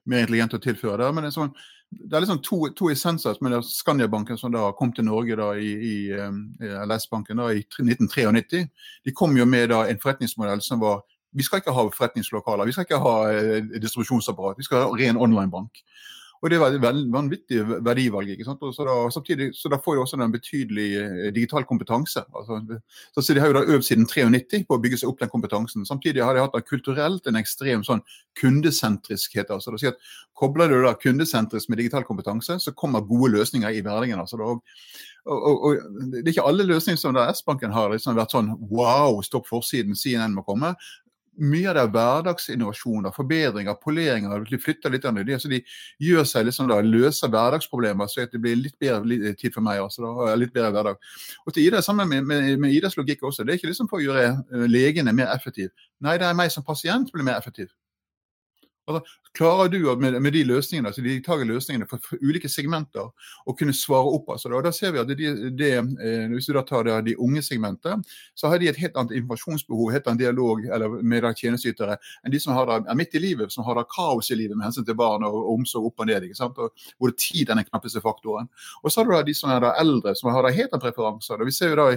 mer 0.10 0.23
intelligent 0.23 0.55
å 0.55 0.62
tilføre 0.63 1.01
der. 1.03 1.12
Men 1.12 1.27
det 1.27 1.34
er, 1.34 1.36
sånn, 1.36 1.51
det 1.91 2.15
er 2.15 2.23
liksom 2.23 2.41
to, 2.45 2.62
to 2.79 2.89
essenser 2.93 3.41
med 3.43 3.58
Skandiabanken 3.67 4.39
som 4.39 4.53
da 4.55 4.69
kom 4.79 4.93
til 4.95 5.10
Norge 5.10 5.38
da 5.38 5.51
i, 5.60 5.73
i, 5.75 5.97
i 6.15 6.71
LS-banken 6.86 7.43
da 7.43 7.51
i 7.51 7.65
1993. 7.65 8.63
De 9.05 9.13
kom 9.17 9.36
jo 9.36 9.45
med 9.49 9.73
da 9.73 9.84
en 9.89 9.99
forretningsmodell 10.01 10.63
som 10.63 10.79
var 10.81 11.03
vi 11.36 11.43
skal 11.43 11.62
ikke 11.62 11.76
ha 11.76 11.86
forretningslokaler, 11.91 12.65
vi 12.65 12.76
skal 12.76 12.88
ikke 12.88 13.04
ha 13.04 13.15
eh, 13.34 13.71
distribusjonsapparat. 13.82 14.60
Vi 14.60 14.67
skal 14.67 14.86
ha 14.86 15.00
ren 15.00 15.19
online-bank. 15.19 15.84
Og 16.45 16.52
Det 16.52 16.58
er 16.62 16.76
et 16.76 17.13
vanvittig 17.13 17.62
verdivalg. 17.86 18.30
ikke 18.30 18.45
sant? 18.45 18.60
Så 18.76 18.86
da, 18.86 19.10
samtidig, 19.10 19.56
så 19.56 19.69
da 19.69 19.80
får 19.82 19.95
de 19.95 20.02
også 20.02 20.17
en 20.21 20.32
betydelig 20.32 20.89
eh, 21.02 21.34
digital 21.34 21.63
kompetanse. 21.65 22.21
Altså, 22.36 22.80
så 23.17 23.34
De 23.34 23.39
har 23.39 23.48
jo 23.48 23.54
da 23.54 23.63
øvd 23.65 23.82
siden 23.82 24.06
93 24.06 24.65
på 24.67 24.76
å 24.76 24.82
bygge 24.82 25.00
seg 25.02 25.10
opp 25.10 25.19
den 25.19 25.32
kompetansen. 25.32 25.86
Samtidig 25.86 26.24
har 26.24 26.36
de 26.36 26.43
hatt 26.43 26.54
da 26.54 26.62
kulturelt 26.62 27.26
en 27.28 27.39
ekstrem 27.39 27.84
sånn 27.84 28.04
kundesentriskhet. 28.39 29.50
altså 29.50 29.71
det 29.71 29.80
si 29.80 29.88
at 29.88 29.98
Kobler 30.36 30.69
du 30.69 30.84
da 30.84 30.93
kundesentrisk 30.93 31.69
med 31.69 31.78
digital 31.78 32.04
kompetanse, 32.04 32.60
så 32.60 32.71
kommer 32.71 33.02
gode 33.02 33.32
løsninger 33.32 33.69
i 33.69 33.82
hverdagen. 33.82 34.19
altså 34.19 34.38
da, 34.38 34.43
og, 35.26 35.39
og, 35.41 35.63
og, 35.63 35.78
Det 36.12 36.28
er 36.28 36.36
ikke 36.36 36.48
alle 36.48 36.63
løsninger 36.63 37.00
som 37.00 37.17
S-banken 37.17 37.71
har 37.71 37.89
liksom 37.89 38.15
vært 38.15 38.32
sånn 38.32 38.54
wow, 38.69 39.21
stopp 39.24 39.48
forsiden, 39.48 39.95
CNN 39.95 40.36
må 40.36 40.45
komme 40.45 40.76
mye 41.38 41.69
av 41.69 41.76
det 41.76 41.84
er 41.84 41.91
hverdagsinnovasjoner, 41.93 43.13
forbedringer, 43.15 43.78
poleringer. 43.82 44.43
De 44.50 44.60
flytter 44.62 44.93
litt 44.93 45.06
an 45.08 45.19
det, 45.19 45.39
så 45.41 45.52
de 45.52 45.62
gjør 46.02 46.28
seg 46.30 46.48
liksom 46.48 46.69
da, 46.71 46.80
løser 46.84 47.32
hverdagsproblemer, 47.34 48.10
så 48.12 48.28
det 48.32 48.41
blir 48.41 48.58
litt 48.60 48.78
bedre 48.82 49.34
tid 49.39 49.54
for 49.54 49.65
meg. 49.65 49.82
også 49.84 50.04
da, 50.06 50.36
litt 50.39 50.54
bedre 50.56 50.71
hverdag. 50.76 51.10
Og 51.45 51.54
til 51.54 51.67
Ida, 51.67 51.82
Sammen 51.86 52.10
med, 52.10 52.24
med, 52.26 52.60
med 52.60 52.74
Idas 52.74 52.98
logikk 52.98 53.24
også, 53.24 53.43
det 53.43 53.54
er 53.54 53.60
ikke 53.60 53.71
liksom 53.71 53.89
for 53.91 54.02
å 54.02 54.06
gjøre 54.06 54.28
eh, 54.32 54.67
legene 54.71 55.13
mer 55.13 55.34
effektive. 55.36 55.71
Nei, 56.02 56.17
det 56.17 56.28
er 56.28 56.38
meg 56.38 56.52
som 56.54 56.65
pasient 56.65 57.12
blir 57.13 57.26
mer 57.28 57.38
effektiv. 57.38 57.69
Altså, 58.86 59.02
klarer 59.36 59.69
du 59.69 59.80
med, 59.98 60.21
med, 60.21 60.34
de 60.34 60.43
løsningene, 60.45 60.89
altså 60.91 61.02
de 61.02 61.10
digitale 61.10 61.45
løsningene 61.50 61.88
for, 61.89 62.02
for, 62.06 62.21
ulike 62.21 62.50
segmenter 62.52 63.08
å 63.45 63.56
kunne 63.58 63.74
svare 63.74 64.12
opp? 64.13 64.30
Altså, 64.36 64.52
da, 64.54 64.62
da 64.67 64.71
ser 64.76 64.93
vi 64.93 65.02
at 65.02 65.10
det, 65.10 65.32
det, 65.58 65.71
eh, 65.82 66.26
Hvis 66.32 66.50
du 66.50 66.54
da 66.54 66.62
tar 66.65 66.86
det, 66.86 67.00
de 67.08 67.15
unge 67.21 67.41
segmentet, 67.45 68.06
så 68.38 68.52
har 68.52 68.62
de 68.62 68.69
et 68.69 68.80
helt 68.80 68.98
annet 69.00 69.15
informasjonsbehov, 69.17 69.89
helt 69.95 70.10
annen 70.12 70.21
dialog 70.21 70.62
eller 70.69 71.00
med 71.02 71.26
tjenesteytere 71.36 71.98
enn 71.98 72.34
de 72.34 72.39
som 72.41 72.54
har 72.54 72.69
det 72.69 72.95
midt 72.98 73.17
i 73.17 73.24
livet, 73.24 73.54
som 73.54 73.65
har 73.65 73.80
det 73.80 73.88
kaos 73.91 74.30
i 74.32 74.38
livet 74.38 74.58
med 74.58 74.67
hensyn 74.67 74.86
til 74.86 74.98
barn 75.00 75.26
og, 75.26 75.34
og 75.34 75.50
omsorg 75.56 75.89
opp 75.89 76.06
og 76.06 76.10
ned. 76.12 76.28
ikke 76.28 76.38
sant? 76.38 76.62
Og, 76.62 76.86
hvor 77.02 77.15
tid 77.17 77.50
er 77.50 77.58
den 77.58 77.67
knappeste 77.67 78.04
faktoren. 78.06 78.52
Og 78.84 78.91
så 78.91 79.02
har 79.02 79.10
du 79.10 79.15
da 79.15 79.24
de 79.26 79.36
som 79.38 79.52
er 79.54 79.65
da 79.65 79.74
eldre, 79.82 80.13
som 80.15 80.30
har 80.34 80.45
da 80.45 80.54
helt 80.54 80.78
andre 80.78 80.91
preferanser. 80.91 81.41
Vi 81.45 81.56
ser 81.56 81.74
jo 81.74 81.82
da, 81.82 81.89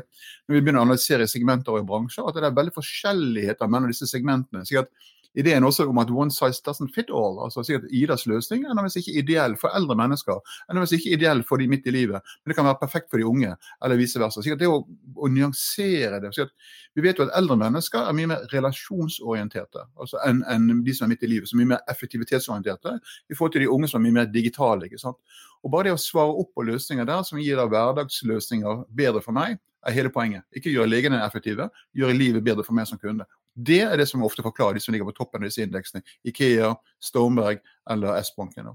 Når 0.49 0.57
vi 0.57 0.61
begynner 0.63 0.81
å 0.81 0.89
analysere 0.89 1.29
segmenter 1.29 1.77
og 1.77 1.87
bransjer, 1.89 2.25
at 2.25 2.39
det 2.39 2.49
er 2.49 2.57
veldig 2.57 2.75
forskjelligheter 2.79 3.69
mellom 3.69 3.93
disse 3.93 4.09
segmentene. 4.09 4.65
at 4.65 4.89
ideen 5.35 5.65
også 5.65 5.87
om 5.89 5.99
at 5.99 6.11
one 6.11 6.33
size 6.33 6.63
doesn't 6.67 6.93
fit 6.95 7.11
all. 7.11 7.39
altså 7.45 7.63
si 7.63 7.75
at 7.75 7.85
Idas 7.91 8.27
løsning 8.27 8.65
er 8.65 8.75
nødvendigvis 8.75 8.97
ikke 9.07 9.19
ideell 9.19 9.57
for 9.57 9.69
eldre 9.77 9.97
mennesker. 9.97 10.33
er 10.33 10.75
nødvendigvis 10.75 10.99
ikke 10.99 11.17
ideell 11.17 11.43
for 11.49 11.57
de 11.57 11.69
midt 11.69 11.87
i 11.87 11.91
livet, 11.91 12.21
men 12.23 12.51
det 12.51 12.57
kan 12.57 12.65
være 12.65 12.81
perfekt 12.81 13.11
for 13.11 13.19
de 13.19 13.27
unge, 13.27 13.57
eller 13.85 13.97
vice 13.97 14.21
versa. 14.21 14.43
Så 14.43 14.57
det 14.57 14.69
å, 14.69 14.81
å 15.17 15.29
nyansere 15.29 16.21
det. 16.21 16.49
vi 16.95 17.03
vet 17.03 17.19
jo 17.19 17.29
at 17.29 17.37
eldre 17.39 17.57
mennesker 17.57 17.99
er 17.99 18.13
mye 18.13 18.27
mer 18.27 18.49
relasjonsorienterte 18.53 19.85
altså 20.01 20.19
enn 20.27 20.43
en 20.49 20.83
de 20.85 20.95
som 20.95 21.07
er 21.07 21.15
midt 21.15 21.23
i 21.23 21.33
livet. 21.35 21.49
som 21.49 21.61
er 21.61 21.65
mye 21.65 21.75
mer 21.77 21.85
effektivitetsorienterte 21.91 22.99
i 23.31 23.35
forhold 23.35 23.53
til 23.53 23.67
de 23.67 23.71
unge 23.71 23.89
som 23.89 24.01
er 24.01 24.11
mye 24.11 24.21
mer 24.23 24.33
digitale. 24.33 24.85
ikke 24.87 24.99
sant? 24.99 25.17
Og 25.63 25.71
Bare 25.71 25.89
det 25.89 25.97
å 25.97 26.01
svare 26.01 26.35
opp 26.41 26.55
på 26.55 26.63
løsninger 26.63 27.05
der 27.05 27.23
som 27.23 27.39
gir 27.39 27.57
da 27.57 27.67
hverdagsløsninger 27.67 28.85
bedre 28.95 29.23
for 29.23 29.33
meg, 29.33 29.59
er 29.87 29.95
hele 29.95 30.11
poenget. 30.11 30.45
Ikke 30.57 30.73
gjøre 30.73 30.91
legene 30.91 31.21
effektive, 31.25 31.69
gjøre 31.97 32.17
livet 32.17 32.45
bedre 32.45 32.65
for 32.67 32.77
meg 32.77 32.89
som 32.91 32.99
kunde. 32.99 33.27
Det 33.59 33.81
er 33.83 33.99
det 33.99 34.07
som 34.07 34.23
ofte 34.27 34.45
forklarer 34.47 34.79
de 34.79 34.85
som 34.85 34.95
ligger 34.95 35.09
på 35.09 35.17
toppen 35.19 35.43
av 35.43 35.51
disse 35.51 35.65
indeksene. 35.65 36.05
Ikea, 36.31 36.73
Stoneberg 37.03 37.59
eller 37.91 38.21
S-banken. 38.23 38.71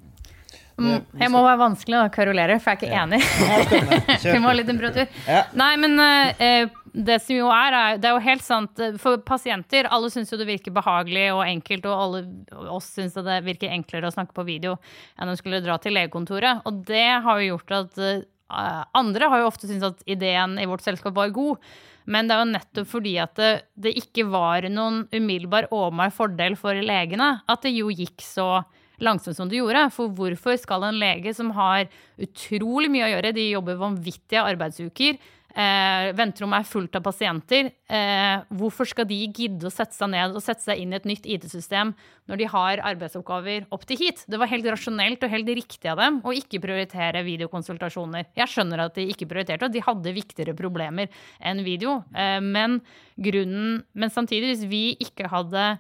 Mm, 0.73 1.03
jeg 1.21 1.29
må 1.29 1.43
være 1.45 1.59
vanskelig 1.61 1.99
å 1.99 2.05
karolere, 2.13 2.57
for 2.61 2.73
jeg 2.73 2.79
er 2.79 2.81
ikke 2.81 2.95
ja. 2.95 3.03
enig. 3.05 4.31
Vi 4.33 4.39
må 4.41 4.49
ha 4.49 4.55
litt 4.57 4.69
temperatur. 4.69 5.05
Ja. 5.29 5.43
Nei, 5.59 5.73
men 5.79 6.01
eh, 6.01 6.71
det 6.93 7.19
som 7.23 7.35
jo 7.35 7.51
er, 7.53 7.77
er 7.77 8.01
Det 8.01 8.09
er 8.09 8.13
jo 8.13 8.23
helt 8.25 8.43
sant 8.45 8.81
eh, 8.81 8.97
For 9.01 9.21
pasienter, 9.25 9.87
alle 9.93 10.11
syns 10.13 10.29
jo 10.33 10.37
det 10.37 10.45
virker 10.49 10.73
behagelig 10.75 11.27
og 11.33 11.43
enkelt, 11.45 11.87
og 11.89 12.03
alle 12.03 12.67
oss 12.73 12.91
syns 12.97 13.17
det 13.17 13.39
virker 13.45 13.73
enklere 13.73 14.09
å 14.09 14.13
snakke 14.13 14.35
på 14.35 14.45
video 14.49 14.75
enn 15.17 15.31
å 15.31 15.37
skulle 15.37 15.61
dra 15.63 15.77
til 15.81 15.97
legekontoret. 15.97 16.65
Og 16.69 16.83
det 16.89 17.07
har 17.25 17.41
jo 17.41 17.53
gjort 17.53 17.77
at 17.79 18.03
uh, 18.03 18.83
andre 18.97 19.29
har 19.29 19.43
jo 19.43 19.49
ofte 19.49 19.69
syntes 19.69 19.93
at 19.93 20.05
ideen 20.09 20.57
i 20.61 20.69
vårt 20.69 20.85
selskap 20.85 21.15
var 21.17 21.33
god. 21.33 21.61
Men 22.05 22.27
det 22.27 22.35
er 22.35 22.43
jo 22.43 22.51
nettopp 22.51 22.89
fordi 22.89 23.17
at 23.23 23.35
det, 23.39 23.51
det 23.79 23.95
ikke 24.01 24.25
var 24.31 24.67
noen 24.71 25.03
umiddelbar 25.13 25.69
åpenbar 25.71 26.13
fordel 26.15 26.57
for 26.59 26.75
legene 26.75 27.35
at 27.49 27.65
det 27.65 27.75
jo 27.75 27.91
gikk 27.93 28.23
så 28.25 28.63
langsomt 29.03 29.37
som 29.37 29.49
det 29.51 29.59
gjorde. 29.61 29.87
For 29.93 30.11
hvorfor 30.15 30.57
skal 30.59 30.87
en 30.87 30.99
lege 31.01 31.33
som 31.35 31.51
har 31.57 31.87
utrolig 32.21 32.91
mye 32.93 33.07
å 33.07 33.13
gjøre, 33.15 33.33
de 33.35 33.49
jobber 33.51 33.79
vanvittige 33.81 34.43
arbeidsuker, 34.43 35.17
Eh, 35.53 36.07
venterommet 36.17 36.63
er 36.63 36.65
fullt 36.65 36.95
av 36.97 37.03
pasienter. 37.05 37.67
Eh, 37.85 38.37
hvorfor 38.57 38.87
skal 38.89 39.05
de 39.05 39.19
gidde 39.27 39.67
å 39.69 39.73
sette 39.73 39.93
seg 39.93 40.09
ned 40.09 40.33
og 40.33 40.41
sette 40.41 40.65
seg 40.65 40.79
inn 40.81 40.95
i 40.95 40.97
et 40.97 41.05
nytt 41.05 41.27
IT-system 41.29 41.91
når 42.31 42.39
de 42.41 42.47
har 42.49 42.81
arbeidsoppgaver 42.89 43.67
opp 43.69 43.85
til 43.85 44.01
hit? 44.01 44.23
Det 44.25 44.39
var 44.41 44.49
helt 44.49 44.65
rasjonelt 44.65 45.21
og 45.21 45.33
helt 45.33 45.51
riktig 45.53 45.91
av 45.91 46.01
dem 46.01 46.21
å 46.25 46.33
ikke 46.33 46.61
prioritere 46.63 47.21
videokonsultasjoner. 47.27 48.31
Jeg 48.39 48.49
skjønner 48.49 48.87
at 48.87 48.97
de 48.97 49.05
ikke 49.13 49.29
prioriterte, 49.29 49.69
og 49.69 49.75
de 49.75 49.83
hadde 49.85 50.15
viktigere 50.17 50.57
problemer 50.57 51.13
enn 51.37 51.61
video. 51.67 51.99
Eh, 52.17 52.39
men, 52.41 52.79
grunnen, 53.21 53.83
men 53.93 54.13
samtidig, 54.13 54.55
hvis 54.55 54.65
vi 54.71 54.83
ikke 55.05 55.29
hadde 55.29 55.75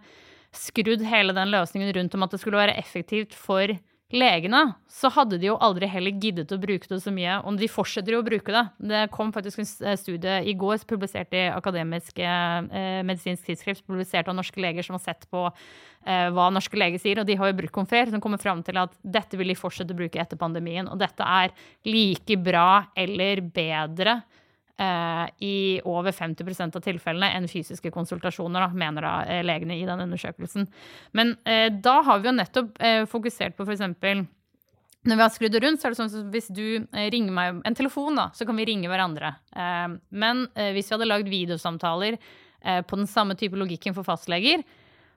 skrudd 0.53 1.01
hele 1.09 1.33
den 1.33 1.49
løsningen 1.49 1.89
rundt 1.97 2.13
om 2.13 2.27
at 2.27 2.35
det 2.35 2.43
skulle 2.43 2.61
være 2.61 2.77
effektivt 2.77 3.33
for 3.33 3.73
legene, 4.13 4.61
så 4.91 5.09
hadde 5.13 5.39
de 5.41 5.49
jo 5.49 5.55
aldri 5.63 5.87
heller 5.89 6.15
giddet 6.21 6.51
å 6.53 6.59
bruke 6.61 6.89
det 6.89 6.99
så 7.03 7.11
mye. 7.13 7.39
Og 7.43 7.57
de 7.59 7.69
fortsetter 7.71 8.15
jo 8.15 8.21
å 8.21 8.25
bruke 8.25 8.53
det. 8.53 8.63
Det 8.91 9.01
kom 9.13 9.33
faktisk 9.35 9.63
en 9.63 9.97
studie 9.99 10.39
i 10.49 10.53
går 10.59 10.85
publisert 10.89 11.33
i 11.35 11.47
Akademisk 11.53 12.21
eh, 12.21 13.01
medisinsk 13.05 13.49
tidsskrift, 13.49 13.85
publisert 13.89 14.29
av 14.29 14.37
norske 14.37 14.61
leger 14.61 14.85
som 14.85 14.99
har 14.99 15.03
sett 15.03 15.25
på 15.33 15.47
eh, 15.49 16.29
hva 16.35 16.51
norske 16.53 16.77
leger 16.79 17.01
sier. 17.01 17.23
Og 17.23 17.29
de 17.29 17.37
har 17.39 17.51
jo 17.51 17.57
brukt 17.63 17.75
Confer, 17.75 18.13
som 18.13 18.21
kommer 18.23 18.41
fram 18.41 18.61
til 18.65 18.77
at 18.83 18.93
dette 19.01 19.39
vil 19.39 19.53
de 19.53 19.57
fortsette 19.57 19.95
å 19.95 20.01
bruke 20.03 20.21
etter 20.21 20.39
pandemien. 20.39 20.87
Og 20.91 21.01
dette 21.01 21.25
er 21.25 21.55
like 21.89 22.39
bra 22.45 22.85
eller 22.95 23.43
bedre 23.53 24.21
Eh, 24.21 24.42
i 25.39 25.81
over 25.85 26.11
50% 26.11 26.75
av 26.75 26.83
tilfellene 26.83 27.29
enn 27.37 27.49
fysiske 27.49 27.91
konsultasjoner, 27.93 28.65
da, 28.65 28.69
mener 28.73 29.05
da 29.05 29.13
eh, 29.29 29.43
legene 29.45 29.77
i 29.77 29.85
den 29.85 30.01
undersøkelsen. 30.07 30.65
Men 31.13 31.35
eh, 31.45 31.69
da 31.69 31.99
har 32.07 32.21
vi 32.21 32.29
jo 32.31 32.35
nettopp 32.39 32.81
eh, 32.81 33.03
fokusert 33.09 33.57
på 33.57 33.67
f.eks. 33.67 33.85
Når 35.03 35.19
vi 35.19 35.21
har 35.21 35.33
skrudd 35.35 35.53
det 35.53 35.61
rundt, 35.65 35.81
så 35.81 35.87
er 35.87 35.93
det 35.93 35.99
sånn 35.99 36.09
at 36.09 36.31
hvis 36.33 36.49
du 36.55 36.65
eh, 36.79 37.09
ringer 37.13 37.35
meg 37.35 37.61
en 37.67 37.77
telefon, 37.77 38.17
da, 38.17 38.29
så 38.33 38.47
kan 38.49 38.57
vi 38.57 38.67
ringe 38.71 38.89
hverandre. 38.91 39.35
Eh, 39.53 39.97
men 40.23 40.47
hvis 40.55 40.89
vi 40.89 40.97
hadde 40.97 41.09
lagd 41.11 41.31
videosamtaler 41.31 42.19
på 42.63 42.95
den 42.95 43.09
samme 43.11 43.35
type 43.35 43.57
logikken 43.59 43.91
for 43.91 44.07
fastleger, 44.07 44.61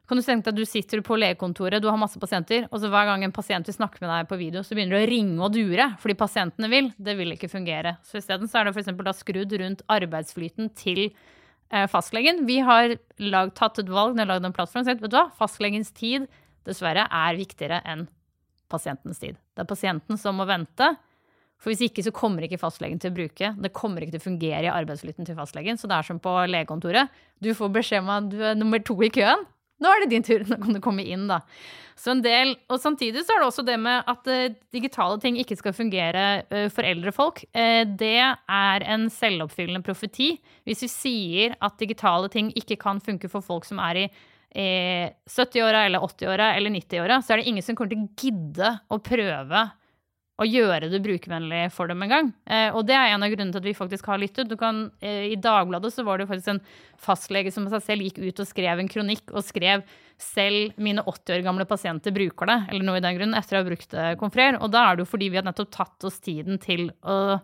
kan 0.07 0.19
du 0.19 0.23
tenke 0.23 0.47
deg 0.47 0.55
at 0.55 0.59
du 0.61 0.69
sitter 0.69 1.03
på 1.03 1.19
legekontoret, 1.19 1.83
du 1.83 1.88
har 1.90 1.99
masse 1.99 2.21
pasienter, 2.23 2.69
og 2.71 2.79
så 2.79 2.90
hver 2.92 3.09
gang 3.09 3.25
en 3.27 3.35
pasient 3.35 3.66
vil 3.66 3.75
snakke 3.75 3.99
med 4.03 4.11
deg 4.12 4.29
på 4.31 4.38
video, 4.38 4.62
så 4.62 4.77
begynner 4.77 5.01
du 5.01 5.03
å 5.03 5.11
ringe 5.11 5.40
og 5.42 5.55
dure 5.57 5.88
fordi 6.03 6.19
pasientene 6.19 6.71
vil. 6.71 6.92
Det 6.97 7.16
vil 7.19 7.35
ikke 7.35 7.51
fungere. 7.51 7.97
Så 8.07 8.21
isteden 8.21 8.51
så 8.51 8.61
er 8.61 8.69
det 8.69 8.77
f.eks. 8.77 8.92
da 9.03 9.14
skrudd 9.16 9.57
rundt 9.62 9.83
arbeidsflyten 9.90 10.71
til 10.79 11.09
eh, 11.09 11.88
fastlegen. 11.90 12.45
Vi 12.47 12.61
har 12.66 12.95
lag, 13.19 13.51
tatt 13.59 13.83
et 13.83 13.90
valg, 13.90 14.14
når 14.19 14.31
lagd 14.31 14.47
en 14.47 14.55
plattform, 14.55 14.87
og 14.87 14.92
sagt 14.92 15.03
vet 15.03 15.14
du 15.14 15.19
hva, 15.19 15.27
fastlegens 15.40 15.90
tid 15.97 16.31
dessverre 16.66 17.09
er 17.11 17.38
viktigere 17.38 17.83
enn 17.87 18.07
pasientens 18.71 19.19
tid. 19.23 19.35
Det 19.55 19.62
er 19.62 19.71
pasienten 19.71 20.19
som 20.19 20.38
må 20.38 20.47
vente. 20.47 20.95
For 21.57 21.73
hvis 21.73 21.87
ikke 21.87 22.05
så 22.05 22.12
kommer 22.14 22.45
ikke 22.45 22.61
fastlegen 22.61 23.01
til 23.01 23.11
å 23.11 23.16
bruke. 23.16 23.51
Det 23.59 23.75
kommer 23.75 24.05
ikke 24.05 24.16
til 24.16 24.23
å 24.23 24.29
fungere 24.29 24.66
i 24.69 24.73
arbeidsflyten 24.73 25.27
til 25.27 25.38
fastlegen. 25.38 25.79
Så 25.81 25.88
det 25.88 25.97
er 25.97 26.07
som 26.07 26.21
på 26.23 26.33
legekontoret. 26.51 27.12
Du 27.40 27.51
får 27.57 27.73
beskjed 27.75 28.05
om 28.05 28.11
at 28.12 28.27
du 28.31 28.42
er 28.45 28.59
nummer 28.59 28.83
to 28.85 28.99
i 29.03 29.11
køen. 29.14 29.47
Nå 29.82 29.90
er 29.92 30.02
det 30.02 30.12
din 30.14 30.24
tur, 30.24 30.44
nå 30.50 30.58
kan 30.62 30.76
du 30.76 30.82
komme 30.84 31.04
inn, 31.04 31.26
da. 31.30 31.42
Så 31.96 32.12
en 32.12 32.20
del, 32.20 32.52
og 32.68 32.80
Samtidig 32.82 33.22
så 33.24 33.34
er 33.34 33.40
det 33.40 33.48
også 33.48 33.64
det 33.64 33.78
med 33.80 34.08
at 34.12 34.28
uh, 34.28 34.54
digitale 34.74 35.16
ting 35.22 35.38
ikke 35.40 35.56
skal 35.56 35.76
fungere 35.76 36.24
uh, 36.50 36.66
for 36.72 36.84
eldre 36.84 37.12
folk. 37.16 37.40
Uh, 37.56 37.88
det 37.88 38.18
er 38.20 38.84
en 38.84 39.08
selvoppfyllende 39.12 39.84
profeti. 39.86 40.34
Hvis 40.68 40.84
vi 40.84 40.92
sier 40.92 41.56
at 41.64 41.78
digitale 41.80 42.28
ting 42.32 42.52
ikke 42.56 42.76
kan 42.80 43.00
funke 43.00 43.32
for 43.32 43.44
folk 43.44 43.68
som 43.68 43.80
er 43.84 44.06
i 44.06 44.08
70-åra 44.56 45.82
eller 45.84 46.00
80-åra 46.00 46.52
eller 46.56 46.72
90-åra, 46.72 47.18
så 47.20 47.34
er 47.34 47.42
det 47.42 47.50
ingen 47.50 47.64
som 47.64 47.76
kommer 47.76 47.90
til 47.92 48.04
å 48.06 48.14
gidde 48.16 48.70
å 48.88 48.96
prøve 49.04 49.64
å 50.37 50.44
gjøre 50.44 50.90
det 50.92 51.01
brukervennlig 51.05 51.62
for 51.72 51.88
dem 51.88 52.03
en 52.05 52.12
gang. 52.12 52.27
Eh, 52.44 52.68
og 52.77 52.85
det 52.88 52.96
er 52.96 53.14
en 53.14 53.25
av 53.25 53.31
grunnene 53.33 53.55
til 53.55 53.62
at 53.62 53.68
vi 53.68 53.77
faktisk 53.77 54.09
har 54.11 54.20
lyttet. 54.20 54.53
Kan, 54.61 54.90
eh, 55.01 55.33
I 55.33 55.38
Dagbladet 55.40 55.94
så 55.94 56.05
var 56.05 56.20
det 56.20 56.29
faktisk 56.29 56.53
en 56.53 56.61
fastlege 57.01 57.53
som 57.53 57.68
seg 57.72 57.85
selv 57.85 58.05
gikk 58.05 58.20
ut 58.20 58.42
og 58.44 58.51
skrev 58.51 58.83
en 58.83 58.90
kronikk 58.92 59.33
og 59.33 59.44
skrev 59.46 59.87
selv 60.20 60.77
mine 60.77 61.05
80 61.05 61.38
år 61.38 61.44
gamle 61.44 61.64
pasienter 61.68 62.12
bruker 62.12 62.49
det, 62.49 62.59
eller 62.70 62.85
noe 62.85 63.01
i 63.01 63.05
den 63.05 63.16
grunnen, 63.18 63.37
etter 63.37 63.57
å 63.57 63.62
ha 63.62 63.68
brukt 63.68 63.96
Confrer. 64.20 64.61
Og 64.61 64.72
da 64.72 64.87
er 64.87 64.96
det 64.96 65.05
jo 65.05 65.12
fordi 65.12 65.31
vi 65.33 65.40
har 65.40 65.44
nettopp 65.44 65.72
tatt 65.72 66.09
oss 66.09 66.20
tiden 66.25 66.61
til 66.61 66.88
å 67.05 67.40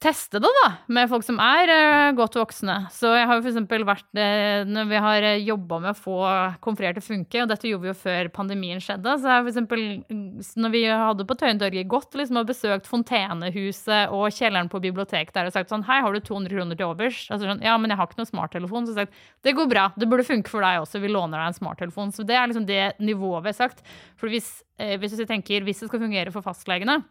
teste 0.00 0.40
det 0.40 0.48
da, 0.48 0.68
med 0.88 1.10
folk 1.10 1.24
som 1.26 1.38
er 1.44 1.70
uh, 1.70 2.12
godt 2.16 2.38
voksne. 2.38 2.76
Så 2.94 3.10
jeg 3.12 3.26
har 3.28 3.36
jo 3.36 3.44
f.eks. 3.44 3.84
vært 3.84 4.06
uh, 4.16 4.62
Når 4.68 4.88
vi 4.88 5.02
har 5.04 5.26
eh, 5.28 5.42
jobba 5.44 5.80
med 5.84 5.92
å 5.92 5.98
få 5.98 6.16
konferert 6.64 6.96
til 6.96 7.04
å 7.04 7.08
funke, 7.08 7.42
og 7.42 7.50
dette 7.50 7.68
gjorde 7.68 7.84
vi 7.84 7.90
jo 7.90 7.98
før 8.00 8.30
pandemien 8.32 8.80
skjedde, 8.80 9.18
så 9.20 9.34
har 9.34 9.44
f.eks. 9.44 10.54
når 10.56 10.72
vi 10.72 10.82
hadde 10.88 11.26
på 11.28 11.36
Tøyentorget 11.42 11.90
gått 11.92 12.16
liksom, 12.16 12.40
og 12.40 12.48
besøkt 12.48 12.88
Fontenehuset 12.88 14.14
og 14.16 14.32
kjelleren 14.32 14.72
på 14.72 14.80
biblioteket 14.82 15.36
der 15.36 15.50
og 15.50 15.56
sagt 15.56 15.72
sånn 15.72 15.84
Hei, 15.88 16.00
har 16.04 16.16
du 16.16 16.22
200 16.24 16.56
kroner 16.56 16.80
til 16.80 16.88
overs? 16.88 17.22
Altså 17.28 17.50
sånn, 17.50 17.62
ja, 17.66 17.76
men 17.76 17.92
jeg 17.92 18.00
har 18.00 18.08
ikke 18.08 18.22
noen 18.22 18.32
smarttelefon. 18.32 18.88
Så 18.88 18.96
jeg 18.96 19.04
sagt 19.04 19.46
det 19.46 19.56
går 19.58 19.70
bra, 19.70 19.86
det 20.00 20.08
burde 20.08 20.26
funke 20.26 20.52
for 20.52 20.64
deg 20.64 20.80
også, 20.80 21.04
vi 21.04 21.12
låner 21.12 21.36
deg 21.36 21.52
en 21.52 21.60
smarttelefon. 21.60 22.16
Så 22.16 22.24
det 22.26 22.40
er 22.40 22.48
liksom 22.48 22.68
det 22.68 22.82
nivået 23.04 23.44
vi 23.44 23.52
har 23.52 23.60
sagt. 23.60 23.84
For 24.20 24.32
hvis, 24.32 24.52
hvis 24.76 25.20
vi 25.20 25.28
tenker 25.28 25.66
hvis 25.66 25.84
det 25.84 25.92
skal 25.92 26.08
fungere 26.08 26.32
for 26.32 26.44
fastlegene, 26.46 27.02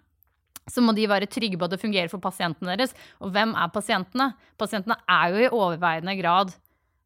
så 0.69 0.83
må 0.85 0.95
de 0.97 1.09
være 1.09 1.29
trygge 1.31 1.59
på 1.59 1.67
at 1.67 1.75
det 1.75 1.81
fungerer 1.81 2.11
for 2.11 2.21
pasientene 2.23 2.75
deres. 2.75 2.95
Og 3.19 3.33
hvem 3.35 3.55
er 3.57 3.73
pasientene? 3.73 4.31
Pasientene 4.59 4.99
er 5.09 5.35
jo 5.35 5.45
i 5.45 5.53
overveiende 5.53 6.17
grad 6.21 6.55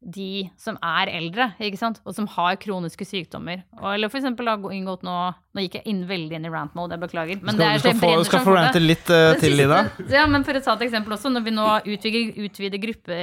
de 0.04 0.44
som 0.60 0.76
er 0.84 1.08
eldre, 1.12 1.48
ikke 1.62 1.78
sant? 1.80 2.00
og 2.04 2.14
som 2.16 2.26
har 2.34 2.58
kroniske 2.60 3.06
sykdommer. 3.08 3.62
Eller 3.92 4.10
for 4.12 4.20
eksempel, 4.20 4.50
har 4.50 4.60
inngått 4.74 5.04
nå 5.06 5.16
Nå 5.54 5.62
gikk 5.62 5.76
jeg 5.78 5.86
inn 5.86 6.00
veldig 6.08 6.34
inn 6.34 6.46
i 6.48 6.50
rant 6.50 6.72
mode, 6.74 6.96
jeg 6.96 7.02
beklager. 7.04 7.38
Men 7.38 7.54
skal, 7.54 7.76
du 7.78 8.24
skal, 8.26 8.40
få, 8.42 8.48
få 8.48 8.54
rante 8.56 8.80
litt 8.82 9.06
uh, 9.06 9.36
til, 9.38 9.54
Ida. 9.62 9.84
Ja, 10.10 10.24
men 10.26 10.42
for 10.42 10.58
å 10.58 10.62
ta 10.64 10.74
et 10.74 10.88
eksempel 10.88 11.14
også. 11.14 11.30
Når 11.30 11.44
vi 11.46 11.52
nå 11.54 11.66
utvikler, 11.94 12.32
utvider, 12.48 12.82
gruppe, 12.82 13.18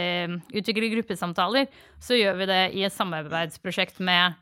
utvikler 0.56 0.94
gruppesamtaler, 0.94 1.68
så 2.00 2.16
gjør 2.16 2.40
vi 2.40 2.48
det 2.54 2.62
i 2.80 2.86
et 2.88 2.96
samarbeidsprosjekt 2.96 4.00
med 4.00 4.40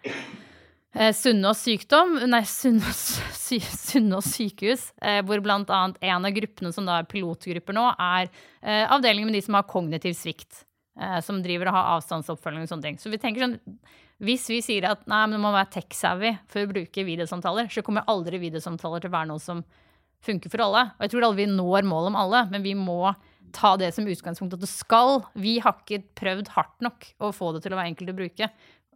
Sunnaas 0.89 1.59
sykdom, 1.61 2.15
nei, 2.31 2.41
Sunnaas, 2.49 3.01
sy, 3.37 3.59
sykehus, 3.61 4.87
eh, 5.05 5.19
hvor 5.21 5.41
bl.a. 5.45 5.59
en 5.61 6.25
av 6.25 6.33
gruppene 6.33 6.71
som 6.73 6.87
da 6.87 6.97
er 6.97 7.09
pilotgrupper 7.11 7.77
nå, 7.77 7.85
er 7.93 8.25
eh, 8.63 8.87
avdelingen 8.89 9.29
med 9.29 9.37
de 9.37 9.43
som 9.45 9.59
har 9.59 9.67
kognitiv 9.69 10.17
svikt. 10.17 10.65
eh, 10.99 11.19
som 11.21 11.43
driver 11.43 11.69
og 11.69 11.77
har 11.77 11.91
avstandsoppfølging 11.97 12.65
og 12.65 12.71
sånne 12.71 12.87
ting. 12.87 12.97
Så 12.99 13.11
vi 13.13 13.21
tenker 13.21 13.45
sånn 13.45 13.59
Hvis 14.19 14.49
vi 14.51 14.59
sier 14.59 14.83
at 14.89 15.05
nei, 15.07 15.21
men 15.27 15.37
det 15.37 15.43
må 15.45 15.53
være 15.55 15.71
tech-savvy 15.77 16.33
for 16.51 16.65
å 16.65 16.71
bruke 16.73 17.05
videosamtaler, 17.07 17.69
så 17.71 17.79
kommer 17.85 18.03
aldri 18.11 18.41
videosamtaler 18.41 18.99
til 18.99 19.07
å 19.07 19.13
være 19.13 19.29
noe 19.29 19.39
som 19.39 19.61
funker 20.25 20.51
for 20.51 20.65
alle. 20.65 20.89
Og 20.97 21.05
jeg 21.05 21.13
tror 21.13 21.29
aldri 21.29 21.45
vi 21.45 21.53
når 21.53 21.87
målet 21.87 22.11
om 22.11 22.17
alle, 22.19 22.41
men 22.51 22.65
vi 22.65 22.73
må 22.75 23.13
ta 23.55 23.77
det 23.79 23.93
som 23.95 24.09
utgangspunkt 24.11 24.57
at 24.57 24.59
det 24.59 24.67
skal. 24.69 25.23
Vi 25.39 25.55
har 25.63 25.77
ikke 25.79 26.03
prøvd 26.19 26.51
hardt 26.57 26.83
nok 26.83 27.07
å 27.23 27.31
få 27.31 27.53
det 27.55 27.63
til 27.63 27.73
å 27.73 27.79
være 27.79 27.93
enkelt 27.93 28.11
å 28.11 28.17
bruke. 28.19 28.49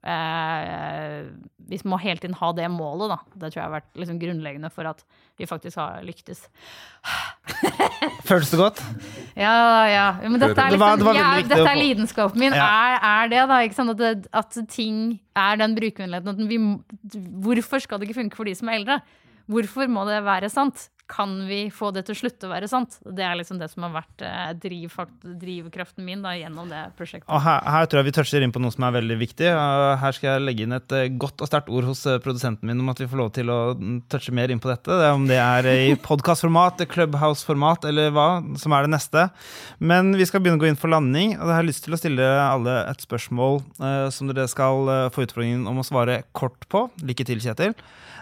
Eh, 0.03 1.23
vi 1.69 1.77
må 1.87 1.95
hele 2.01 2.19
tiden 2.19 2.35
ha 2.35 2.49
det 2.55 2.65
målet, 2.71 3.13
da. 3.13 3.17
Det 3.39 3.53
tror 3.53 3.61
jeg 3.61 3.63
har 3.69 3.75
vært 3.77 3.99
liksom 4.01 4.17
grunnleggende 4.19 4.69
for 4.73 4.89
at 4.89 5.03
vi 5.39 5.47
faktisk 5.47 5.79
har 5.79 6.01
lyktes. 6.03 6.41
Føles 8.27 8.51
det 8.51 8.59
godt? 8.59 8.81
Ja, 9.39 9.53
ja. 9.89 10.05
Men 10.25 10.39
dette 10.41 10.59
er, 10.59 10.71
Det 10.75 10.79
var- 10.79 10.97
liksom, 10.97 10.99
det 10.99 11.07
var 11.07 11.15
ja, 11.19 11.41
dette 11.41 11.71
er 11.71 11.79
lidenskapen 11.79 12.39
min. 12.39 12.53
Ja. 12.53 12.67
Er, 12.67 12.99
er 13.23 13.31
det, 13.31 13.43
da? 13.49 13.59
Ikke 13.63 13.75
sant? 13.79 13.93
At, 13.95 13.97
det, 14.03 14.27
at 14.33 14.57
ting 14.69 15.19
er 15.35 15.55
den 15.63 15.75
brukervennligheten. 15.79 16.83
Hvorfor 17.43 17.79
skal 17.83 17.99
det 17.99 18.09
ikke 18.09 18.19
funke 18.21 18.35
for 18.39 18.43
de 18.49 18.55
som 18.59 18.69
er 18.69 18.81
eldre? 18.81 18.99
Hvorfor 19.47 19.87
må 19.91 20.05
det 20.07 20.21
være 20.23 20.49
sant? 20.51 20.89
Kan 21.13 21.35
vi 21.45 21.67
få 21.69 21.91
det 21.93 22.07
til 22.07 22.15
å 22.15 22.17
slutte 22.17 22.47
å 22.47 22.49
være 22.49 22.67
sant? 22.69 22.95
Det 23.05 23.21
er 23.21 23.35
liksom 23.37 23.59
det 23.61 23.67
som 23.69 23.83
har 23.85 23.91
vært 23.93 24.23
eh, 24.25 24.53
drivkraften 24.63 26.05
min 26.05 26.23
da, 26.25 26.31
gjennom 26.33 26.71
det 26.71 26.79
prosjektet. 26.97 27.27
Og 27.29 27.43
her, 27.43 27.59
her 27.75 27.89
tror 27.89 28.01
jeg 28.01 28.07
vi 28.07 28.13
toucher 28.17 28.45
inn 28.45 28.53
på 28.55 28.61
noe 28.63 28.73
som 28.73 28.87
er 28.87 28.95
veldig 28.95 29.17
viktig. 29.21 29.51
Her 30.01 30.15
skal 30.17 30.29
jeg 30.31 30.45
legge 30.47 30.65
inn 30.65 30.73
et 30.73 30.95
eh, 30.97 31.11
godt 31.21 31.43
og 31.43 31.51
sterkt 31.51 31.69
ord 31.69 31.85
hos 31.91 32.01
eh, 32.09 32.17
produsenten 32.23 32.65
min 32.69 32.81
om 32.81 32.89
at 32.89 33.03
vi 33.03 33.09
får 33.11 33.21
lov 33.21 33.29
til 33.35 33.51
å 33.53 33.59
mm, 33.77 33.99
touche 34.09 34.33
mer 34.33 34.49
inn 34.49 34.61
på 34.63 34.71
dette. 34.71 34.89
Det 35.03 35.11
Om 35.13 35.27
det 35.29 35.37
er 35.37 35.69
i 35.69 35.93
podkastformat, 36.09 36.81
Clubhouse-format 36.89 37.85
eller 37.91 38.09
hva 38.15 38.27
som 38.57 38.73
er 38.73 38.87
det 38.87 38.95
neste. 38.95 39.27
Men 39.77 40.15
vi 40.17 40.25
skal 40.29 40.41
begynne 40.41 40.57
å 40.57 40.63
gå 40.65 40.71
inn 40.71 40.79
for 40.79 40.93
landing, 40.93 41.35
og 41.37 41.45
jeg 41.45 41.59
har 41.59 41.67
lyst 41.67 41.85
til 41.85 41.93
å 41.93 42.01
stille 42.01 42.31
alle 42.41 42.79
et 42.89 43.05
spørsmål 43.05 43.61
som 44.13 44.29
dere 44.29 44.49
skal 44.49 44.89
få 45.13 45.27
utfordringen 45.27 45.67
om 45.69 45.81
å 45.81 45.85
svare 45.85 46.23
kort 46.33 46.65
på. 46.73 46.87
Lykke 47.05 47.27
til, 47.27 47.43
Kjetil. 47.43 47.77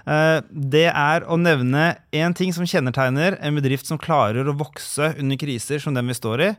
Eh, 0.07 0.39
det 0.49 0.87
er 0.89 1.25
å 1.29 1.37
nevne 1.39 1.95
én 2.15 2.35
ting 2.37 2.53
som 2.55 2.67
kjennetegner 2.67 3.37
en 3.41 3.57
bedrift 3.57 3.89
som 3.89 4.01
klarer 4.01 4.47
å 4.47 4.57
vokse 4.57 5.13
under 5.17 5.39
kriser 5.39 5.81
som 5.83 5.95
den 5.97 6.09
vi 6.09 6.17
står 6.17 6.45
i, 6.47 6.51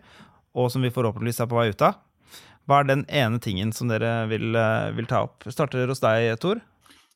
og 0.54 0.70
som 0.72 0.84
vi 0.84 0.92
forhåpentligvis 0.94 1.42
er 1.42 1.50
på 1.50 1.58
vei 1.58 1.70
ut 1.72 1.86
av. 1.86 1.98
Hva 2.68 2.80
er 2.80 2.90
den 2.92 3.06
ene 3.10 3.40
tingen 3.42 3.72
som 3.74 3.90
dere 3.90 4.28
vil, 4.30 4.54
eh, 4.54 4.92
vil 4.94 5.08
ta 5.10 5.24
opp? 5.26 5.42
Starter 5.50 5.88
hos 5.90 6.00
deg, 6.00 6.38
Tor. 6.38 6.62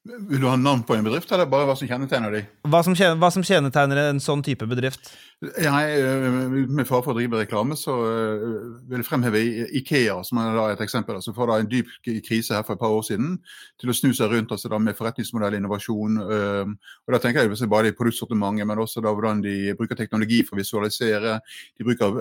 Vil 0.07 0.41
du 0.41 0.47
ha 0.47 0.57
navn 0.57 0.85
på 0.87 0.95
en 0.95 1.07
bedrift, 1.07 1.31
eller 1.35 1.49
bare 1.51 1.67
hva 1.67 1.75
som 1.79 1.89
kjennetegner 1.89 2.31
de? 2.31 2.43
Hva 2.71 2.83
som, 2.87 2.95
hva 2.95 3.31
som 3.35 3.43
kjennetegner 3.47 3.99
en 4.05 4.21
sånn 4.23 4.43
type 4.47 4.67
bedrift? 4.71 5.09
Jeg, 5.43 5.97
øh, 6.01 6.55
med 6.71 6.87
fare 6.87 7.03
for 7.03 7.13
å 7.13 7.17
drive 7.17 7.41
reklame, 7.41 7.75
så 7.77 7.95
øh, 8.07 8.45
vil 8.87 9.03
jeg 9.03 9.09
fremheve 9.09 9.41
Ikea 9.81 10.15
som 10.25 10.39
er 10.41 10.55
da 10.57 10.67
et 10.73 10.83
eksempel. 10.85 11.19
som 11.23 11.35
får 11.35 11.51
da 11.51 11.57
en 11.61 11.71
dyp 11.73 11.91
krise 12.05 12.55
her 12.55 12.63
for 12.63 12.77
et 12.77 12.81
par 12.81 12.95
år 12.95 13.03
siden 13.09 13.35
til 13.81 13.91
å 13.91 13.97
snu 13.97 14.13
seg 14.15 14.31
rundt 14.33 14.55
altså 14.55 14.71
da 14.71 14.79
med 14.79 14.97
forretningsmodell, 14.97 15.59
innovasjon. 15.59 16.21
øh, 16.23 16.71
og 17.07 17.17
Da 17.17 17.21
tenker 17.23 17.43
jeg 17.43 17.71
bare 17.73 17.91
i 17.91 17.97
produktsortimentet, 17.97 18.67
men 18.67 18.79
også 18.79 19.03
da 19.03 19.11
hvordan 19.11 19.43
de 19.43 19.75
bruker 19.75 19.99
teknologi 19.99 20.43
for 20.47 20.57
å 20.57 20.63
visualisere. 20.63 21.41
De 21.77 21.85
bruker 21.85 22.21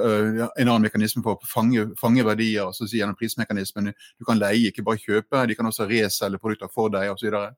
en 0.57 0.67
annen 0.67 0.89
mekanisme 0.89 1.21
for 1.23 1.37
å 1.37 1.47
fange, 1.53 1.91
fange 2.01 2.25
verdier 2.25 2.65
altså 2.65 2.89
gjennom 2.89 3.15
prismekanismen. 3.15 3.93
Du 4.19 4.25
kan 4.25 4.41
leie, 4.41 4.71
ikke 4.71 4.83
bare 4.83 4.99
kjøpe. 4.99 5.45
De 5.47 5.55
kan 5.55 5.69
også 5.69 5.87
reselge 5.87 6.41
produkter 6.41 6.71
for 6.73 6.89
deg 6.89 7.13
osv. 7.13 7.21
Så, 7.21 7.29
videre. 7.29 7.53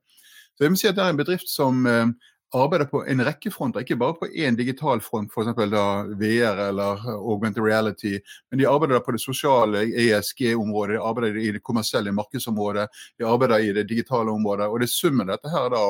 Så 0.58 0.64
jeg 0.64 0.70
må 0.70 0.76
si 0.76 0.86
at 0.90 0.96
det 0.96 1.04
er 1.04 1.10
en 1.10 1.16
bedrift 1.16 1.48
som 1.54 1.86
øh, 1.86 2.06
arbeider 2.54 2.88
på 2.88 3.02
en 3.04 3.20
rekke 3.24 3.50
fronter, 3.52 3.84
ikke 3.84 3.98
bare 4.00 4.16
på 4.16 4.28
én 4.32 4.56
digital 4.56 5.02
front, 5.04 5.28
f.eks. 5.32 5.50
VR 6.20 6.62
eller 6.68 7.02
augmented 7.12 7.62
reality, 7.64 8.14
men 8.50 8.62
de 8.62 8.68
arbeider 8.68 9.02
på 9.04 9.12
det 9.12 9.20
sosiale 9.20 9.82
ESG-området, 9.84 10.96
de 10.96 11.02
arbeider 11.04 11.38
i 11.42 11.50
det 11.52 11.62
kommersielle 11.64 12.12
markedsområdet, 12.16 12.88
de 13.20 13.28
arbeider 13.28 13.66
i 13.66 13.74
det 13.76 13.84
digitale 13.90 14.32
området. 14.32 14.66
og 14.66 14.80
Det 14.80 14.88
er 14.88 14.94
summen 14.94 15.28
av 15.28 15.36
dette 15.36 15.52
her 15.52 15.68
da, 15.74 15.82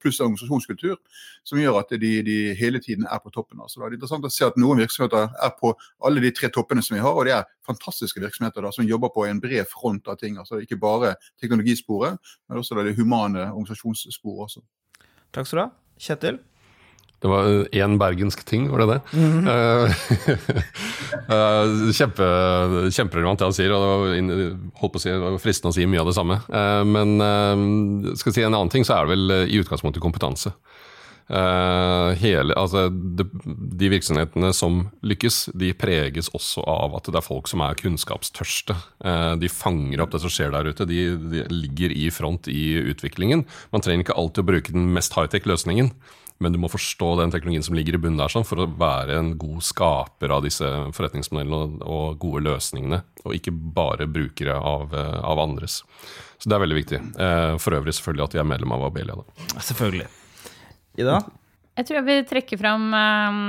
pluss 0.00 0.20
organisasjonskultur 0.24 0.96
som 1.44 1.60
gjør 1.60 1.82
at 1.82 1.92
de, 2.00 2.12
de 2.24 2.38
hele 2.56 2.80
tiden 2.80 3.04
er 3.04 3.20
på 3.22 3.32
toppen. 3.34 3.60
Altså. 3.60 3.82
Det 3.82 3.86
er 3.86 3.98
interessant 4.00 4.28
å 4.28 4.32
se 4.32 4.48
at 4.48 4.56
noen 4.60 4.80
virksomheter 4.80 5.28
er 5.28 5.54
på 5.60 5.74
alle 6.06 6.24
de 6.24 6.32
tre 6.32 6.50
toppene 6.52 6.84
som 6.84 6.96
vi 6.96 7.04
har, 7.04 7.12
og 7.12 7.28
det 7.28 7.36
er 7.36 7.48
fantastiske 7.66 8.22
virksomheter 8.22 8.64
da, 8.64 8.72
som 8.72 8.88
jobber 8.88 9.12
på 9.12 9.28
en 9.28 9.42
bred 9.42 9.68
front 9.68 10.08
av 10.08 10.16
ting. 10.22 10.40
altså 10.40 10.62
Ikke 10.64 10.80
bare 10.80 11.16
teknologisporet, 11.42 12.16
men 12.48 12.62
også 12.62 12.78
da 12.78 12.88
det 12.88 12.96
humane 12.96 13.50
organisasjonssporet 13.52 14.46
også. 14.48 14.64
Takk 15.36 15.50
skal 15.50 15.60
du 15.60 15.68
ha. 15.68 15.74
Kjetil? 15.98 16.38
Det 17.16 17.30
var 17.32 17.46
én 17.72 17.96
bergensk 17.98 18.42
ting, 18.44 18.68
var 18.70 18.78
det 18.78 18.86
det? 18.86 19.00
Mm 19.16 19.46
-hmm. 19.46 19.92
Kjempe, 21.98 22.26
kjemperelevant 22.92 23.38
det 23.38 23.46
han 23.46 23.52
sier, 23.56 23.72
og 23.72 23.80
det 23.80 23.88
var, 24.82 24.98
si, 24.98 25.10
det 25.10 25.18
var 25.18 25.38
fristende 25.38 25.72
å 25.72 25.74
si 25.74 25.86
mye 25.86 26.00
av 26.00 26.06
det 26.06 26.14
samme. 26.14 26.34
Eh, 26.34 26.84
Men 26.84 27.20
eh, 27.20 28.14
skal 28.16 28.30
jeg 28.30 28.34
si 28.34 28.42
en 28.42 28.54
annen 28.54 28.68
ting, 28.70 28.84
så 28.84 28.94
er 28.94 29.06
det 29.06 29.16
vel 29.16 29.48
i 29.48 29.58
utgangspunktet 29.58 30.02
kompetanse. 30.02 30.52
Eh, 31.26 32.10
hele, 32.20 32.54
altså, 32.54 32.86
de, 32.90 33.24
de 33.50 33.88
virksomhetene 33.90 34.52
som 34.54 34.84
lykkes, 35.06 35.40
de 35.58 35.72
preges 35.74 36.30
også 36.36 36.62
av 36.70 36.94
at 36.98 37.10
det 37.10 37.18
er 37.18 37.26
folk 37.26 37.50
som 37.50 37.64
er 37.66 37.78
kunnskapstørste. 37.80 38.76
Uh, 39.02 39.34
de 39.40 39.50
fanger 39.50 40.04
opp 40.04 40.14
det 40.14 40.22
som 40.22 40.32
skjer 40.32 40.54
der 40.54 40.70
ute. 40.70 40.86
De, 40.86 41.00
de 41.32 41.42
ligger 41.50 41.94
i 41.94 42.06
front 42.14 42.46
i 42.52 42.76
utviklingen. 42.92 43.42
Man 43.74 43.82
trenger 43.82 44.06
ikke 44.06 44.20
alltid 44.20 44.44
å 44.44 44.50
bruke 44.52 44.76
den 44.76 44.92
mest 44.94 45.18
high-tech 45.18 45.48
løsningen. 45.50 45.90
Men 46.38 46.52
du 46.52 46.60
må 46.60 46.68
forstå 46.68 47.14
den 47.16 47.32
teknologien 47.32 47.64
som 47.64 47.74
ligger 47.78 47.96
i 47.96 48.00
bunnen 48.00 48.20
der, 48.20 48.28
sånn, 48.28 48.44
for 48.44 48.60
å 48.60 48.68
være 48.68 49.16
en 49.16 49.30
god 49.40 49.64
skaper 49.64 50.34
av 50.36 50.44
disse 50.44 50.68
forretningsmodellene 50.92 51.56
og, 51.56 51.78
og 51.80 52.18
gode 52.20 52.42
løsningene, 52.44 53.00
og 53.24 53.38
ikke 53.38 53.54
bare 53.56 54.04
brukere 54.04 54.58
av, 54.60 54.92
eh, 54.92 55.16
av 55.24 55.40
andres. 55.40 55.78
Så 56.36 56.52
det 56.52 56.58
er 56.58 56.64
veldig 56.66 56.78
viktig. 56.82 57.00
Uh, 57.16 57.56
For 57.56 57.78
øvrig 57.78 57.96
selvfølgelig 57.96 58.26
at 58.26 58.36
vi 58.36 58.44
er 58.44 58.50
medlem 58.52 58.76
av 58.76 58.84
Abelia. 58.90 59.16
Da. 59.16 59.48
Selvfølgelig. 59.64 60.10
Ida? 60.96 61.20
Jeg 61.76 61.86
tror 61.86 61.98
jeg 62.00 62.06
vil 62.06 62.28
trekke 62.28 62.58
fram 62.60 62.86
um, 62.96 63.40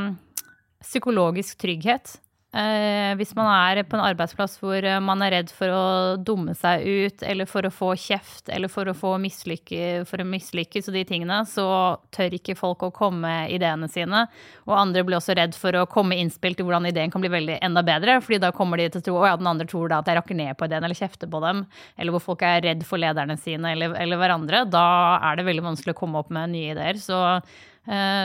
psykologisk 0.84 1.58
trygghet. 1.64 2.18
Eh, 2.56 3.12
hvis 3.20 3.34
man 3.36 3.50
er 3.52 3.82
på 3.84 3.98
en 3.98 4.06
arbeidsplass 4.08 4.54
hvor 4.62 4.80
eh, 4.80 5.02
man 5.04 5.20
er 5.26 5.34
redd 5.36 5.50
for 5.52 5.68
å 5.68 5.82
dumme 6.16 6.54
seg 6.56 6.86
ut, 6.88 7.26
eller 7.28 7.50
for 7.50 7.68
å 7.68 7.72
få 7.76 7.90
kjeft, 8.00 8.48
eller 8.56 8.72
for 8.72 8.88
å 8.88 8.96
få 8.96 9.12
mislykke, 9.20 10.06
for 10.08 10.24
å 10.24 10.28
mislykkes 10.32 10.88
og 10.88 10.96
de 10.96 11.04
tingene, 11.10 11.42
så 11.50 11.68
tør 12.16 12.38
ikke 12.40 12.56
folk 12.56 12.88
å 12.88 12.92
komme 12.96 13.34
ideene 13.52 13.92
sine. 13.92 14.24
Og 14.64 14.78
andre 14.80 15.04
blir 15.04 15.20
også 15.20 15.36
redd 15.36 15.60
for 15.60 15.76
å 15.76 15.86
komme 15.92 16.16
med 16.16 16.24
innspill 16.24 16.56
til 16.56 16.70
hvordan 16.70 16.88
ideen 16.88 17.12
kan 17.12 17.26
bli 17.26 17.34
veldig 17.36 17.60
enda 17.68 17.84
bedre, 17.84 18.22
fordi 18.24 18.40
da 18.48 18.56
kommer 18.56 18.80
de 18.80 18.88
til 18.96 19.04
å 19.04 19.08
tro 19.10 19.20
at 19.28 19.44
den 19.44 19.52
andre 19.52 19.68
tror 19.68 19.92
da 19.92 20.00
at 20.00 20.08
jeg 20.08 20.22
rakker 20.22 20.40
ned 20.40 20.56
på 20.56 20.72
ideen 20.72 20.88
eller 20.88 21.04
kjefter 21.04 21.28
på 21.28 21.44
dem, 21.44 21.66
eller 22.00 22.16
hvor 22.16 22.30
folk 22.32 22.48
er 22.48 22.64
redd 22.64 22.88
for 22.88 23.04
lederne 23.04 23.36
sine 23.44 23.76
eller, 23.76 24.00
eller 24.00 24.24
hverandre. 24.24 24.64
Da 24.72 24.88
er 25.20 25.36
det 25.36 25.50
veldig 25.52 25.68
vanskelig 25.74 25.98
å 25.98 26.00
komme 26.00 26.24
opp 26.24 26.32
med 26.32 26.56
nye 26.56 26.78
ideer. 26.78 26.96
Så 26.96 27.20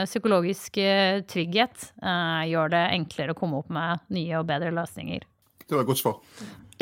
psykologisk 0.09 0.77
eh, 0.81 1.21
trygghet 1.29 1.93
eh, 2.03 2.41
gjør 2.51 2.73
det 2.73 2.83
enklere 2.97 3.35
å 3.35 3.37
komme 3.37 3.61
opp 3.61 3.71
med 3.73 4.03
nye 4.13 4.41
og 4.41 4.49
bedre 4.49 4.73
løsninger. 4.75 5.23
Det 5.63 5.77
var 5.77 5.85
et 5.85 5.91
godt 5.93 6.01
svar. 6.01 6.19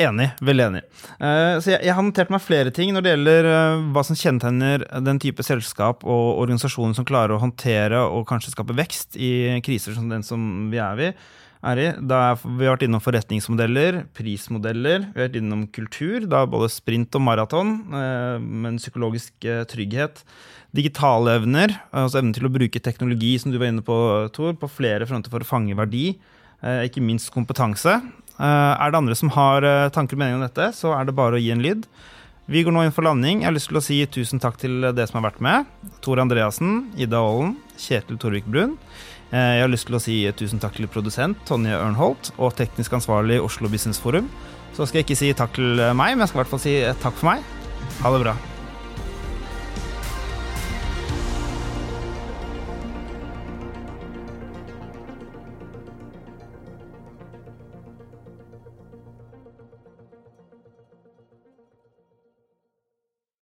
Enig. 0.00 0.30
Veldig 0.40 0.64
enig. 0.64 0.82
Eh, 1.20 1.58
så 1.62 1.74
jeg, 1.74 1.82
jeg 1.86 1.94
har 1.96 2.04
notert 2.04 2.32
meg 2.32 2.42
flere 2.42 2.72
ting 2.74 2.92
når 2.94 3.04
det 3.04 3.12
gjelder 3.12 3.48
eh, 3.50 3.84
hva 3.94 4.04
som 4.06 4.18
kjennetegner 4.18 4.86
den 5.04 5.20
type 5.22 5.44
selskap 5.46 6.06
og 6.06 6.40
organisasjoner 6.42 6.96
som 6.98 7.06
klarer 7.08 7.36
å 7.36 7.42
håndtere 7.42 8.00
og 8.08 8.26
kanskje 8.28 8.54
skape 8.54 8.76
vekst 8.78 9.18
i 9.20 9.60
kriser 9.64 9.96
som 9.96 10.08
den 10.10 10.24
som 10.26 10.70
vi 10.72 10.80
er 10.82 11.06
i. 11.10 11.12
Er 11.62 11.78
i. 11.78 11.84
Da 11.94 12.32
vi 12.42 12.66
har 12.66 12.74
vært 12.74 12.82
innom 12.88 13.02
forretningsmodeller, 13.02 14.00
prismodeller, 14.18 15.04
vi 15.12 15.20
har 15.20 15.28
vært 15.28 15.36
innom 15.38 15.68
kultur, 15.70 16.24
da 16.26 16.40
både 16.50 16.66
sprint 16.74 17.14
og 17.14 17.22
maraton, 17.22 17.76
eh, 17.94 18.38
men 18.42 18.80
psykologisk 18.82 19.46
eh, 19.46 19.62
trygghet. 19.70 20.24
Digitale 20.74 21.36
evner, 21.38 21.76
altså 21.94 22.18
evnen 22.18 22.34
til 22.34 22.48
å 22.48 22.50
bruke 22.50 22.82
teknologi, 22.82 23.36
som 23.38 23.54
du 23.54 23.60
var 23.60 23.70
inne 23.70 23.84
på, 23.86 23.94
Tor, 24.34 24.56
på 24.58 24.72
flere 24.74 25.06
fronter 25.06 25.30
for 25.30 25.44
å 25.44 25.46
fange 25.46 25.78
verdi. 25.78 26.16
Eh, 26.66 26.88
ikke 26.88 27.04
minst 27.04 27.30
kompetanse. 27.34 28.00
Er 28.42 28.90
det 28.90 28.98
andre 28.98 29.14
som 29.14 29.30
har 29.30 29.62
tanker 29.94 30.16
og 30.16 30.22
meninger 30.22 30.40
om 30.40 30.46
dette, 30.48 30.72
så 30.74 30.96
er 30.96 31.06
det 31.06 31.14
bare 31.14 31.36
å 31.38 31.42
gi 31.42 31.52
en 31.54 31.62
lyd. 31.62 31.84
Vi 32.50 32.64
går 32.66 32.74
nå 32.74 32.82
inn 32.82 32.94
for 32.96 33.06
landing. 33.06 33.44
Jeg 33.44 33.46
har 33.46 33.54
lyst 33.54 33.70
til 33.70 33.78
å 33.78 33.84
si 33.84 34.00
tusen 34.10 34.40
takk 34.42 34.56
til 34.58 34.80
dere 34.88 35.06
som 35.06 35.20
har 35.20 35.28
vært 35.28 35.42
med. 35.44 35.68
Tor 36.02 36.18
Andreassen, 36.18 36.88
Ida 36.98 37.20
Aalen, 37.22 37.54
Kjetil 37.78 38.18
Torvik 38.18 38.48
Brun. 38.50 38.74
Eh, 39.32 39.56
Jeg 39.56 39.64
har 39.64 39.72
lyst 39.72 39.86
til 39.88 39.96
å 39.96 40.02
si 40.02 40.16
tusen 40.36 40.60
takk 40.60 40.76
til 40.76 40.88
produsent 40.92 41.38
Tonje 41.48 41.72
Ørnholt 41.72 42.32
og 42.38 42.54
teknisk 42.58 42.92
ansvarlig 42.92 43.40
Oslo 43.42 43.68
Business 43.72 44.00
Forum. 44.00 44.28
Så 44.76 44.86
skal 44.86 45.00
jeg 45.00 45.08
ikke 45.08 45.20
si 45.20 45.32
takk 45.36 45.56
til 45.56 45.76
meg, 45.96 46.14
men 46.16 46.24
jeg 46.24 46.28
skal 46.32 46.40
i 46.40 46.42
hvert 46.44 46.52
fall 46.52 46.64
si 46.64 46.78
takk 47.02 47.16
for 47.16 47.32
meg. 47.32 47.44
Ha 48.04 48.12
det 48.12 48.22
bra. 48.24 48.36